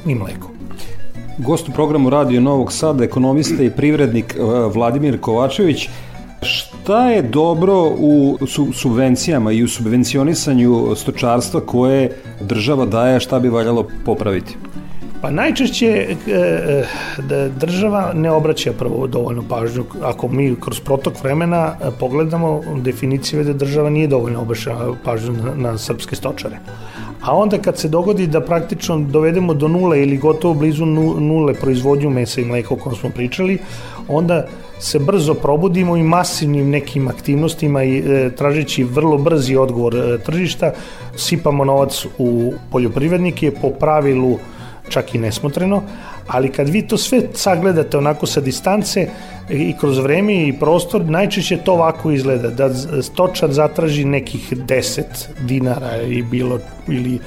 i 0.05 0.15
mleko. 0.15 0.58
Gost 1.39 1.69
u 1.69 1.71
programu 1.71 2.09
Radio 2.09 2.41
Novog 2.41 2.73
Sada, 2.73 3.03
ekonomista 3.03 3.63
i 3.63 3.69
privrednik 3.69 4.35
e, 4.35 4.39
Vladimir 4.73 5.19
Kovačević. 5.21 5.89
Šta 6.41 7.09
je 7.09 7.21
dobro 7.21 7.73
u 7.97 8.37
subvencijama 8.73 9.51
i 9.51 9.63
u 9.63 9.67
subvencionisanju 9.67 10.95
stočarstva 10.95 11.61
koje 11.61 12.11
država 12.41 12.85
daje, 12.85 13.19
šta 13.19 13.39
bi 13.39 13.49
valjalo 13.49 13.87
popraviti? 14.05 14.55
Pa 15.21 15.31
najčešće 15.31 15.87
e, 15.87 16.31
e, 16.31 16.83
da 17.29 17.47
država 17.49 18.11
ne 18.15 18.31
obraća 18.31 18.73
prvo 18.79 19.07
dovoljno 19.07 19.43
pažnju. 19.49 19.85
Ako 20.03 20.27
mi 20.27 20.55
kroz 20.59 20.79
protok 20.79 21.23
vremena 21.23 21.75
e, 21.81 21.91
pogledamo, 21.99 22.61
definicije 22.81 23.43
da 23.43 23.53
država 23.53 23.89
nije 23.89 24.07
dovoljno 24.07 24.41
obraća 24.41 24.77
pažnju 25.05 25.33
na, 25.33 25.55
na 25.55 25.77
srpske 25.77 26.15
stočare. 26.15 26.59
A 27.21 27.35
onda 27.35 27.57
kad 27.57 27.77
se 27.77 27.87
dogodi 27.87 28.27
da 28.27 28.41
praktično 28.41 28.99
dovedemo 28.99 29.53
do 29.53 29.67
nule 29.67 30.01
ili 30.01 30.17
gotovo 30.17 30.53
blizu 30.53 30.85
nule 30.85 31.53
proizvodnju 31.53 32.09
mesa 32.09 32.41
i 32.41 32.45
mleka 32.45 32.73
o 32.73 32.77
kojem 32.77 32.95
smo 32.95 33.09
pričali, 33.09 33.57
onda 34.07 34.47
se 34.79 34.99
brzo 34.99 35.33
probudimo 35.33 35.97
i 35.97 36.03
masivnim 36.03 36.69
nekim 36.69 37.07
aktivnostima 37.07 37.83
i 37.83 37.97
e, 37.97 38.29
tražeći 38.35 38.83
vrlo 38.83 39.17
brzi 39.17 39.55
odgovor 39.55 39.95
e, 39.95 40.17
tržišta, 40.17 40.71
sipamo 41.15 41.65
novac 41.65 42.05
u 42.17 42.53
poljoprivrednike 42.71 43.51
po 43.61 43.69
pravilu 43.69 44.37
čak 44.89 45.15
i 45.15 45.17
nesmotreno, 45.17 45.81
ali 46.29 46.51
kad 46.51 46.69
vi 46.69 46.81
to 46.81 46.97
sve 46.97 47.21
sagledate 47.33 47.97
onako 47.97 48.25
sa 48.25 48.41
distance 48.41 49.07
i 49.49 49.73
kroz 49.79 49.97
vreme 49.97 50.47
i 50.47 50.53
prostor, 50.59 51.05
najčešće 51.05 51.57
to 51.57 51.73
ovako 51.73 52.11
izgleda, 52.11 52.49
da 52.49 52.69
stočar 53.01 53.51
zatraži 53.51 54.05
nekih 54.05 54.53
10 54.53 55.03
dinara 55.41 56.01
i 56.01 56.21
bilo, 56.21 56.59
ili 56.87 57.15
e, 57.15 57.19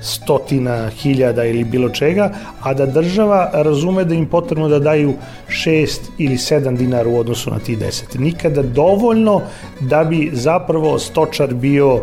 stotina 0.00 0.88
hiljada 0.88 1.44
ili 1.44 1.64
bilo 1.64 1.88
čega, 1.88 2.30
a 2.62 2.74
da 2.74 2.86
država 2.86 3.50
razume 3.52 4.04
da 4.04 4.14
im 4.14 4.26
potrebno 4.26 4.68
da 4.68 4.78
daju 4.78 5.14
6 5.48 5.98
ili 6.18 6.36
7 6.36 6.76
dinara 6.76 7.08
u 7.08 7.18
odnosu 7.18 7.50
na 7.50 7.58
ti 7.58 7.76
10. 7.76 8.18
Nikada 8.18 8.62
dovoljno 8.62 9.40
da 9.80 10.04
bi 10.04 10.30
zapravo 10.32 10.98
stočar 10.98 11.54
bio 11.54 12.00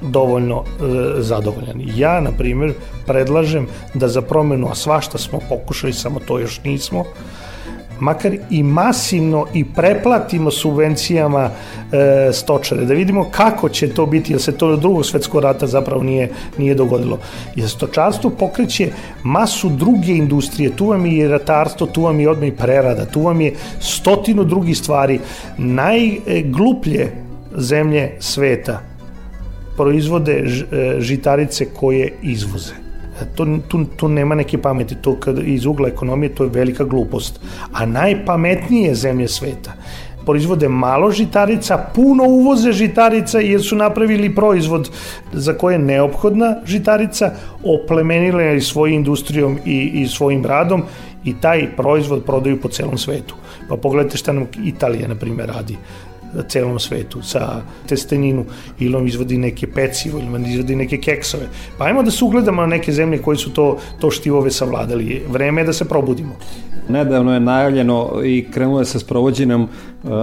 dovoljno 0.00 0.64
e, 0.64 1.22
zadovoljan. 1.22 1.82
Ja, 1.96 2.20
na 2.20 2.30
primjer, 2.38 2.72
predlažem 3.06 3.66
da 3.94 4.08
za 4.08 4.22
promenu, 4.22 4.68
a 4.70 4.74
svašta 4.74 5.18
smo 5.18 5.38
pokušali, 5.48 5.92
samo 5.92 6.20
to 6.20 6.38
još 6.38 6.60
nismo, 6.64 7.04
makar 8.00 8.36
i 8.50 8.62
masivno 8.62 9.46
i 9.54 9.64
preplatimo 9.64 10.50
subvencijama 10.50 11.50
e, 11.50 12.32
stočare, 12.32 12.84
da 12.84 12.94
vidimo 12.94 13.24
kako 13.30 13.68
će 13.68 13.88
to 13.88 14.06
biti, 14.06 14.32
jer 14.32 14.42
se 14.42 14.52
to 14.52 14.68
od 14.68 14.80
drugog 14.80 15.06
svetskog 15.06 15.42
rata 15.42 15.66
zapravo 15.66 16.02
nije, 16.02 16.30
nije 16.58 16.74
dogodilo. 16.74 17.18
Jer 17.56 17.68
stočarstvo 17.68 18.30
pokreće 18.30 18.90
masu 19.22 19.68
druge 19.68 20.12
industrije, 20.12 20.76
tu 20.76 20.86
vam 20.86 21.06
je 21.06 21.16
i 21.16 21.28
ratarstvo, 21.28 21.86
tu 21.86 22.02
vam 22.02 22.20
je 22.20 22.28
odmah 22.28 22.48
i 22.48 22.56
prerada, 22.56 23.04
tu 23.04 23.22
vam 23.22 23.40
je 23.40 23.54
stotinu 23.80 24.44
drugih 24.44 24.78
stvari. 24.78 25.20
Najgluplje 25.58 27.12
zemlje 27.56 28.16
sveta 28.20 28.80
proizvode 29.76 30.32
e, 30.32 30.46
žitarice 31.00 31.64
koje 31.64 32.12
izvoze. 32.22 32.85
To, 33.34 33.46
tu, 33.68 33.84
tu 33.84 34.08
nema 34.08 34.34
neke 34.34 34.58
pameti, 34.62 34.94
to 34.94 35.16
kad 35.20 35.38
iz 35.38 35.66
ugla 35.66 35.88
ekonomije 35.88 36.34
to 36.34 36.44
je 36.44 36.50
velika 36.50 36.84
glupost. 36.84 37.40
A 37.72 37.86
najpametnije 37.86 38.94
zemlje 38.94 39.28
sveta 39.28 39.72
proizvode 40.26 40.68
malo 40.68 41.10
žitarica, 41.10 41.78
puno 41.94 42.24
uvoze 42.24 42.72
žitarica 42.72 43.38
jer 43.38 43.62
su 43.62 43.76
napravili 43.76 44.34
proizvod 44.34 44.90
za 45.32 45.52
koje 45.52 45.74
je 45.74 45.78
neophodna 45.78 46.56
žitarica, 46.64 47.30
oplemenile 47.64 48.60
svojom 48.60 48.94
industrijom 48.94 49.58
i, 49.64 49.90
i 50.02 50.08
svojim 50.08 50.44
radom 50.46 50.82
i 51.24 51.34
taj 51.40 51.76
proizvod 51.76 52.24
prodaju 52.24 52.60
po 52.60 52.68
celom 52.68 52.98
svetu. 52.98 53.34
Pa 53.68 53.76
pogledajte 53.76 54.16
šta 54.16 54.32
nam 54.32 54.46
Italija, 54.64 55.08
na 55.08 55.14
primjer, 55.14 55.48
radi 55.48 55.76
celom 56.42 56.78
svetu 56.78 57.22
sa 57.22 57.62
testeninu 57.88 58.44
ili 58.78 58.94
on 58.94 59.06
izvodi 59.08 59.38
neke 59.38 59.66
pecivo 59.66 60.18
ili 60.18 60.34
on 60.34 60.46
izvodi 60.46 60.76
neke 60.76 61.00
keksove. 61.00 61.48
Pa 61.78 61.84
ajmo 61.84 62.02
da 62.02 62.10
se 62.10 62.24
ugledamo 62.24 62.60
na 62.60 62.66
neke 62.66 62.92
zemlje 62.92 63.22
koji 63.22 63.36
su 63.36 63.52
to, 63.52 63.78
to 64.00 64.10
štivove 64.10 64.50
savladali. 64.50 65.22
Vreme 65.30 65.60
je 65.60 65.64
da 65.64 65.72
se 65.72 65.84
probudimo. 65.84 66.36
Nedavno 66.88 67.34
je 67.34 67.40
najavljeno 67.40 68.10
i 68.24 68.46
krenulo 68.50 68.78
je 68.78 68.84
sa 68.84 68.98
sprovođenjem 68.98 69.62
e, 69.62 69.68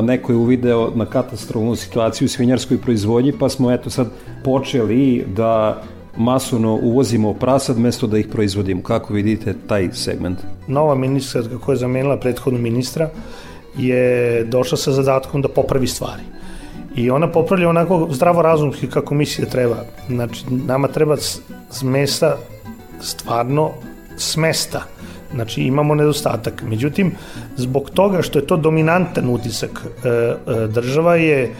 neko 0.01 0.31
je 0.31 0.35
uvideo 0.35 0.91
na 0.95 1.05
katastrofalnu 1.05 1.75
situaciju 1.75 2.25
u 2.25 2.29
svinjarskoj 2.29 2.77
proizvodnji, 2.77 3.33
pa 3.39 3.49
smo 3.49 3.71
eto 3.71 3.89
sad 3.89 4.11
počeli 4.43 5.25
da 5.35 5.83
masovno 6.17 6.73
uvozimo 6.73 7.33
prasad 7.33 7.79
mesto 7.79 8.07
da 8.07 8.17
ih 8.17 8.27
proizvodimo. 8.27 8.83
Kako 8.83 9.13
vidite 9.13 9.55
taj 9.67 9.89
segment? 9.93 10.39
Nova 10.67 10.95
ministra 10.95 11.41
koja 11.65 11.73
je 11.73 11.77
zamenila 11.77 12.17
prethodnu 12.17 12.59
ministra 12.59 13.09
je 13.77 14.43
došla 14.43 14.77
sa 14.77 14.91
zadatkom 14.91 15.41
da 15.41 15.47
popravi 15.47 15.87
stvari. 15.87 16.23
I 16.95 17.09
ona 17.09 17.31
popravlja 17.31 17.69
onako 17.69 18.07
zdravo 18.11 18.41
razumski 18.41 18.89
kako 18.89 19.15
misli 19.15 19.45
da 19.45 19.51
treba. 19.51 19.75
Znači, 20.07 20.43
nama 20.49 20.87
treba 20.87 21.17
s 21.69 21.83
mesta 21.83 22.37
stvarno 23.01 23.71
smesta. 24.17 24.83
Znači 25.33 25.61
imamo 25.61 25.95
nedostatak. 25.95 26.63
Međutim, 26.67 27.11
zbog 27.55 27.89
toga 27.89 28.21
što 28.21 28.39
je 28.39 28.47
to 28.47 28.57
dominantan 28.57 29.29
utisak, 29.29 29.71
e, 30.03 30.09
e, 30.09 30.67
država 30.67 31.15
je 31.15 31.53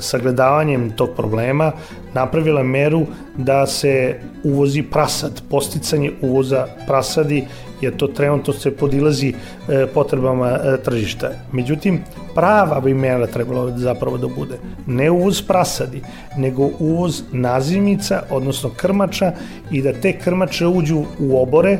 sagledavanjem 0.00 0.90
tog 0.90 1.10
problema 1.16 1.72
napravila 2.14 2.62
meru 2.62 3.06
da 3.36 3.66
se 3.66 4.20
uvozi 4.44 4.82
prasad, 4.82 5.42
posticanje 5.50 6.12
uvoza 6.20 6.66
prasadi 6.86 7.44
jer 7.80 7.96
to 7.96 8.06
trenutno 8.06 8.52
se 8.52 8.70
podilazi 8.70 9.32
e, 9.68 9.86
potrebama 9.86 10.48
e, 10.48 10.82
tržišta. 10.84 11.30
Međutim, 11.52 12.00
prava 12.34 12.80
bi 12.80 12.94
mera 12.94 13.26
trebalo 13.26 13.72
zapravo 13.76 14.18
da 14.18 14.28
bude 14.28 14.58
ne 14.86 15.10
uvoz 15.10 15.42
prasadi, 15.42 16.02
nego 16.36 16.70
uvoz 16.78 17.22
nazimica, 17.32 18.22
odnosno 18.30 18.70
krmača 18.76 19.32
i 19.70 19.82
da 19.82 19.92
te 19.92 20.12
krmače 20.18 20.66
uđu 20.66 21.04
u 21.18 21.42
obore 21.42 21.78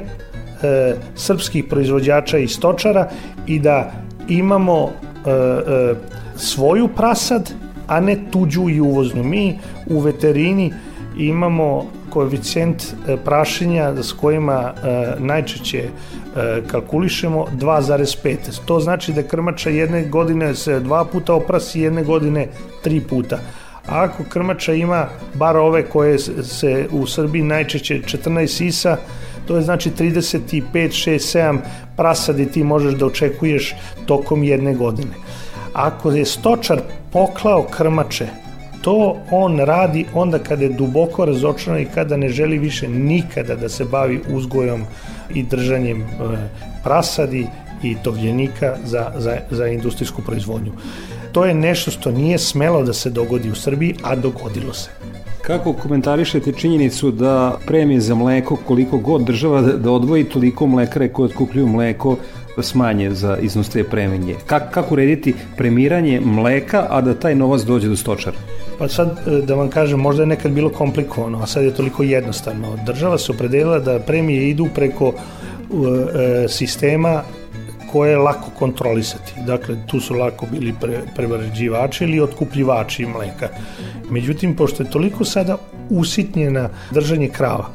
e, 0.63 0.95
srpskih 1.15 1.65
proizvođača 1.65 2.39
i 2.39 2.49
stočara 2.49 3.09
i 3.47 3.59
da 3.59 3.93
imamo 4.29 4.91
e, 5.27 5.31
e, 5.31 5.95
svoju 6.37 6.89
prasad, 6.89 7.53
a 7.87 8.01
ne 8.01 8.17
tuđu 8.31 8.69
i 8.69 8.81
uvoznu. 8.81 9.25
Mi 9.25 9.59
u 9.87 10.01
veterini 10.01 10.73
imamo 11.19 11.87
koeficijent 12.11 12.83
e, 12.83 13.17
prašenja 13.25 14.03
s 14.03 14.13
kojima 14.13 14.73
e, 14.75 15.15
najčešće 15.19 15.79
e, 15.79 15.89
kalkulišemo 16.67 17.47
2,5. 17.59 18.37
To 18.65 18.81
znači 18.81 19.13
da 19.13 19.23
krmača 19.23 19.71
jedne 19.71 20.05
godine 20.05 20.55
se 20.55 20.81
dva 20.81 21.05
puta 21.05 21.35
oprasi, 21.35 21.81
jedne 21.81 22.05
godine 22.05 22.49
tri 22.83 23.01
puta. 23.01 23.39
A 23.87 24.03
ako 24.05 24.25
krmača 24.29 24.73
ima 24.73 25.07
bar 25.35 25.57
ove 25.57 25.83
koje 25.89 26.19
se 26.19 26.87
u 26.91 27.07
Srbiji 27.07 27.43
najčešće 27.43 28.01
14 28.03 28.47
sisa, 28.47 28.97
to 29.47 29.57
je 29.57 29.63
znači 29.63 29.91
35, 29.91 30.61
6, 30.73 31.39
7 31.39 31.59
prasadi 31.97 32.47
ti 32.47 32.65
možeš 32.65 32.95
da 32.95 33.07
očekuješ 33.07 33.75
tokom 34.07 34.45
jedne 34.45 34.75
godine. 34.75 35.15
Ako 35.73 36.11
je 36.11 36.25
stočar 36.25 36.81
poklao 37.13 37.63
krmače 37.63 38.27
To 38.81 39.17
on 39.31 39.59
radi 39.59 40.05
onda 40.15 40.39
kada 40.39 40.65
je 40.65 40.69
duboko 40.69 41.25
razočaran 41.25 41.81
i 41.81 41.89
kada 41.95 42.17
ne 42.17 42.29
želi 42.29 42.59
više 42.59 42.89
nikada 42.89 43.57
da 43.57 43.69
se 43.69 43.85
bavi 43.85 44.21
uzgojom 44.33 44.85
i 45.35 45.43
držanjem 45.43 46.03
e, 46.03 46.07
prasadi 46.85 47.47
i 47.83 47.97
tovljenika 48.05 48.77
za, 48.85 49.13
za, 49.17 49.37
za 49.51 49.67
industrijsku 49.67 50.23
proizvodnju. 50.23 50.73
To 51.33 51.45
je 51.45 51.55
nešto 51.55 51.91
što 51.91 52.11
nije 52.11 52.39
smelo 52.39 52.83
da 52.83 52.93
se 52.93 53.11
dogodi 53.11 53.51
u 53.51 53.55
Srbiji, 53.55 53.95
a 54.03 54.17
dogodilo 54.17 54.73
se. 54.73 54.91
Kako 55.43 55.73
komentarišete 55.73 56.53
činjenicu 56.53 57.11
da 57.11 57.59
premije 57.67 58.01
za 58.01 58.15
mleko, 58.15 58.57
koliko 58.57 58.99
god 58.99 59.23
država 59.23 59.61
da, 59.61 59.73
da 59.73 59.91
odvoji 59.91 60.25
toliko 60.25 60.67
mlekare 60.67 61.09
koje 61.09 61.25
otkupljuju 61.25 61.67
mleko, 61.67 62.17
smanje 62.63 63.11
za 63.11 63.37
iznos 63.37 63.69
te 63.69 63.85
premije? 63.85 64.37
Kako, 64.47 64.73
kako 64.73 64.95
urediti 64.95 65.35
premiranje 65.57 66.21
mleka, 66.21 66.87
a 66.91 67.01
da 67.01 67.15
taj 67.15 67.35
novac 67.35 67.63
dođe 67.63 67.89
do 67.89 67.97
stočara? 67.97 68.37
Pa 68.81 68.89
sad 68.89 69.09
e, 69.09 69.43
da 69.47 69.55
vam 69.55 69.69
kažem, 69.69 70.01
možda 70.01 70.23
je 70.23 70.27
nekad 70.27 70.53
bilo 70.53 70.71
komplikovano, 70.71 71.43
a 71.43 71.47
sad 71.47 71.65
je 71.65 71.75
toliko 71.75 72.03
jednostavno. 72.03 72.77
Država 72.87 73.19
se 73.19 73.33
opredelila 73.33 73.79
da 73.79 73.99
premije 73.99 74.49
idu 74.51 74.69
preko 74.75 75.13
e, 75.13 76.49
sistema 76.49 77.23
koje 77.93 78.11
je 78.11 78.17
lako 78.17 78.51
kontrolisati. 78.59 79.33
Dakle, 79.47 79.77
tu 79.87 80.01
su 80.01 80.15
lako 80.15 80.47
bili 80.53 80.75
pre, 80.81 81.01
prevarađivači 81.17 82.05
ili 82.05 82.21
otkupljivači 82.21 83.07
mleka. 83.07 83.49
Međutim, 84.11 84.57
pošto 84.57 84.83
je 84.83 84.91
toliko 84.91 85.25
sada 85.25 85.57
usitnjena 85.91 86.69
držanje 86.91 87.29
krava, 87.29 87.67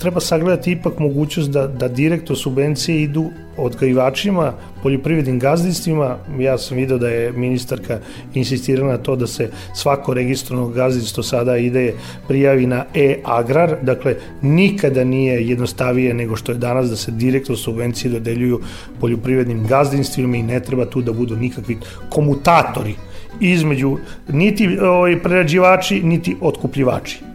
treba 0.00 0.20
sagledati 0.20 0.72
ipak 0.72 0.98
mogućnost 0.98 1.50
da, 1.50 1.66
da 1.66 1.88
direktno 1.88 2.36
subvencije 2.36 3.02
idu 3.02 3.30
odgajivačima, 3.56 4.52
poljoprivrednim 4.82 5.38
gazdinstvima. 5.38 6.16
Ja 6.38 6.58
sam 6.58 6.76
video 6.76 6.98
da 6.98 7.08
je 7.08 7.32
ministarka 7.32 7.98
insistirala 8.34 8.92
na 8.92 8.98
to 8.98 9.16
da 9.16 9.26
se 9.26 9.50
svako 9.74 10.14
registrovano 10.14 10.68
gazdinstvo 10.68 11.22
sada 11.22 11.56
ide 11.56 11.92
prijavi 12.28 12.66
na 12.66 12.84
e-agrar, 12.94 13.76
dakle 13.82 14.16
nikada 14.42 15.04
nije 15.04 15.48
jednostavije 15.48 16.14
nego 16.14 16.36
što 16.36 16.52
je 16.52 16.58
danas 16.58 16.90
da 16.90 16.96
se 16.96 17.10
direktno 17.10 17.56
subvencije 17.56 18.10
dodeljuju 18.12 18.60
poljoprivrednim 19.00 19.66
gazdinstvima 19.66 20.36
i 20.36 20.42
ne 20.42 20.60
treba 20.60 20.86
tu 20.86 21.02
da 21.02 21.12
budu 21.12 21.36
nikakvi 21.36 21.78
komutatori 22.08 22.94
između 23.40 23.96
niti 24.28 24.78
ovaj, 24.78 25.22
prerađivači, 25.22 26.02
niti 26.02 26.36
otkupljivači. 26.40 27.29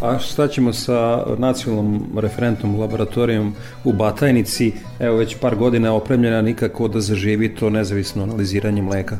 A 0.00 0.18
šta 0.18 0.48
ćemo 0.48 0.72
sa 0.72 1.24
nacionalnom 1.38 2.02
referentnom 2.16 2.80
laboratorijom 2.80 3.54
u 3.84 3.92
Batajnici? 3.92 4.72
Evo 5.00 5.16
već 5.16 5.36
par 5.40 5.56
godina 5.56 5.88
je 5.88 5.92
opremljena 5.92 6.42
nikako 6.42 6.88
da 6.88 7.00
zaživi 7.00 7.54
to 7.54 7.70
nezavisno 7.70 8.22
analiziranje 8.22 8.82
mleka. 8.82 9.18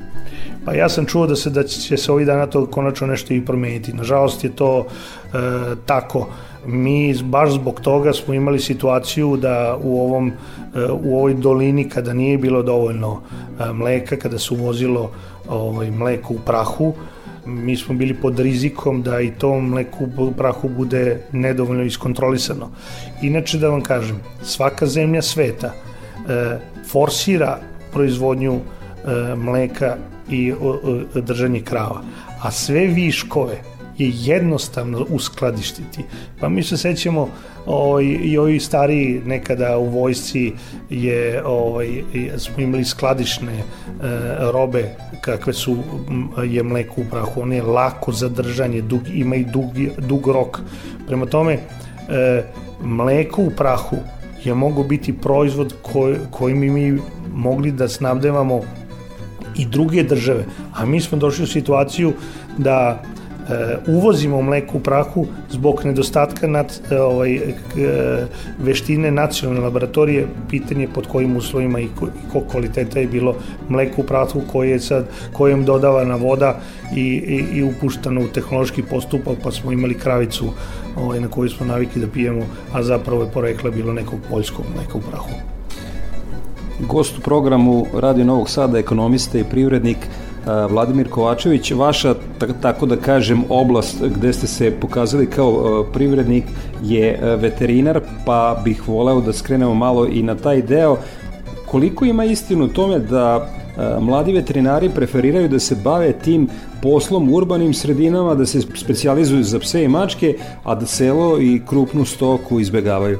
Pa 0.65 0.75
ja 0.75 0.89
sam 0.89 1.07
čuo 1.07 1.27
da 1.27 1.37
se 1.37 1.51
da 1.51 1.65
će 1.65 1.97
se 1.97 2.13
ovih 2.13 2.27
dana 2.27 2.47
to 2.47 2.67
konačno 2.67 3.07
nešto 3.07 3.35
i 3.35 3.45
promeniti. 3.45 3.93
Nažalost 3.93 4.45
je 4.45 4.51
to 4.51 4.87
e, 4.87 5.39
tako. 5.87 6.29
Mi 6.67 7.15
baš 7.23 7.51
zbog 7.51 7.81
toga 7.81 8.13
smo 8.13 8.35
imali 8.35 8.61
situaciju 8.61 9.37
da 9.37 9.79
u 9.83 10.01
ovom 10.01 10.29
e, 10.29 10.33
u 11.03 11.19
ovoj 11.19 11.35
dolini 11.35 11.89
kada 11.89 12.13
nije 12.13 12.39
bilo 12.39 12.63
dovoljno 12.63 13.21
e, 13.21 13.73
mleka, 13.73 14.17
kada 14.17 14.39
se 14.39 14.55
uvozilo 14.55 15.11
ovaj 15.49 15.91
mleko 15.91 16.35
u 16.35 16.39
prahu, 16.47 16.95
mi 17.47 17.77
smo 17.77 17.95
bili 17.95 18.15
pod 18.15 18.39
rizikom 18.39 19.03
da 19.03 19.21
i 19.21 19.31
to 19.31 19.61
mleku 19.61 20.09
u 20.19 20.33
prahu 20.33 20.69
bude 20.69 21.21
nedovoljno 21.33 21.83
iskontrolisano. 21.83 22.71
Inače 23.23 23.59
da 23.59 23.69
vam 23.69 23.81
kažem, 23.81 24.21
svaka 24.43 24.87
zemlja 24.87 25.23
sveta 25.23 25.73
e, 25.73 26.59
forsira 26.91 27.59
proizvodnju 27.93 28.55
e, 28.55 29.35
mleka 29.37 29.97
i 30.31 30.53
o, 30.53 30.57
o, 30.83 31.21
držanje 31.21 31.61
krava, 31.61 32.03
a 32.43 32.51
sve 32.51 32.87
viškove 32.87 33.72
je 33.99 34.13
jednostavno 34.15 35.07
uskladištiti. 35.11 36.05
Pa 36.41 36.49
mi 36.49 36.63
se 36.63 36.77
sećamo 36.77 37.29
ovaj, 37.67 38.05
i 38.05 38.39
ovi 38.39 38.61
stariji 38.61 39.23
nekada 39.27 39.79
u 39.79 39.89
vojsci 39.89 40.53
je, 40.91 41.43
ovaj, 41.47 42.03
smo 42.39 42.63
imali 42.63 42.85
skladišne 42.85 43.53
e, 43.53 43.63
robe 44.53 44.97
kakve 45.21 45.53
su 45.53 45.77
je 46.45 46.63
mleko 46.63 47.01
u 47.01 47.05
prahu. 47.11 47.43
On 47.43 47.53
je 47.53 47.63
lako 47.63 48.13
za 48.13 48.29
držanje, 48.29 48.81
dug, 48.83 49.01
ima 49.15 49.37
i 49.37 49.45
dug, 49.45 49.65
dug 49.99 50.29
rok. 50.29 50.61
Prema 51.07 51.27
tome, 51.27 51.53
e, 51.53 52.43
mleko 52.83 53.43
u 53.43 53.51
prahu 53.51 53.97
je 54.45 54.55
mogo 54.55 54.83
biti 54.83 55.13
proizvod 55.13 55.75
koj, 55.83 56.17
kojim 56.31 56.59
mi 56.59 56.99
mogli 57.35 57.73
da 57.73 57.89
snabdevamo 57.89 58.61
i 59.57 59.67
druge 59.67 60.03
države. 60.03 60.45
A 60.75 60.87
mi 60.87 61.01
smo 61.01 61.19
došli 61.19 61.45
u 61.45 61.47
situaciju 61.47 62.13
da 62.59 63.03
uvozimo 63.87 64.43
mleko 64.43 64.77
u 64.77 64.81
prahu 64.81 65.27
zbog 65.51 65.85
nedostatka 65.85 66.47
nad, 66.47 66.81
e, 66.91 67.01
ovaj, 67.01 67.35
e, 67.35 67.43
veštine 68.59 69.11
nacionalne 69.11 69.61
laboratorije, 69.61 70.27
pitanje 70.51 70.89
pod 70.95 71.07
kojim 71.07 71.37
uslovima 71.37 71.81
i 71.81 71.89
ko 72.33 72.41
kvaliteta 72.51 73.01
je 73.01 73.07
bilo 73.07 73.35
mleko 73.69 74.01
u 74.01 74.05
prahu 74.05 74.43
koje 74.53 74.71
je 74.71 74.81
sad, 74.81 75.09
kojem 75.33 75.65
dodavana 75.65 76.17
voda 76.17 76.61
i, 76.97 77.01
i, 77.01 77.59
i 77.59 77.63
upuštano 77.63 78.21
u 78.21 78.29
tehnološki 78.29 78.83
postupak, 78.83 79.39
pa 79.43 79.51
smo 79.51 79.73
imali 79.73 79.99
kravicu 79.99 80.53
ovaj, 80.97 81.21
na 81.21 81.29
koju 81.29 81.51
smo 81.51 81.67
naviki 81.67 82.01
da 82.01 82.07
pijemo, 82.07 82.43
a 82.73 82.83
zapravo 82.83 83.23
je 83.23 83.31
porekla 83.31 83.71
bilo 83.71 83.93
nekog 83.93 84.19
poljskog 84.31 84.65
mleka 84.77 84.99
u 84.99 85.01
prahu. 85.11 85.31
Gost 86.89 87.19
u 87.19 87.21
programu 87.21 87.87
Radio 87.95 88.25
Novog 88.25 88.51
Sada, 88.51 88.79
ekonomista 88.79 89.39
i 89.39 89.45
privrednik 89.45 89.99
Vladimir 90.71 91.09
Kovačević, 91.11 91.71
vaša, 91.71 92.15
tako 92.63 92.87
da 92.87 92.97
kažem, 92.97 93.45
oblast 93.49 93.97
gde 94.17 94.33
ste 94.33 94.47
se 94.47 94.71
pokazali 94.81 95.27
kao 95.27 95.85
privrednik 95.93 96.45
je 96.83 97.37
veterinar, 97.41 98.01
pa 98.27 98.61
bih 98.65 98.89
voleo 98.89 99.21
da 99.21 99.33
skrenemo 99.33 99.75
malo 99.75 100.07
i 100.07 100.23
na 100.23 100.35
taj 100.35 100.63
deo. 100.63 100.97
Koliko 101.67 102.05
ima 102.05 102.25
istinu 102.25 102.69
tome 102.69 102.99
da 102.99 103.49
mladi 104.01 104.33
veterinari 104.33 104.91
preferiraju 104.95 105.49
da 105.49 105.59
se 105.59 105.77
bave 105.85 106.13
tim 106.13 106.49
poslom 106.83 107.31
u 107.31 107.37
urbanim 107.37 107.75
sredinama, 107.75 108.35
da 108.35 108.47
se 108.47 108.61
specializuju 108.61 109.45
za 109.45 109.59
pse 109.59 109.85
i 109.85 109.89
mačke, 109.89 110.37
a 110.65 110.75
da 110.75 110.87
selo 110.87 111.41
i 111.41 111.61
krupnu 111.69 112.05
stoku 112.05 112.61
izbegavaju? 112.61 113.19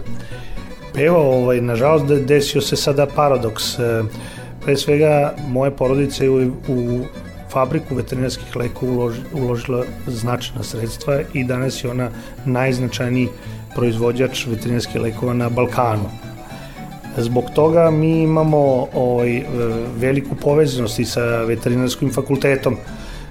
Pa 0.95 1.01
evo, 1.01 1.19
ovaj, 1.19 1.61
nažalost, 1.61 2.05
desio 2.27 2.61
se 2.61 2.77
sada 2.77 3.07
paradoks. 3.07 3.79
E, 3.79 4.03
Pre 4.65 4.77
svega, 4.77 5.35
moje 5.49 5.71
porodice 5.71 6.29
u, 6.31 6.53
u 6.69 7.01
fabriku 7.51 7.95
veterinarskih 7.95 8.57
lekova 8.57 8.93
ulož, 8.93 9.17
uložila 9.35 9.85
značajna 10.07 10.63
sredstva 10.63 11.21
i 11.33 11.45
danas 11.45 11.85
je 11.85 11.91
ona 11.91 12.11
najznačajniji 12.45 13.29
proizvođač 13.75 14.47
veterinarskih 14.47 15.01
lekova 15.01 15.35
na 15.35 15.49
Balkanu. 15.49 16.09
Zbog 17.17 17.51
toga 17.55 17.91
mi 17.91 18.23
imamo 18.23 18.87
ovaj, 18.95 19.43
veliku 19.99 20.35
povezanost 20.35 20.99
i 20.99 21.05
sa 21.05 21.43
veterinarskim 21.45 22.13
fakultetom, 22.13 22.77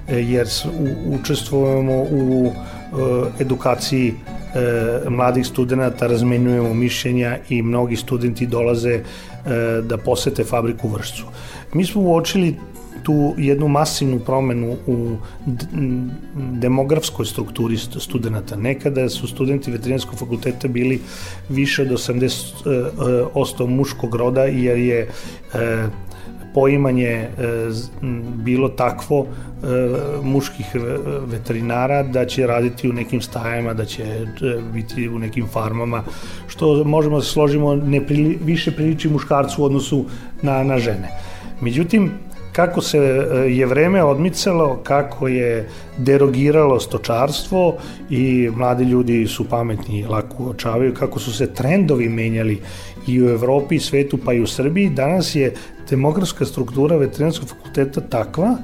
jer 0.08 0.46
učestvujemo 1.20 1.92
u 1.92 2.52
edukaciji 3.40 4.14
mladih 5.08 5.46
studenta, 5.46 6.06
razmenjujemo 6.06 6.74
mišljenja 6.74 7.38
i 7.48 7.62
mnogi 7.62 7.96
studenti 7.96 8.46
dolaze 8.46 8.90
e, 8.90 9.02
da 9.82 9.98
posete 9.98 10.44
fabriku 10.44 10.88
Vršcu. 10.88 11.24
Mi 11.72 11.84
smo 11.84 12.00
uočili 12.02 12.56
tu 13.02 13.34
jednu 13.38 13.68
masivnu 13.68 14.18
promenu 14.18 14.76
u 14.86 15.16
demografskoj 16.34 17.26
strukturi 17.26 17.76
studenta. 17.76 18.56
Nekada 18.56 19.08
su 19.08 19.26
studenti 19.26 19.70
veterinarskog 19.70 20.18
fakulteta 20.18 20.68
bili 20.68 21.00
više 21.48 21.82
od 21.82 21.88
80% 21.88 23.66
muškog 23.66 24.14
roda 24.14 24.44
jer 24.44 24.78
je 24.78 25.08
poimanje 26.54 27.28
bilo 28.34 28.68
takvo 28.68 29.26
muških 30.22 30.66
veterinara 31.26 32.02
da 32.02 32.26
će 32.26 32.46
raditi 32.46 32.90
u 32.90 32.92
nekim 32.92 33.20
stajama, 33.20 33.74
da 33.74 33.84
će 33.84 34.04
biti 34.72 35.08
u 35.08 35.18
nekim 35.18 35.46
farmama, 35.46 36.02
što 36.48 36.84
možemo 36.84 37.16
da 37.16 37.24
složimo 37.24 37.74
ne 37.74 38.06
prili, 38.06 38.38
više 38.44 38.70
priliči 38.70 39.08
muškarcu 39.08 39.62
u 39.62 39.64
odnosu 39.64 40.04
na, 40.42 40.62
na 40.64 40.78
žene. 40.78 41.08
Međutim, 41.60 42.10
kako 42.52 42.80
se 42.80 42.98
e, 42.98 43.36
je 43.36 43.66
vreme 43.66 44.04
odmicalo, 44.04 44.80
kako 44.82 45.28
je 45.28 45.68
derogiralo 45.98 46.80
stočarstvo 46.80 47.76
i 48.10 48.50
mladi 48.56 48.84
ljudi 48.84 49.26
su 49.26 49.48
pametni 49.48 50.04
lako 50.04 50.44
uočavaju, 50.44 50.94
kako 50.94 51.18
su 51.18 51.32
se 51.32 51.54
trendovi 51.54 52.08
menjali 52.08 52.60
i 53.06 53.22
u 53.22 53.28
Evropi, 53.28 53.74
i 53.74 53.80
svetu, 53.80 54.18
pa 54.24 54.32
i 54.32 54.40
u 54.40 54.46
Srbiji, 54.46 54.90
danas 54.90 55.34
je 55.34 55.54
demografska 55.90 56.44
struktura 56.44 56.96
veterinarskog 56.96 57.48
fakulteta 57.48 58.00
takva 58.00 58.56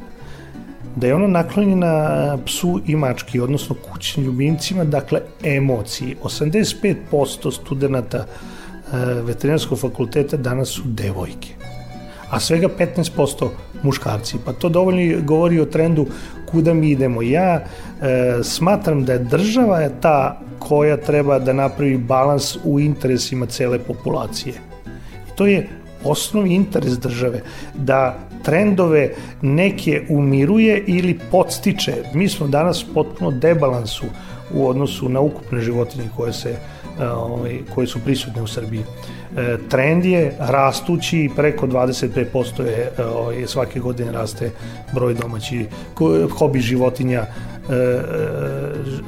da 0.96 1.06
je 1.06 1.14
ono 1.14 1.26
naklonjena 1.26 2.38
psu 2.46 2.80
i 2.86 2.96
mački, 2.96 3.40
odnosno 3.40 3.76
kućnim 3.92 4.26
ljubimcima, 4.26 4.84
dakle 4.84 5.20
emociji. 5.44 6.16
85% 6.22 7.52
studenta 7.62 8.18
e, 8.18 8.24
veterinarskog 9.22 9.78
fakulteta 9.78 10.36
danas 10.36 10.68
su 10.68 10.82
devojke 10.84 11.58
a 12.30 12.40
svega 12.40 12.68
15% 12.78 13.48
muškarci. 13.82 14.36
Pa 14.44 14.52
to 14.52 14.68
dovoljno 14.68 15.22
govori 15.22 15.60
o 15.60 15.64
trendu 15.64 16.06
kuda 16.50 16.74
mi 16.74 16.90
idemo. 16.90 17.22
Ja 17.22 17.54
e, 17.54 17.64
smatram 18.42 19.04
da 19.04 19.12
je 19.12 19.18
država 19.18 19.80
je 19.80 20.00
ta 20.00 20.40
koja 20.58 20.96
treba 20.96 21.38
da 21.38 21.52
napravi 21.52 21.98
balans 21.98 22.56
u 22.64 22.80
interesima 22.80 23.46
cele 23.46 23.78
populacije. 23.78 24.54
I 25.28 25.36
to 25.36 25.46
je 25.46 25.68
osnovni 26.04 26.54
interes 26.54 26.98
države, 26.98 27.42
da 27.74 28.18
trendove 28.44 29.10
neke 29.42 30.02
umiruje 30.08 30.84
ili 30.86 31.18
podstiče. 31.30 31.94
Mi 32.14 32.28
smo 32.28 32.46
danas 32.46 32.84
potpuno 32.94 33.30
debalansu 33.30 34.06
u 34.54 34.68
odnosu 34.68 35.08
na 35.08 35.20
ukupne 35.20 35.60
životinje 35.60 36.08
koje 36.16 36.32
se 36.32 36.56
ovaj, 37.00 37.58
koje 37.74 37.86
su 37.86 37.98
prisutne 38.04 38.42
u 38.42 38.46
Srbiji. 38.46 38.82
E, 39.36 39.56
trend 39.68 40.04
je 40.04 40.36
rastući, 40.38 41.30
preko 41.36 41.66
25% 41.66 42.62
je 42.62 42.92
ovaj, 43.04 43.46
svake 43.46 43.80
godine 43.80 44.12
raste 44.12 44.50
broj 44.94 45.14
domaći 45.14 45.66
hobi 46.38 46.60
životinja 46.60 47.20
e, 47.20 47.74
e, 47.74 48.00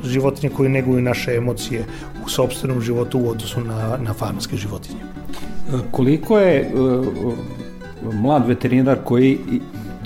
životinje 0.04 0.54
koje 0.56 0.68
neguju 0.68 1.02
naše 1.02 1.34
emocije 1.34 1.84
u 2.26 2.28
sobstvenom 2.28 2.80
životu 2.80 3.20
u 3.20 3.28
odnosu 3.28 3.60
na, 3.60 3.96
na 3.96 4.14
farmarske 4.14 4.56
životinje. 4.56 5.00
Koliko 5.90 6.38
je 6.38 6.70
mlad 8.12 8.46
veterinar 8.46 8.98
koji 9.04 9.38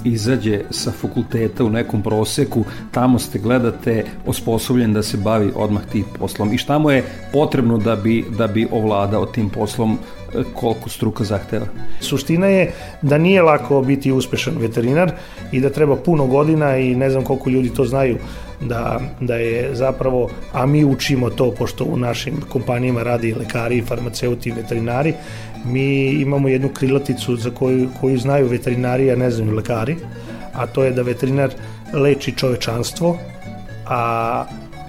izađe 0.04 0.60
sa 0.70 0.92
fakulteta 0.92 1.64
u 1.64 1.70
nekom 1.70 2.02
proseku, 2.02 2.64
tamo 2.90 3.18
ste 3.18 3.38
gledate 3.38 4.04
osposobljen 4.26 4.92
da 4.92 5.02
se 5.02 5.16
bavi 5.16 5.50
odmah 5.56 5.82
tim 5.92 6.04
poslom 6.18 6.52
i 6.52 6.58
šta 6.58 6.78
mu 6.78 6.90
je 6.90 7.04
potrebno 7.32 7.78
da 7.78 7.96
bi, 7.96 8.24
da 8.38 8.46
bi 8.46 8.68
ovladao 8.70 9.26
tim 9.26 9.50
poslom 9.50 9.98
e, 10.34 10.42
koliko 10.54 10.88
struka 10.88 11.24
zahteva? 11.24 11.66
Suština 12.00 12.46
je 12.46 12.72
da 13.02 13.18
nije 13.18 13.42
lako 13.42 13.82
biti 13.82 14.12
uspešan 14.12 14.54
veterinar 14.58 15.12
i 15.52 15.60
da 15.60 15.70
treba 15.70 15.96
puno 15.96 16.26
godina 16.26 16.76
i 16.76 16.94
ne 16.94 17.10
znam 17.10 17.24
koliko 17.24 17.50
ljudi 17.50 17.70
to 17.70 17.84
znaju 17.84 18.18
da, 18.64 19.00
da 19.20 19.34
je 19.34 19.74
zapravo, 19.74 20.30
a 20.52 20.66
mi 20.66 20.84
učimo 20.84 21.30
to 21.30 21.50
pošto 21.50 21.84
u 21.84 21.96
našim 21.96 22.40
kompanijama 22.48 23.02
radi 23.02 23.34
lekari, 23.34 23.82
farmaceuti 23.82 24.50
veterinari, 24.50 25.14
mi 25.64 26.06
imamo 26.06 26.48
jednu 26.48 26.68
krilaticu 26.68 27.36
za 27.36 27.50
koju, 27.50 27.88
koju 28.00 28.18
znaju 28.18 28.48
veterinari, 28.48 29.10
a 29.10 29.16
ne 29.16 29.30
znaju 29.30 29.54
lekari, 29.54 29.96
a 30.52 30.66
to 30.66 30.84
je 30.84 30.90
da 30.90 31.02
veterinar 31.02 31.50
leči 31.92 32.32
čovečanstvo, 32.36 33.18
a 33.86 34.44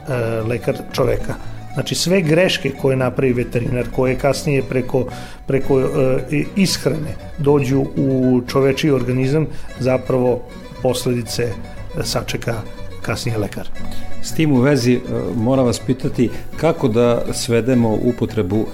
e, 0.10 0.42
lekar 0.42 0.78
čoveka. 0.94 1.36
Znači 1.74 1.96
sve 1.96 2.22
greške 2.22 2.72
koje 2.82 2.96
napravi 2.96 3.34
veterinar, 3.34 3.86
koje 3.96 4.16
kasnije 4.16 4.64
preko, 4.64 5.06
preko 5.48 5.80
e, 5.80 6.44
ishrane 6.56 7.16
dođu 7.38 7.86
u 7.98 8.42
čovečiji 8.48 8.92
organizam, 8.92 9.48
zapravo 9.80 10.42
posledice 10.82 11.52
sačeka 12.04 12.54
kasnije 13.06 13.38
lekar. 13.38 13.70
S 14.22 14.32
tim 14.32 14.52
u 14.52 14.62
vezi 14.62 14.94
e, 14.94 15.00
mora 15.36 15.64
vas 15.64 15.80
pitati 15.80 16.30
kako 16.58 16.88
da 16.88 17.22
svedemo 17.34 17.94
upotrebu 17.94 18.66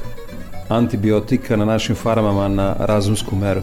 antibiotika 0.70 1.56
na 1.56 1.66
našim 1.66 1.96
farmama 1.96 2.48
na 2.48 2.76
razumsku 2.80 3.36
meru? 3.36 3.62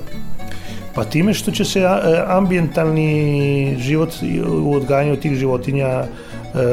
Pa 0.95 1.05
time 1.05 1.35
što 1.35 1.51
će 1.51 1.65
se 1.65 1.83
ambientalni 2.27 3.77
život 3.79 4.11
u 4.63 4.75
odgajanju 4.75 5.17
tih 5.17 5.35
životinja 5.35 5.87
e, 5.89 6.07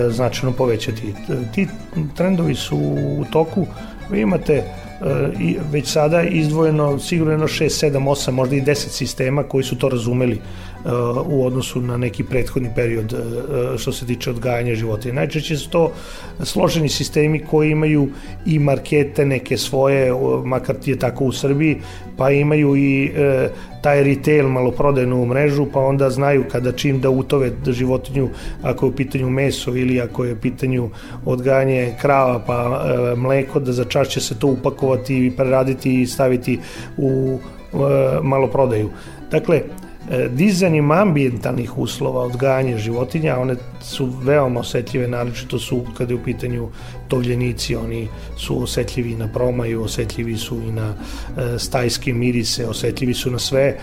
značajno 0.09 0.55
povećati. 0.55 1.13
Ti 1.53 1.67
trendovi 2.15 2.55
su 2.55 2.77
u 3.19 3.25
toku. 3.31 3.67
Vi 4.09 4.21
imate 4.21 4.53
e, 4.53 4.63
i 5.39 5.57
već 5.71 5.91
sada 5.91 6.23
izdvojeno 6.23 6.99
sigurno 6.99 7.47
6, 7.47 7.89
7, 7.91 7.99
8, 7.99 8.31
možda 8.31 8.55
i 8.55 8.61
10 8.61 8.75
sistema 8.75 9.43
koji 9.43 9.63
su 9.63 9.77
to 9.77 9.89
razumeli 9.89 10.41
u 11.25 11.45
odnosu 11.45 11.81
na 11.81 11.97
neki 11.97 12.23
prethodni 12.23 12.69
period 12.75 13.13
e, 13.13 13.77
što 13.77 13.91
se 13.91 14.05
tiče 14.05 14.29
odgajanja 14.29 14.75
životinja. 14.75 15.13
Najčešće 15.13 15.57
su 15.57 15.69
to 15.69 15.91
složeni 16.43 16.89
sistemi 16.89 17.39
koji 17.39 17.71
imaju 17.71 18.09
i 18.45 18.59
markete 18.59 19.25
neke 19.25 19.57
svoje, 19.57 20.11
makar 20.43 20.75
ti 20.75 20.91
je 20.91 20.99
tako 20.99 21.25
u 21.25 21.31
Srbiji, 21.31 21.77
pa 22.17 22.31
imaju 22.31 22.75
i 22.75 23.05
e, 23.05 23.49
taj 23.81 24.03
retail 24.03 24.47
maloprodajnu 24.49 25.25
mrežu, 25.25 25.65
pa 25.73 25.79
onda 25.79 26.09
znaju 26.09 26.43
kada 26.51 26.71
čim 26.71 27.01
da 27.01 27.09
utove 27.09 27.51
životinju, 27.67 28.29
ako 28.61 28.85
je 28.85 28.89
u 28.89 28.95
pitanju 28.95 29.29
meso 29.29 29.75
ili 29.75 30.01
ako 30.01 30.25
je 30.25 30.33
u 30.33 30.41
pitanju 30.41 30.89
odgajanje 31.25 31.95
krava, 32.01 32.39
pa 32.47 32.85
e, 32.85 33.15
mleko, 33.15 33.59
da 33.59 33.73
za 33.73 33.83
čas 33.83 34.07
će 34.07 34.21
se 34.21 34.39
to 34.39 34.47
upakovati 34.47 35.25
i 35.25 35.31
preraditi 35.31 36.01
i 36.01 36.07
staviti 36.07 36.59
u 36.97 37.39
maloprodaju. 38.23 38.89
Dakle, 39.31 39.61
E, 39.61 39.84
dizanjem 40.29 40.91
ambijentalnih 40.91 41.77
uslova 41.77 42.21
odgajanja 42.21 42.77
životinja, 42.77 43.37
one 43.37 43.55
su 43.81 44.05
veoma 44.05 44.59
osetljive, 44.59 45.07
naročito 45.07 45.59
su 45.59 45.85
kada 45.97 46.13
je 46.13 46.19
u 46.19 46.23
pitanju 46.23 46.69
tovljenici, 47.07 47.75
oni 47.75 48.07
su 48.37 48.63
osetljivi 48.63 49.15
na 49.15 49.27
promaju, 49.27 49.83
osetljivi 49.83 50.37
su 50.37 50.61
i 50.61 50.71
na 50.71 50.93
e, 50.93 51.59
stajske 51.59 52.13
mirise, 52.13 52.67
osetljivi 52.67 53.13
su 53.13 53.31
na 53.31 53.39
sve. 53.39 53.61
E, 53.61 53.77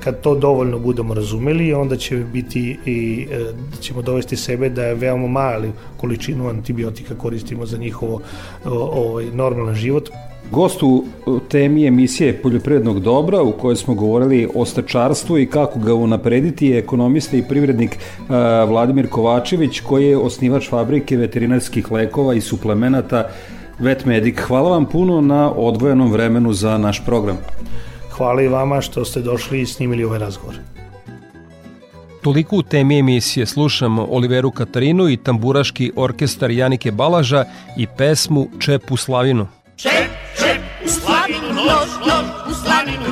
kad 0.00 0.20
to 0.20 0.34
dovoljno 0.34 0.78
budemo 0.78 1.14
razumeli, 1.14 1.74
onda 1.74 1.96
će 1.96 2.16
biti 2.16 2.78
i 2.86 3.26
da 3.70 3.76
ćemo 3.80 4.02
dovesti 4.02 4.36
sebe 4.36 4.68
da 4.68 4.84
je 4.84 4.94
veoma 4.94 5.26
mali 5.26 5.72
količinu 5.96 6.48
antibiotika 6.48 7.14
koristimo 7.14 7.66
za 7.66 7.76
njihovo 7.76 8.20
ovaj, 8.64 9.24
normalan 9.24 9.74
život. 9.74 10.10
Gost 10.50 10.82
u 10.82 11.04
temi 11.48 11.86
emisije 11.86 12.42
Poljoprivrednog 12.42 13.00
dobra 13.00 13.42
u 13.42 13.52
kojoj 13.52 13.76
smo 13.76 13.94
govorili 13.94 14.48
o 14.54 14.64
stačarstvu 14.64 15.38
i 15.38 15.46
kako 15.46 15.78
ga 15.78 15.94
unaprediti 15.94 16.66
je 16.66 16.78
ekonomista 16.78 17.36
i 17.36 17.42
privrednik 17.48 17.98
Vladimir 18.68 19.08
Kovačević 19.08 19.80
koji 19.80 20.06
je 20.06 20.18
osnivač 20.18 20.68
fabrike 20.68 21.16
veterinarskih 21.16 21.92
lekova 21.92 22.34
i 22.34 22.40
suplemenata 22.40 23.28
Vetmedik. 23.78 24.40
Hvala 24.40 24.70
vam 24.70 24.86
puno 24.86 25.20
na 25.20 25.52
odvojenom 25.52 26.12
vremenu 26.12 26.52
za 26.52 26.78
naš 26.78 27.04
program. 27.04 27.36
Hvala 28.10 28.42
i 28.42 28.48
vama 28.48 28.80
što 28.80 29.04
ste 29.04 29.20
došli 29.20 29.60
i 29.60 29.66
snimili 29.66 30.04
ovaj 30.04 30.18
razgovor. 30.18 30.54
Toliko 32.22 32.56
u 32.56 32.62
temi 32.62 32.98
emisije 32.98 33.46
slušamo 33.46 34.06
Oliveru 34.10 34.50
Katarinu 34.50 35.08
i 35.08 35.16
tamburaški 35.16 35.92
orkestar 35.96 36.50
Janike 36.50 36.92
Balaža 36.92 37.44
i 37.76 37.86
pesmu 37.96 38.46
Čep 38.58 38.90
u 38.90 38.96
Slavinu. 38.96 39.46
Čep, 39.76 39.90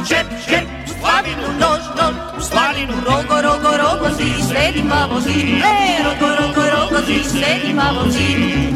čep, 0.09 0.27
čep, 0.49 0.67
u 0.87 0.91
slavinu 1.01 1.49
nož, 1.61 1.83
nož, 1.99 2.15
u 2.39 2.43
slavinu 2.43 2.95
rogo, 3.07 3.37
rogo, 3.43 3.71
rogo, 3.83 4.09
zi, 4.19 4.43
sledi 4.49 4.83
malo 4.83 5.21
zi, 5.21 5.63
e, 5.65 6.03
rogo, 6.05 6.29
rogo, 6.41 6.63
rogo, 6.75 6.99
zi, 7.07 7.19
sledi 7.31 7.73
malo 7.75 8.05
zi. 8.11 8.29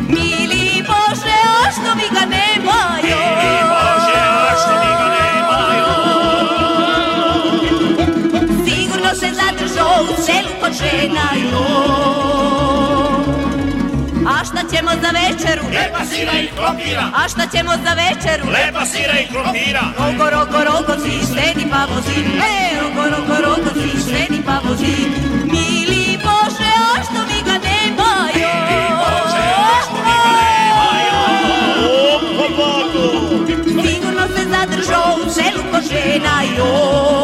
Mili 0.09 0.83
Bože, 0.89 1.39
a 1.63 1.71
što 1.73 1.91
mi 1.99 2.07
ga 2.15 2.25
nemaju? 2.35 3.19
Mili 3.43 3.63
Bože, 3.73 4.19
a 4.21 4.55
što 4.63 4.73
mi 4.83 4.91
ga 5.01 5.09
nemaju? 5.19 5.91
Sigurno 8.67 9.11
se 9.15 9.29
zadržao 9.41 10.03
u 10.03 10.23
selu 10.23 10.53
kod 10.61 10.73
žena, 10.73 11.27
A 14.27 14.45
šta 14.45 14.63
ćemo 14.73 14.91
za 15.03 15.11
večeru? 15.21 15.63
Lepa 15.75 16.05
sira 16.05 16.33
i 16.33 16.49
krompira. 16.57 17.05
A 17.15 17.29
šta 17.29 17.47
ćemo 17.57 17.73
za 17.85 17.93
večeru? 18.03 18.45
Lepa 18.51 18.87
sira 18.87 19.15
i 19.21 19.27
krompira. 19.33 19.83
Rogo, 19.99 20.31
rogo, 20.31 20.59
rogo, 20.65 20.95
si 21.03 21.27
sredi 21.27 21.67
pa 21.71 21.85
vozi. 21.95 22.21
E, 22.55 22.81
rogo, 22.81 23.03
rogo, 23.17 23.35
rogo, 23.47 23.71
si 23.81 24.03
sredi 24.03 24.43
pa 24.47 24.57
vozi. 24.69 24.97
Mili 25.53 26.19
Bože, 26.25 26.73
a 26.91 27.03
što 27.05 27.21
mi 27.29 27.39
ga 27.49 27.57
nemaju? 27.67 28.51
Mili 28.69 28.89
Bože, 29.03 29.47
a 29.71 29.77
što 29.85 29.99
mi 30.07 30.17
ga 30.25 30.33
nemaju? 30.43 31.19
O, 31.89 32.21
pobogu. 32.39 33.09
Sigurno 33.89 34.25
se 34.37 34.43
zadržao 34.51 35.17
u 35.27 35.31
selu 35.31 35.63
ko 35.73 35.79
žena, 35.91 36.43
joj. 36.57 37.22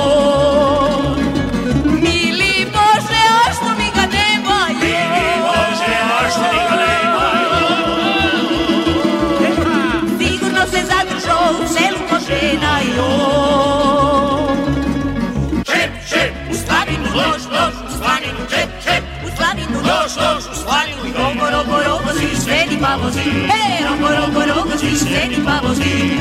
Sredi 22.88 22.96
pa 22.96 22.96
vozi. 22.96 23.20
E, 23.20 23.84
rogo, 23.84 24.08
rogo, 24.08 24.40
rogo, 24.46 24.78
si 24.78 24.96
sredi 24.96 25.42
pa 25.44 25.60
vozi. 25.60 26.18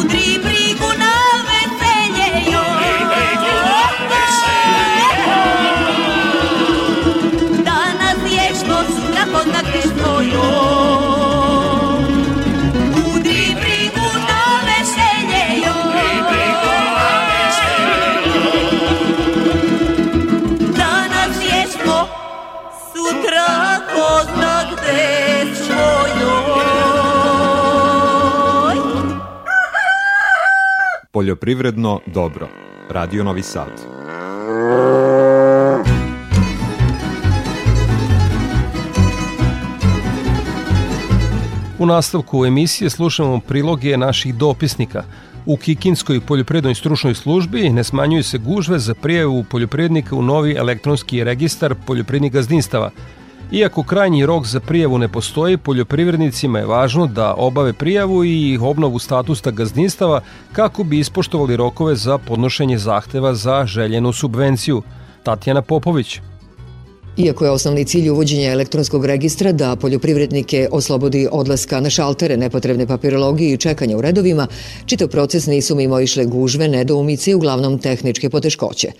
Udri 0.00 0.38
brigu 0.44 0.90
na 0.98 1.12
veselje, 1.48 2.28
joj. 2.52 2.86
Danas 7.64 8.18
je 8.30 8.54
što 8.54 8.76
sutra 8.86 9.24
kod 9.32 9.72
kristo, 9.72 10.20
Poljoprivredno 31.26 32.00
dobro. 32.06 32.48
Radio 32.90 33.24
Novi 33.24 33.42
Sad. 33.42 33.68
U 41.78 41.86
nastavku 41.86 42.46
emisije 42.46 42.90
slušamo 42.90 43.40
priloge 43.40 43.96
naših 43.96 44.34
dopisnika. 44.34 45.04
U 45.46 45.56
Kikinskoj 45.56 46.20
poljoprivrednoj 46.20 46.74
stručnoj 46.74 47.14
službi 47.14 47.68
ne 47.68 47.84
smanjuju 47.84 48.22
se 48.22 48.38
gužve 48.38 48.78
za 48.78 48.94
prijavu 48.94 49.44
poljoprivrednika 49.50 50.16
u 50.16 50.22
novi 50.22 50.54
elektronski 50.54 51.24
registar 51.24 51.74
poljoprivrednih 51.86 52.32
gazdinstava. 52.32 52.90
Iako 53.50 53.82
krajnji 53.82 54.26
rok 54.26 54.46
za 54.46 54.60
prijavu 54.60 54.98
ne 54.98 55.08
postoji, 55.08 55.56
poljoprivrednicima 55.56 56.58
je 56.58 56.66
važno 56.66 57.06
da 57.06 57.34
obave 57.34 57.72
prijavu 57.72 58.24
i 58.24 58.58
obnovu 58.62 58.98
statusta 58.98 59.50
gazdinstava 59.50 60.20
kako 60.52 60.84
bi 60.84 60.98
ispoštovali 60.98 61.56
rokove 61.56 61.96
za 61.96 62.18
podnošenje 62.18 62.78
zahteva 62.78 63.34
za 63.34 63.66
željenu 63.66 64.12
subvenciju. 64.12 64.82
Tatjana 65.22 65.62
Popović. 65.62 66.20
Iako 67.16 67.44
je 67.44 67.50
osnovni 67.50 67.84
cilj 67.84 68.08
uvođenja 68.08 68.50
elektronskog 68.52 69.04
registra 69.04 69.52
da 69.52 69.76
poljoprivrednike 69.76 70.68
oslobodi 70.70 71.28
odlaska 71.32 71.80
na 71.80 71.90
šaltere, 71.90 72.36
nepotrebne 72.36 72.86
papirologije 72.86 73.52
i 73.52 73.56
čekanja 73.56 73.96
u 73.96 74.00
redovima, 74.00 74.46
čitav 74.86 75.08
proces 75.08 75.46
nisu 75.46 75.74
mimo 75.74 76.00
išle 76.00 76.24
gužve, 76.24 76.68
nedoumice 76.68 77.30
i 77.30 77.34
uglavnom 77.34 77.78
tehničke 77.78 78.30
poteškoće. 78.30 78.90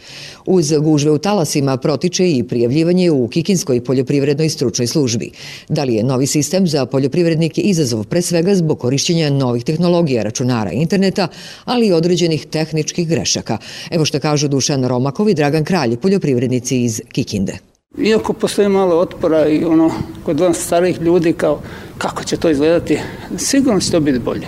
Uz 0.47 0.73
gužve 0.81 1.11
u 1.11 1.19
talasima 1.19 1.77
protiče 1.77 2.31
i 2.31 2.43
prijavljivanje 2.43 3.11
u 3.11 3.29
Kikinskoj 3.29 3.85
poljoprivrednoj 3.85 4.49
stručnoj 4.49 4.87
službi. 4.87 5.31
Da 5.69 5.85
li 5.85 5.95
je 5.95 6.05
novi 6.05 6.27
sistem 6.27 6.67
za 6.67 6.87
poljoprivrednike 6.87 7.61
izazov 7.61 8.05
pre 8.05 8.23
svega 8.23 8.55
zbog 8.55 8.79
korišćenja 8.79 9.31
novih 9.31 9.65
tehnologija, 9.65 10.23
računara 10.23 10.73
i 10.73 10.77
interneta, 10.77 11.29
ali 11.65 11.87
i 11.87 11.93
određenih 11.93 12.47
tehničkih 12.47 13.09
grešaka? 13.09 13.59
Evo 13.91 14.05
što 14.05 14.21
kažu 14.21 14.49
Dušan 14.49 14.89
Romakov 14.89 15.29
i 15.29 15.35
Dragan 15.35 15.65
Kralj, 15.65 15.97
poljoprivrednici 15.97 16.83
iz 16.83 17.03
Kikinde. 17.13 17.76
Iako 17.99 18.33
postoji 18.33 18.69
malo 18.69 18.99
otpora 18.99 19.47
i 19.47 19.65
ono 19.65 19.91
kod 20.25 20.41
nas 20.41 20.59
starih 20.59 21.01
ljudi 21.01 21.33
kao 21.33 21.61
kako 21.99 22.25
će 22.25 22.37
to 22.37 22.51
izgledati, 22.51 23.01
sigurno 23.37 23.81
će 23.81 23.91
to 23.91 24.01
biti 24.01 24.19
bolje. 24.19 24.47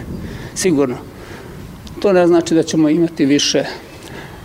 Sigurno. 0.54 0.96
To 2.02 2.12
ne 2.12 2.26
znači 2.26 2.54
da 2.54 2.62
ćemo 2.62 2.88
imati 2.88 3.24
više 3.24 3.64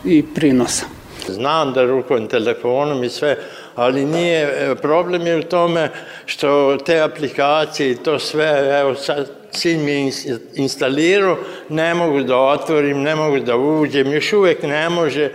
i 0.06 0.24
prinosa. 0.36 0.86
Znam 1.28 1.74
da 1.74 1.84
rukujem 1.84 2.28
telefonom 2.28 3.04
i 3.04 3.10
sve, 3.10 3.38
ali 3.76 4.06
nije, 4.06 4.42
e, 4.42 4.76
problem 4.76 5.28
je 5.28 5.38
u 5.38 5.44
tome 5.44 5.90
što 6.26 6.78
te 6.78 7.02
aplikacije 7.02 7.92
i 7.92 7.96
to 7.96 8.20
sve, 8.20 8.80
evo 8.82 8.96
sad 8.96 9.44
sin 9.52 9.86
mi 9.86 10.12
instalirao, 10.56 11.38
ne 11.70 11.94
mogu 11.94 12.24
da 12.24 12.38
otvorim, 12.38 13.02
ne 13.02 13.16
mogu 13.16 13.40
da 13.40 13.58
uđem, 13.58 14.12
još 14.12 14.34
uvek 14.34 14.64
ne 14.64 14.90
može. 14.90 15.32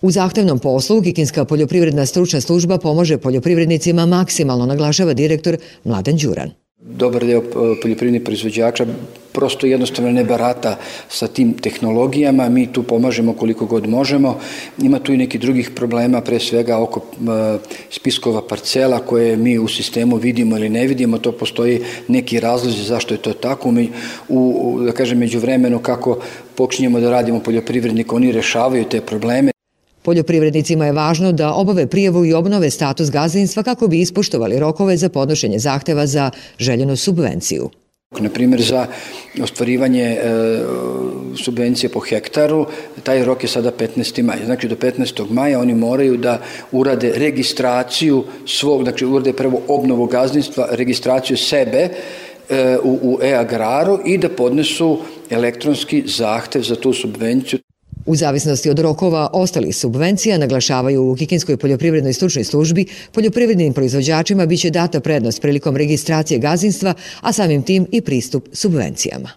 U 0.00 0.10
zahtevnom 0.10 0.58
poslu 0.58 1.02
Kikinska 1.02 1.44
poljoprivredna 1.44 2.06
stručna 2.06 2.40
služba 2.40 2.78
pomaže 2.78 3.18
poljoprivrednicima 3.18 4.06
maksimalno, 4.06 4.66
naglašava 4.66 5.14
direktor 5.14 5.56
Mladen 5.84 6.16
Đuran. 6.16 6.50
dobar 6.80 7.24
deo 7.26 7.40
e, 7.40 7.80
poljoprivrednih 7.82 8.22
proizvođača 8.22 8.86
prosto 9.32 9.66
jednostavno 9.66 10.10
ne 10.12 10.24
barata 10.24 10.76
sa 11.08 11.26
tim 11.26 11.52
tehnologijama, 11.52 12.48
mi 12.48 12.66
tu 12.72 12.82
pomažemo 12.82 13.32
koliko 13.32 13.66
god 13.66 13.88
možemo. 13.88 14.38
Ima 14.82 14.98
tu 14.98 15.12
i 15.12 15.16
neki 15.16 15.38
drugih 15.38 15.70
problema, 15.70 16.20
pre 16.20 16.38
svega 16.38 16.78
oko 16.78 17.00
e, 17.00 17.58
spiskova 17.90 18.42
parcela 18.46 18.98
koje 18.98 19.36
mi 19.36 19.58
u 19.58 19.68
sistemu 19.68 20.16
vidimo 20.16 20.56
ili 20.56 20.68
ne 20.68 20.86
vidimo, 20.86 21.18
to 21.18 21.32
postoji 21.32 21.82
neki 22.08 22.40
razlozi 22.40 22.82
zašto 22.82 23.14
je 23.14 23.18
to 23.18 23.32
tako. 23.32 23.70
Mi, 23.70 23.90
u, 24.28 24.78
da 24.86 24.92
kažem, 24.92 25.18
među 25.18 25.38
vremenu 25.38 25.78
kako 25.78 26.18
počinjemo 26.54 27.00
da 27.00 27.10
radimo 27.10 27.40
poljoprivrednika, 27.40 28.16
oni 28.16 28.32
rešavaju 28.32 28.84
te 28.84 29.00
probleme. 29.00 29.57
Poljoprivrednicima 30.08 30.86
je 30.86 30.92
važno 30.92 31.32
da 31.32 31.50
obave 31.52 31.86
prijavu 31.86 32.24
i 32.24 32.32
obnove 32.32 32.70
status 32.70 33.10
gazdinstva 33.10 33.62
kako 33.62 33.88
bi 33.88 34.00
ispoštovali 34.00 34.58
rokove 34.58 34.96
za 34.96 35.08
podnošenje 35.08 35.58
zahteva 35.58 36.06
za 36.06 36.30
željenu 36.58 36.96
subvenciju. 36.96 37.68
Na 38.20 38.30
primjer, 38.30 38.62
za 38.62 38.86
ostvarivanje 39.42 40.02
e, 40.02 40.20
subvencije 41.44 41.90
po 41.90 42.00
hektaru, 42.00 42.66
taj 43.02 43.24
rok 43.24 43.44
je 43.44 43.48
sada 43.48 43.72
15. 43.72 44.22
maj. 44.22 44.38
Znači, 44.44 44.68
do 44.68 44.76
15. 44.76 45.30
maja 45.30 45.60
oni 45.60 45.74
moraju 45.74 46.16
da 46.16 46.40
urade 46.72 47.12
registraciju 47.16 48.24
svog, 48.46 48.82
znači 48.82 49.06
urade 49.06 49.32
prvo 49.32 49.62
obnovu 49.68 50.06
gazdinstva, 50.06 50.68
registraciju 50.70 51.36
sebe 51.36 51.88
e, 52.48 52.78
u, 52.82 52.98
u 53.02 53.18
e-agraru 53.22 54.00
i 54.06 54.18
da 54.18 54.28
podnesu 54.28 54.98
elektronski 55.30 56.02
zahtev 56.06 56.62
za 56.62 56.76
tu 56.76 56.92
subvenciju. 56.92 57.67
U 58.08 58.16
zavisnosti 58.16 58.70
od 58.70 58.78
rokova 58.78 59.30
ostalih 59.32 59.76
subvencija, 59.76 60.38
naglašavaju 60.38 61.10
u 61.10 61.14
Kikinskoj 61.14 61.56
poljoprivrednoj 61.56 62.12
stručnoj 62.12 62.44
službi, 62.44 62.86
poljoprivrednim 63.12 63.72
proizvođačima 63.72 64.46
biće 64.46 64.70
data 64.70 65.00
prednost 65.00 65.40
prilikom 65.40 65.76
registracije 65.76 66.38
gazdinstva, 66.38 66.94
a 67.20 67.32
samim 67.32 67.62
tim 67.62 67.86
i 67.92 68.00
pristup 68.00 68.48
subvencijama. 68.52 69.30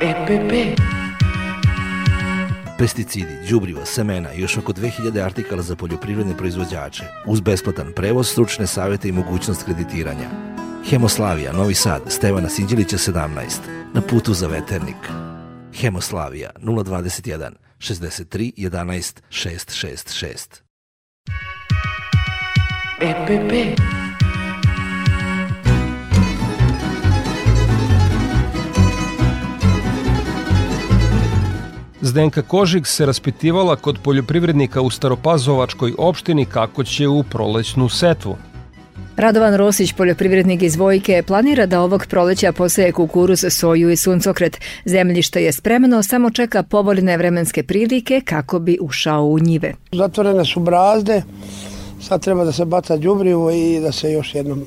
EPP. 0.00 0.80
Pesticidi, 2.78 3.48
đubriva, 3.50 3.86
semena 3.86 4.32
i 4.34 4.40
još 4.40 4.56
oko 4.56 4.72
2000 4.72 5.24
artikala 5.24 5.62
za 5.62 5.76
poljoprivredne 5.76 6.36
proizvođače, 6.36 7.04
uz 7.26 7.40
besplatan 7.40 7.92
prevoz, 7.92 8.28
stručne 8.28 8.66
savete 8.66 9.08
i 9.08 9.12
mogućnost 9.12 9.62
kreditiranja. 9.62 10.30
Hemoslavija, 10.90 11.52
Novi 11.52 11.74
Sad, 11.74 12.02
Stevana 12.08 12.48
Sinđelića 12.48 12.96
17, 12.96 13.28
na 13.94 14.00
putu 14.00 14.34
za 14.34 14.46
veternik. 14.46 15.25
Hemoslavija 15.80 16.50
021 16.62 17.50
63 17.78 18.52
11 18.56 19.20
666. 19.30 20.62
EPP. 23.00 23.80
Zdenka 32.00 32.42
Kožik 32.42 32.86
se 32.86 33.06
raspitivala 33.06 33.76
kod 33.76 33.98
poljoprivrednika 34.04 34.80
u 34.80 34.90
Staropazovačkoj 34.90 35.94
opštini 35.98 36.44
kako 36.44 36.84
će 36.84 37.08
u 37.08 37.22
prolećnu 37.22 37.88
setvu. 37.88 38.36
Radovan 39.16 39.54
Rosić, 39.54 39.92
poljoprivrednik 39.92 40.62
iz 40.62 40.76
Vojke, 40.76 41.22
planira 41.26 41.66
da 41.66 41.80
ovog 41.80 42.06
proleća 42.06 42.52
poseje 42.52 42.92
kukuruz, 42.92 43.44
soju 43.50 43.90
i 43.90 43.96
suncokret. 43.96 44.60
Zemljište 44.84 45.42
je 45.42 45.52
spremno, 45.52 46.02
samo 46.02 46.30
čeka 46.30 46.62
povoljne 46.62 47.16
vremenske 47.16 47.62
prilike 47.62 48.20
kako 48.24 48.58
bi 48.58 48.78
ušao 48.80 49.24
u 49.24 49.38
njive. 49.38 49.74
Zatvorene 49.92 50.44
su 50.44 50.60
brazde, 50.60 51.22
sad 52.00 52.22
treba 52.22 52.44
da 52.44 52.52
se 52.52 52.64
baca 52.64 52.96
đubrivo 52.96 53.50
i 53.50 53.80
da 53.80 53.92
se 53.92 54.12
još 54.12 54.34
jednom 54.34 54.66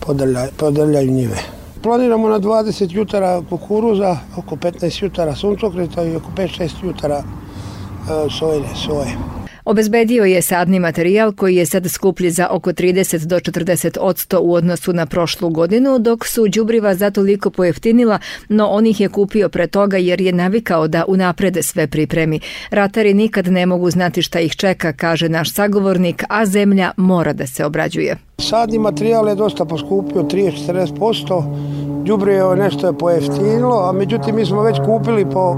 podrljaju, 0.00 0.50
podrljaju 0.56 1.10
njive. 1.10 1.36
Planiramo 1.82 2.28
na 2.28 2.40
20 2.40 2.94
jutara 2.94 3.42
kukuruza, 3.48 4.16
oko 4.36 4.56
15 4.56 5.04
jutara 5.04 5.34
suncokreta 5.34 6.04
i 6.04 6.16
oko 6.16 6.30
5-6 6.36 6.70
jutara 6.84 7.16
e, 7.16 8.30
sojne 8.38 8.68
soje. 8.86 9.16
Obezbedio 9.64 10.24
je 10.24 10.42
sadni 10.42 10.80
materijal 10.80 11.32
koji 11.32 11.56
je 11.56 11.66
sad 11.66 11.86
skuplji 11.90 12.30
za 12.30 12.48
oko 12.50 12.72
30 12.72 13.26
do 13.26 13.36
40 13.36 13.98
odsto 14.00 14.40
u 14.40 14.54
odnosu 14.54 14.92
na 14.92 15.06
prošlu 15.06 15.50
godinu, 15.50 15.98
dok 15.98 16.26
su 16.26 16.48
đubriva 16.48 16.94
za 16.94 17.10
toliko 17.10 17.50
pojeftinila, 17.50 18.18
no 18.48 18.66
on 18.66 18.86
ih 18.86 19.00
je 19.00 19.08
kupio 19.08 19.48
pre 19.48 19.66
toga 19.66 19.96
jer 19.96 20.20
je 20.20 20.32
navikao 20.32 20.88
da 20.88 21.04
unaprede 21.08 21.62
sve 21.62 21.86
pripremi. 21.86 22.40
Ratari 22.70 23.14
nikad 23.14 23.46
ne 23.46 23.66
mogu 23.66 23.90
znati 23.90 24.22
šta 24.22 24.40
ih 24.40 24.56
čeka, 24.56 24.92
kaže 24.92 25.28
naš 25.28 25.52
sagovornik, 25.52 26.24
a 26.28 26.46
zemlja 26.46 26.92
mora 26.96 27.32
da 27.32 27.46
se 27.46 27.64
obrađuje. 27.64 28.16
Sadni 28.38 28.78
materijal 28.78 29.28
je 29.28 29.34
dosta 29.34 29.64
poskupio, 29.64 30.22
30-40%, 30.22 32.04
đubrivo 32.04 32.54
nešto 32.54 32.86
je 32.86 32.98
pojeftinilo, 32.98 33.88
a 33.88 33.92
međutim 33.92 34.36
mi 34.36 34.46
smo 34.46 34.62
već 34.62 34.76
kupili 34.86 35.26
po 35.30 35.56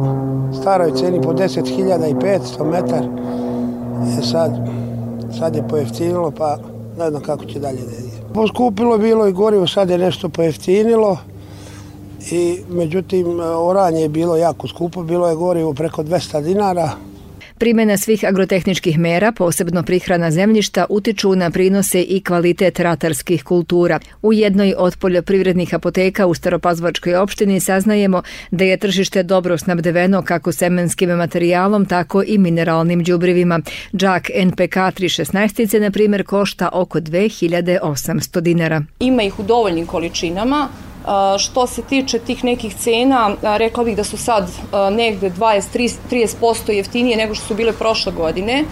staroj 0.60 0.92
ceni 0.96 1.20
po 1.22 1.32
10.500 1.32 2.70
metar 2.70 3.04
E 4.18 4.22
sad, 4.22 4.68
sad 5.38 5.56
je 5.56 5.68
pojeftinilo, 5.68 6.30
pa 6.30 6.58
ne 6.98 7.10
znam 7.10 7.22
kako 7.22 7.44
će 7.44 7.58
dalje 7.58 7.76
da 7.82 7.92
ide. 7.92 8.32
Poskupilo 8.34 8.98
bilo 8.98 9.26
i 9.26 9.32
gorivo, 9.32 9.66
sad 9.66 9.90
je 9.90 9.98
nešto 9.98 10.28
pojeftinilo 10.28 11.16
i 12.30 12.60
međutim 12.68 13.40
oranje 13.58 14.00
je 14.00 14.08
bilo 14.08 14.36
jako 14.36 14.68
skupo, 14.68 15.02
bilo 15.02 15.28
je 15.28 15.36
gorivo 15.36 15.74
preko 15.74 16.02
200 16.02 16.42
dinara, 16.42 16.90
Primena 17.58 17.96
svih 17.96 18.24
agrotehničkih 18.24 18.98
mera, 18.98 19.32
posebno 19.32 19.82
prihrana 19.82 20.30
zemljišta, 20.30 20.86
utiču 20.88 21.34
na 21.34 21.50
prinose 21.50 22.02
i 22.02 22.20
kvalitet 22.20 22.80
ratarskih 22.80 23.44
kultura. 23.44 24.00
U 24.22 24.32
jednoj 24.32 24.74
od 24.78 24.96
poljoprivrednih 24.96 25.74
apoteka 25.74 26.26
u 26.26 26.34
Staropazvačkoj 26.34 27.14
opštini 27.16 27.60
saznajemo 27.60 28.22
da 28.50 28.64
je 28.64 28.76
tržište 28.76 29.22
dobro 29.22 29.58
snabdeveno 29.58 30.22
kako 30.22 30.52
semenskim 30.52 31.10
materijalom, 31.10 31.86
tako 31.86 32.22
i 32.26 32.38
mineralnim 32.38 33.04
đubrivima. 33.04 33.60
Džak 33.94 34.30
NPK 34.34 34.76
316, 34.76 35.80
na 35.80 35.90
primjer, 35.90 36.24
košta 36.24 36.68
oko 36.72 37.00
2800 37.00 38.40
dinara. 38.40 38.82
Ima 39.00 39.22
ih 39.22 39.38
u 39.38 39.42
dovoljnim 39.42 39.86
količinama, 39.86 40.68
Što 41.38 41.66
se 41.66 41.82
tiče 41.82 42.18
tih 42.18 42.44
nekih 42.44 42.74
cena, 42.74 43.30
rekla 43.42 43.84
bih 43.84 43.96
da 43.96 44.04
su 44.04 44.16
sad 44.16 44.50
negde 44.92 45.30
20-30% 45.30 46.70
jeftinije 46.70 47.16
nego 47.16 47.34
što 47.34 47.46
su 47.46 47.54
bile 47.54 47.72
prošle 47.72 48.12
godine. 48.12 48.64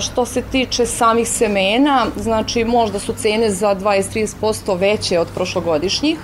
Što 0.00 0.26
se 0.26 0.42
tiče 0.42 0.86
samih 0.86 1.28
semena, 1.28 2.06
znači 2.16 2.64
možda 2.64 2.98
su 2.98 3.14
cene 3.18 3.50
za 3.50 3.74
20-30% 3.74 4.78
veće 4.78 5.20
od 5.20 5.28
prošlogodišnjih. 5.34 6.18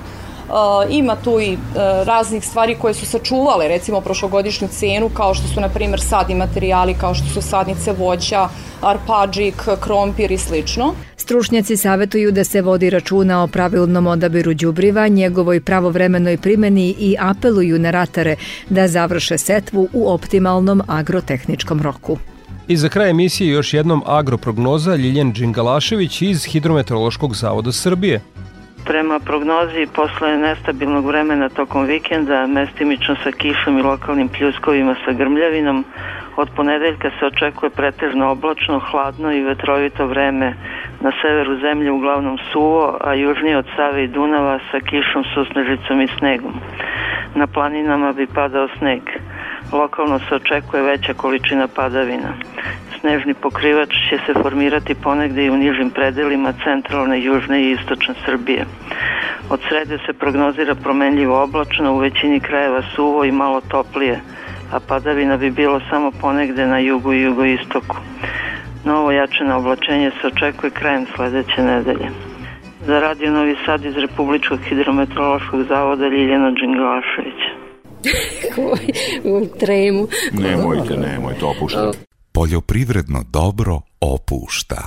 Ima 0.91 1.17
tu 1.17 1.41
i 1.41 1.59
raznih 2.05 2.45
stvari 2.45 2.77
koje 2.81 2.95
su 2.95 3.07
sačuvale 3.07 3.69
recimo 3.69 4.01
prošlogodišnju 4.01 4.69
cenu 4.69 5.09
kao 5.09 5.35
što 5.35 5.49
su 5.49 5.61
na 5.61 5.69
primjer 5.69 6.01
sadni 6.01 6.35
materijali 6.35 6.95
kao 6.95 7.15
što 7.15 7.27
su 7.27 7.43
sadnice 7.43 7.93
voća, 7.93 8.49
arpađik, 8.81 9.69
krompir 9.81 10.33
i 10.33 10.39
slično. 10.39 10.95
Stručnjaci 11.17 11.77
savetuju 11.77 12.33
da 12.33 12.45
se 12.45 12.63
vodi 12.63 12.91
računa 12.91 13.43
o 13.43 13.47
pravilnom 13.47 14.07
odabiru 14.07 14.55
đubriva, 14.55 15.09
njegovoj 15.09 15.61
pravovremenoj 15.61 16.37
primeni 16.37 16.95
i 16.99 17.17
apeluju 17.21 17.79
na 17.79 17.91
ratare 17.91 18.37
da 18.69 18.89
završe 18.89 19.39
setvu 19.39 19.89
u 19.93 20.11
optimalnom 20.13 20.83
agrotehničkom 20.87 21.83
roku. 21.83 22.19
I 22.69 22.77
za 22.77 22.89
kraj 22.89 23.11
emisije 23.11 23.53
još 23.53 23.75
jednom 23.75 24.03
agroprognoza 24.07 24.97
Ljiljen 24.97 25.33
Đingalašević 25.33 26.23
iz 26.23 26.45
Hidrometeorološkog 26.45 27.37
zavoda 27.37 27.73
Srbije. 27.73 28.21
Prema 28.85 29.19
prognozi, 29.19 29.87
posle 29.95 30.37
nestabilnog 30.37 31.07
vremena 31.07 31.49
tokom 31.49 31.85
vikenda, 31.85 32.47
mestimično 32.47 33.17
sa 33.25 33.31
kišom 33.31 33.79
i 33.79 33.83
lokalnim 33.83 34.29
pljuskovima 34.29 34.95
sa 35.05 35.13
grmljavinom, 35.13 35.85
od 36.37 36.49
ponedeljka 36.57 37.11
se 37.11 37.27
očekuje 37.27 37.71
pretežno 37.71 38.31
oblačno, 38.31 38.79
hladno 38.79 39.33
i 39.33 39.43
vetrovito 39.43 40.07
vreme 40.07 40.55
na 41.01 41.13
severu 41.23 41.59
zemlje 41.61 41.91
uglavnom 41.91 42.39
suvo, 42.53 42.99
a 43.01 43.15
južnije 43.15 43.59
od 43.59 43.67
Save 43.77 44.05
i 44.05 44.09
Dunava 44.09 44.59
sa 44.71 44.81
kišom, 44.81 45.25
susnežicom 45.35 46.01
i 46.01 46.09
snegom. 46.19 46.55
Na 47.35 47.47
planinama 47.47 48.13
bi 48.13 48.27
padao 48.27 48.69
sneg. 48.79 49.03
Lokalno 49.73 50.19
se 50.19 50.35
očekuje 50.35 50.83
veća 50.83 51.15
količina 51.15 51.69
padavina. 51.69 52.33
Snežni 53.03 53.35
pokrivač 53.35 53.91
će 54.11 54.17
se 54.27 54.33
formirati 54.43 54.95
ponegde 54.95 55.45
i 55.45 55.51
u 55.51 55.57
nižim 55.57 55.91
predelima 55.91 56.53
centralne, 56.65 57.23
južne 57.23 57.63
i 57.63 57.71
istočne 57.71 58.15
Srbije. 58.25 58.65
Od 59.51 59.61
srede 59.69 59.99
se 60.07 60.13
prognozira 60.13 60.75
promenljivo 60.75 61.43
oblačno, 61.43 61.95
u 61.95 61.99
većini 61.99 62.41
krajeva 62.41 62.83
suvo 62.95 63.25
i 63.25 63.33
malo 63.33 63.61
toplije, 63.61 64.21
a 64.73 64.81
padavina 64.81 65.37
bi 65.37 65.51
bilo 65.51 65.81
samo 65.91 66.11
ponegde 66.21 66.67
na 66.67 66.79
jugu 66.79 67.13
i 67.13 67.23
jugoistoku. 67.23 67.97
Novo 68.85 69.11
jačeno 69.11 69.59
oblačenje 69.59 70.11
se 70.11 70.27
očekuje 70.27 70.71
krajem 70.71 71.07
sledeće 71.17 71.63
nedelje. 71.63 72.09
Za 72.87 73.01
Radio 73.01 73.31
Novi 73.31 73.57
Sad 73.67 73.85
iz 73.85 73.97
Republičkog 73.97 74.59
hidrometeorološkog 74.69 75.63
zavoda 75.69 76.09
Ljiljana 76.09 76.51
Đinglašević. 76.51 77.41
u 79.35 79.59
tremu. 79.61 80.09
Nemojte, 80.33 80.97
nemojte, 80.97 81.45
opušta. 81.45 81.91
Poljoprivredno 82.35 83.23
dobro 83.31 83.81
opušta. 84.01 84.87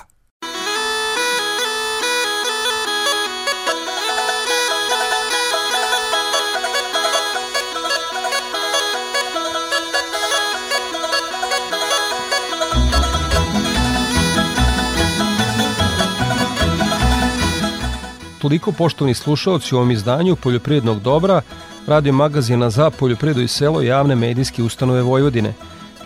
Toliko 18.42 18.72
poštovni 18.72 19.14
slušalci 19.14 19.76
u 19.76 19.78
ovom 19.78 19.92
izdanju 19.92 20.36
Poljoprivrednog 20.36 21.02
dobra, 21.02 21.42
radio 21.88 22.14
magazina 22.14 22.70
za 22.70 22.90
poljoprivredu 22.90 23.42
i 23.42 23.48
selo 23.48 23.82
javne 23.82 24.16
medijske 24.16 24.64
ustanove 24.64 25.02
Vojvodine. 25.02 25.54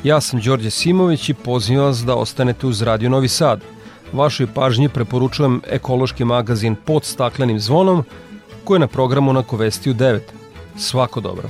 Ja 0.03 0.21
sam 0.21 0.39
Đorđe 0.41 0.69
Simović 0.69 1.29
i 1.29 1.33
pozivam 1.33 1.85
vas 1.85 2.05
da 2.05 2.15
ostanete 2.15 2.67
uz 2.67 2.81
Radio 2.81 3.09
Novi 3.09 3.27
Sad. 3.27 3.61
Vašoj 4.13 4.47
pažnji 4.53 4.89
preporučujem 4.89 5.61
ekološki 5.69 6.25
magazin 6.25 6.75
pod 6.75 7.05
staklenim 7.05 7.59
zvonom 7.59 8.03
koji 8.63 8.75
je 8.75 8.79
na 8.79 8.87
programu 8.87 9.33
na 9.33 9.43
Kovestiju 9.43 9.93
9. 9.93 10.19
Svako 10.77 11.21
dobro. 11.21 11.49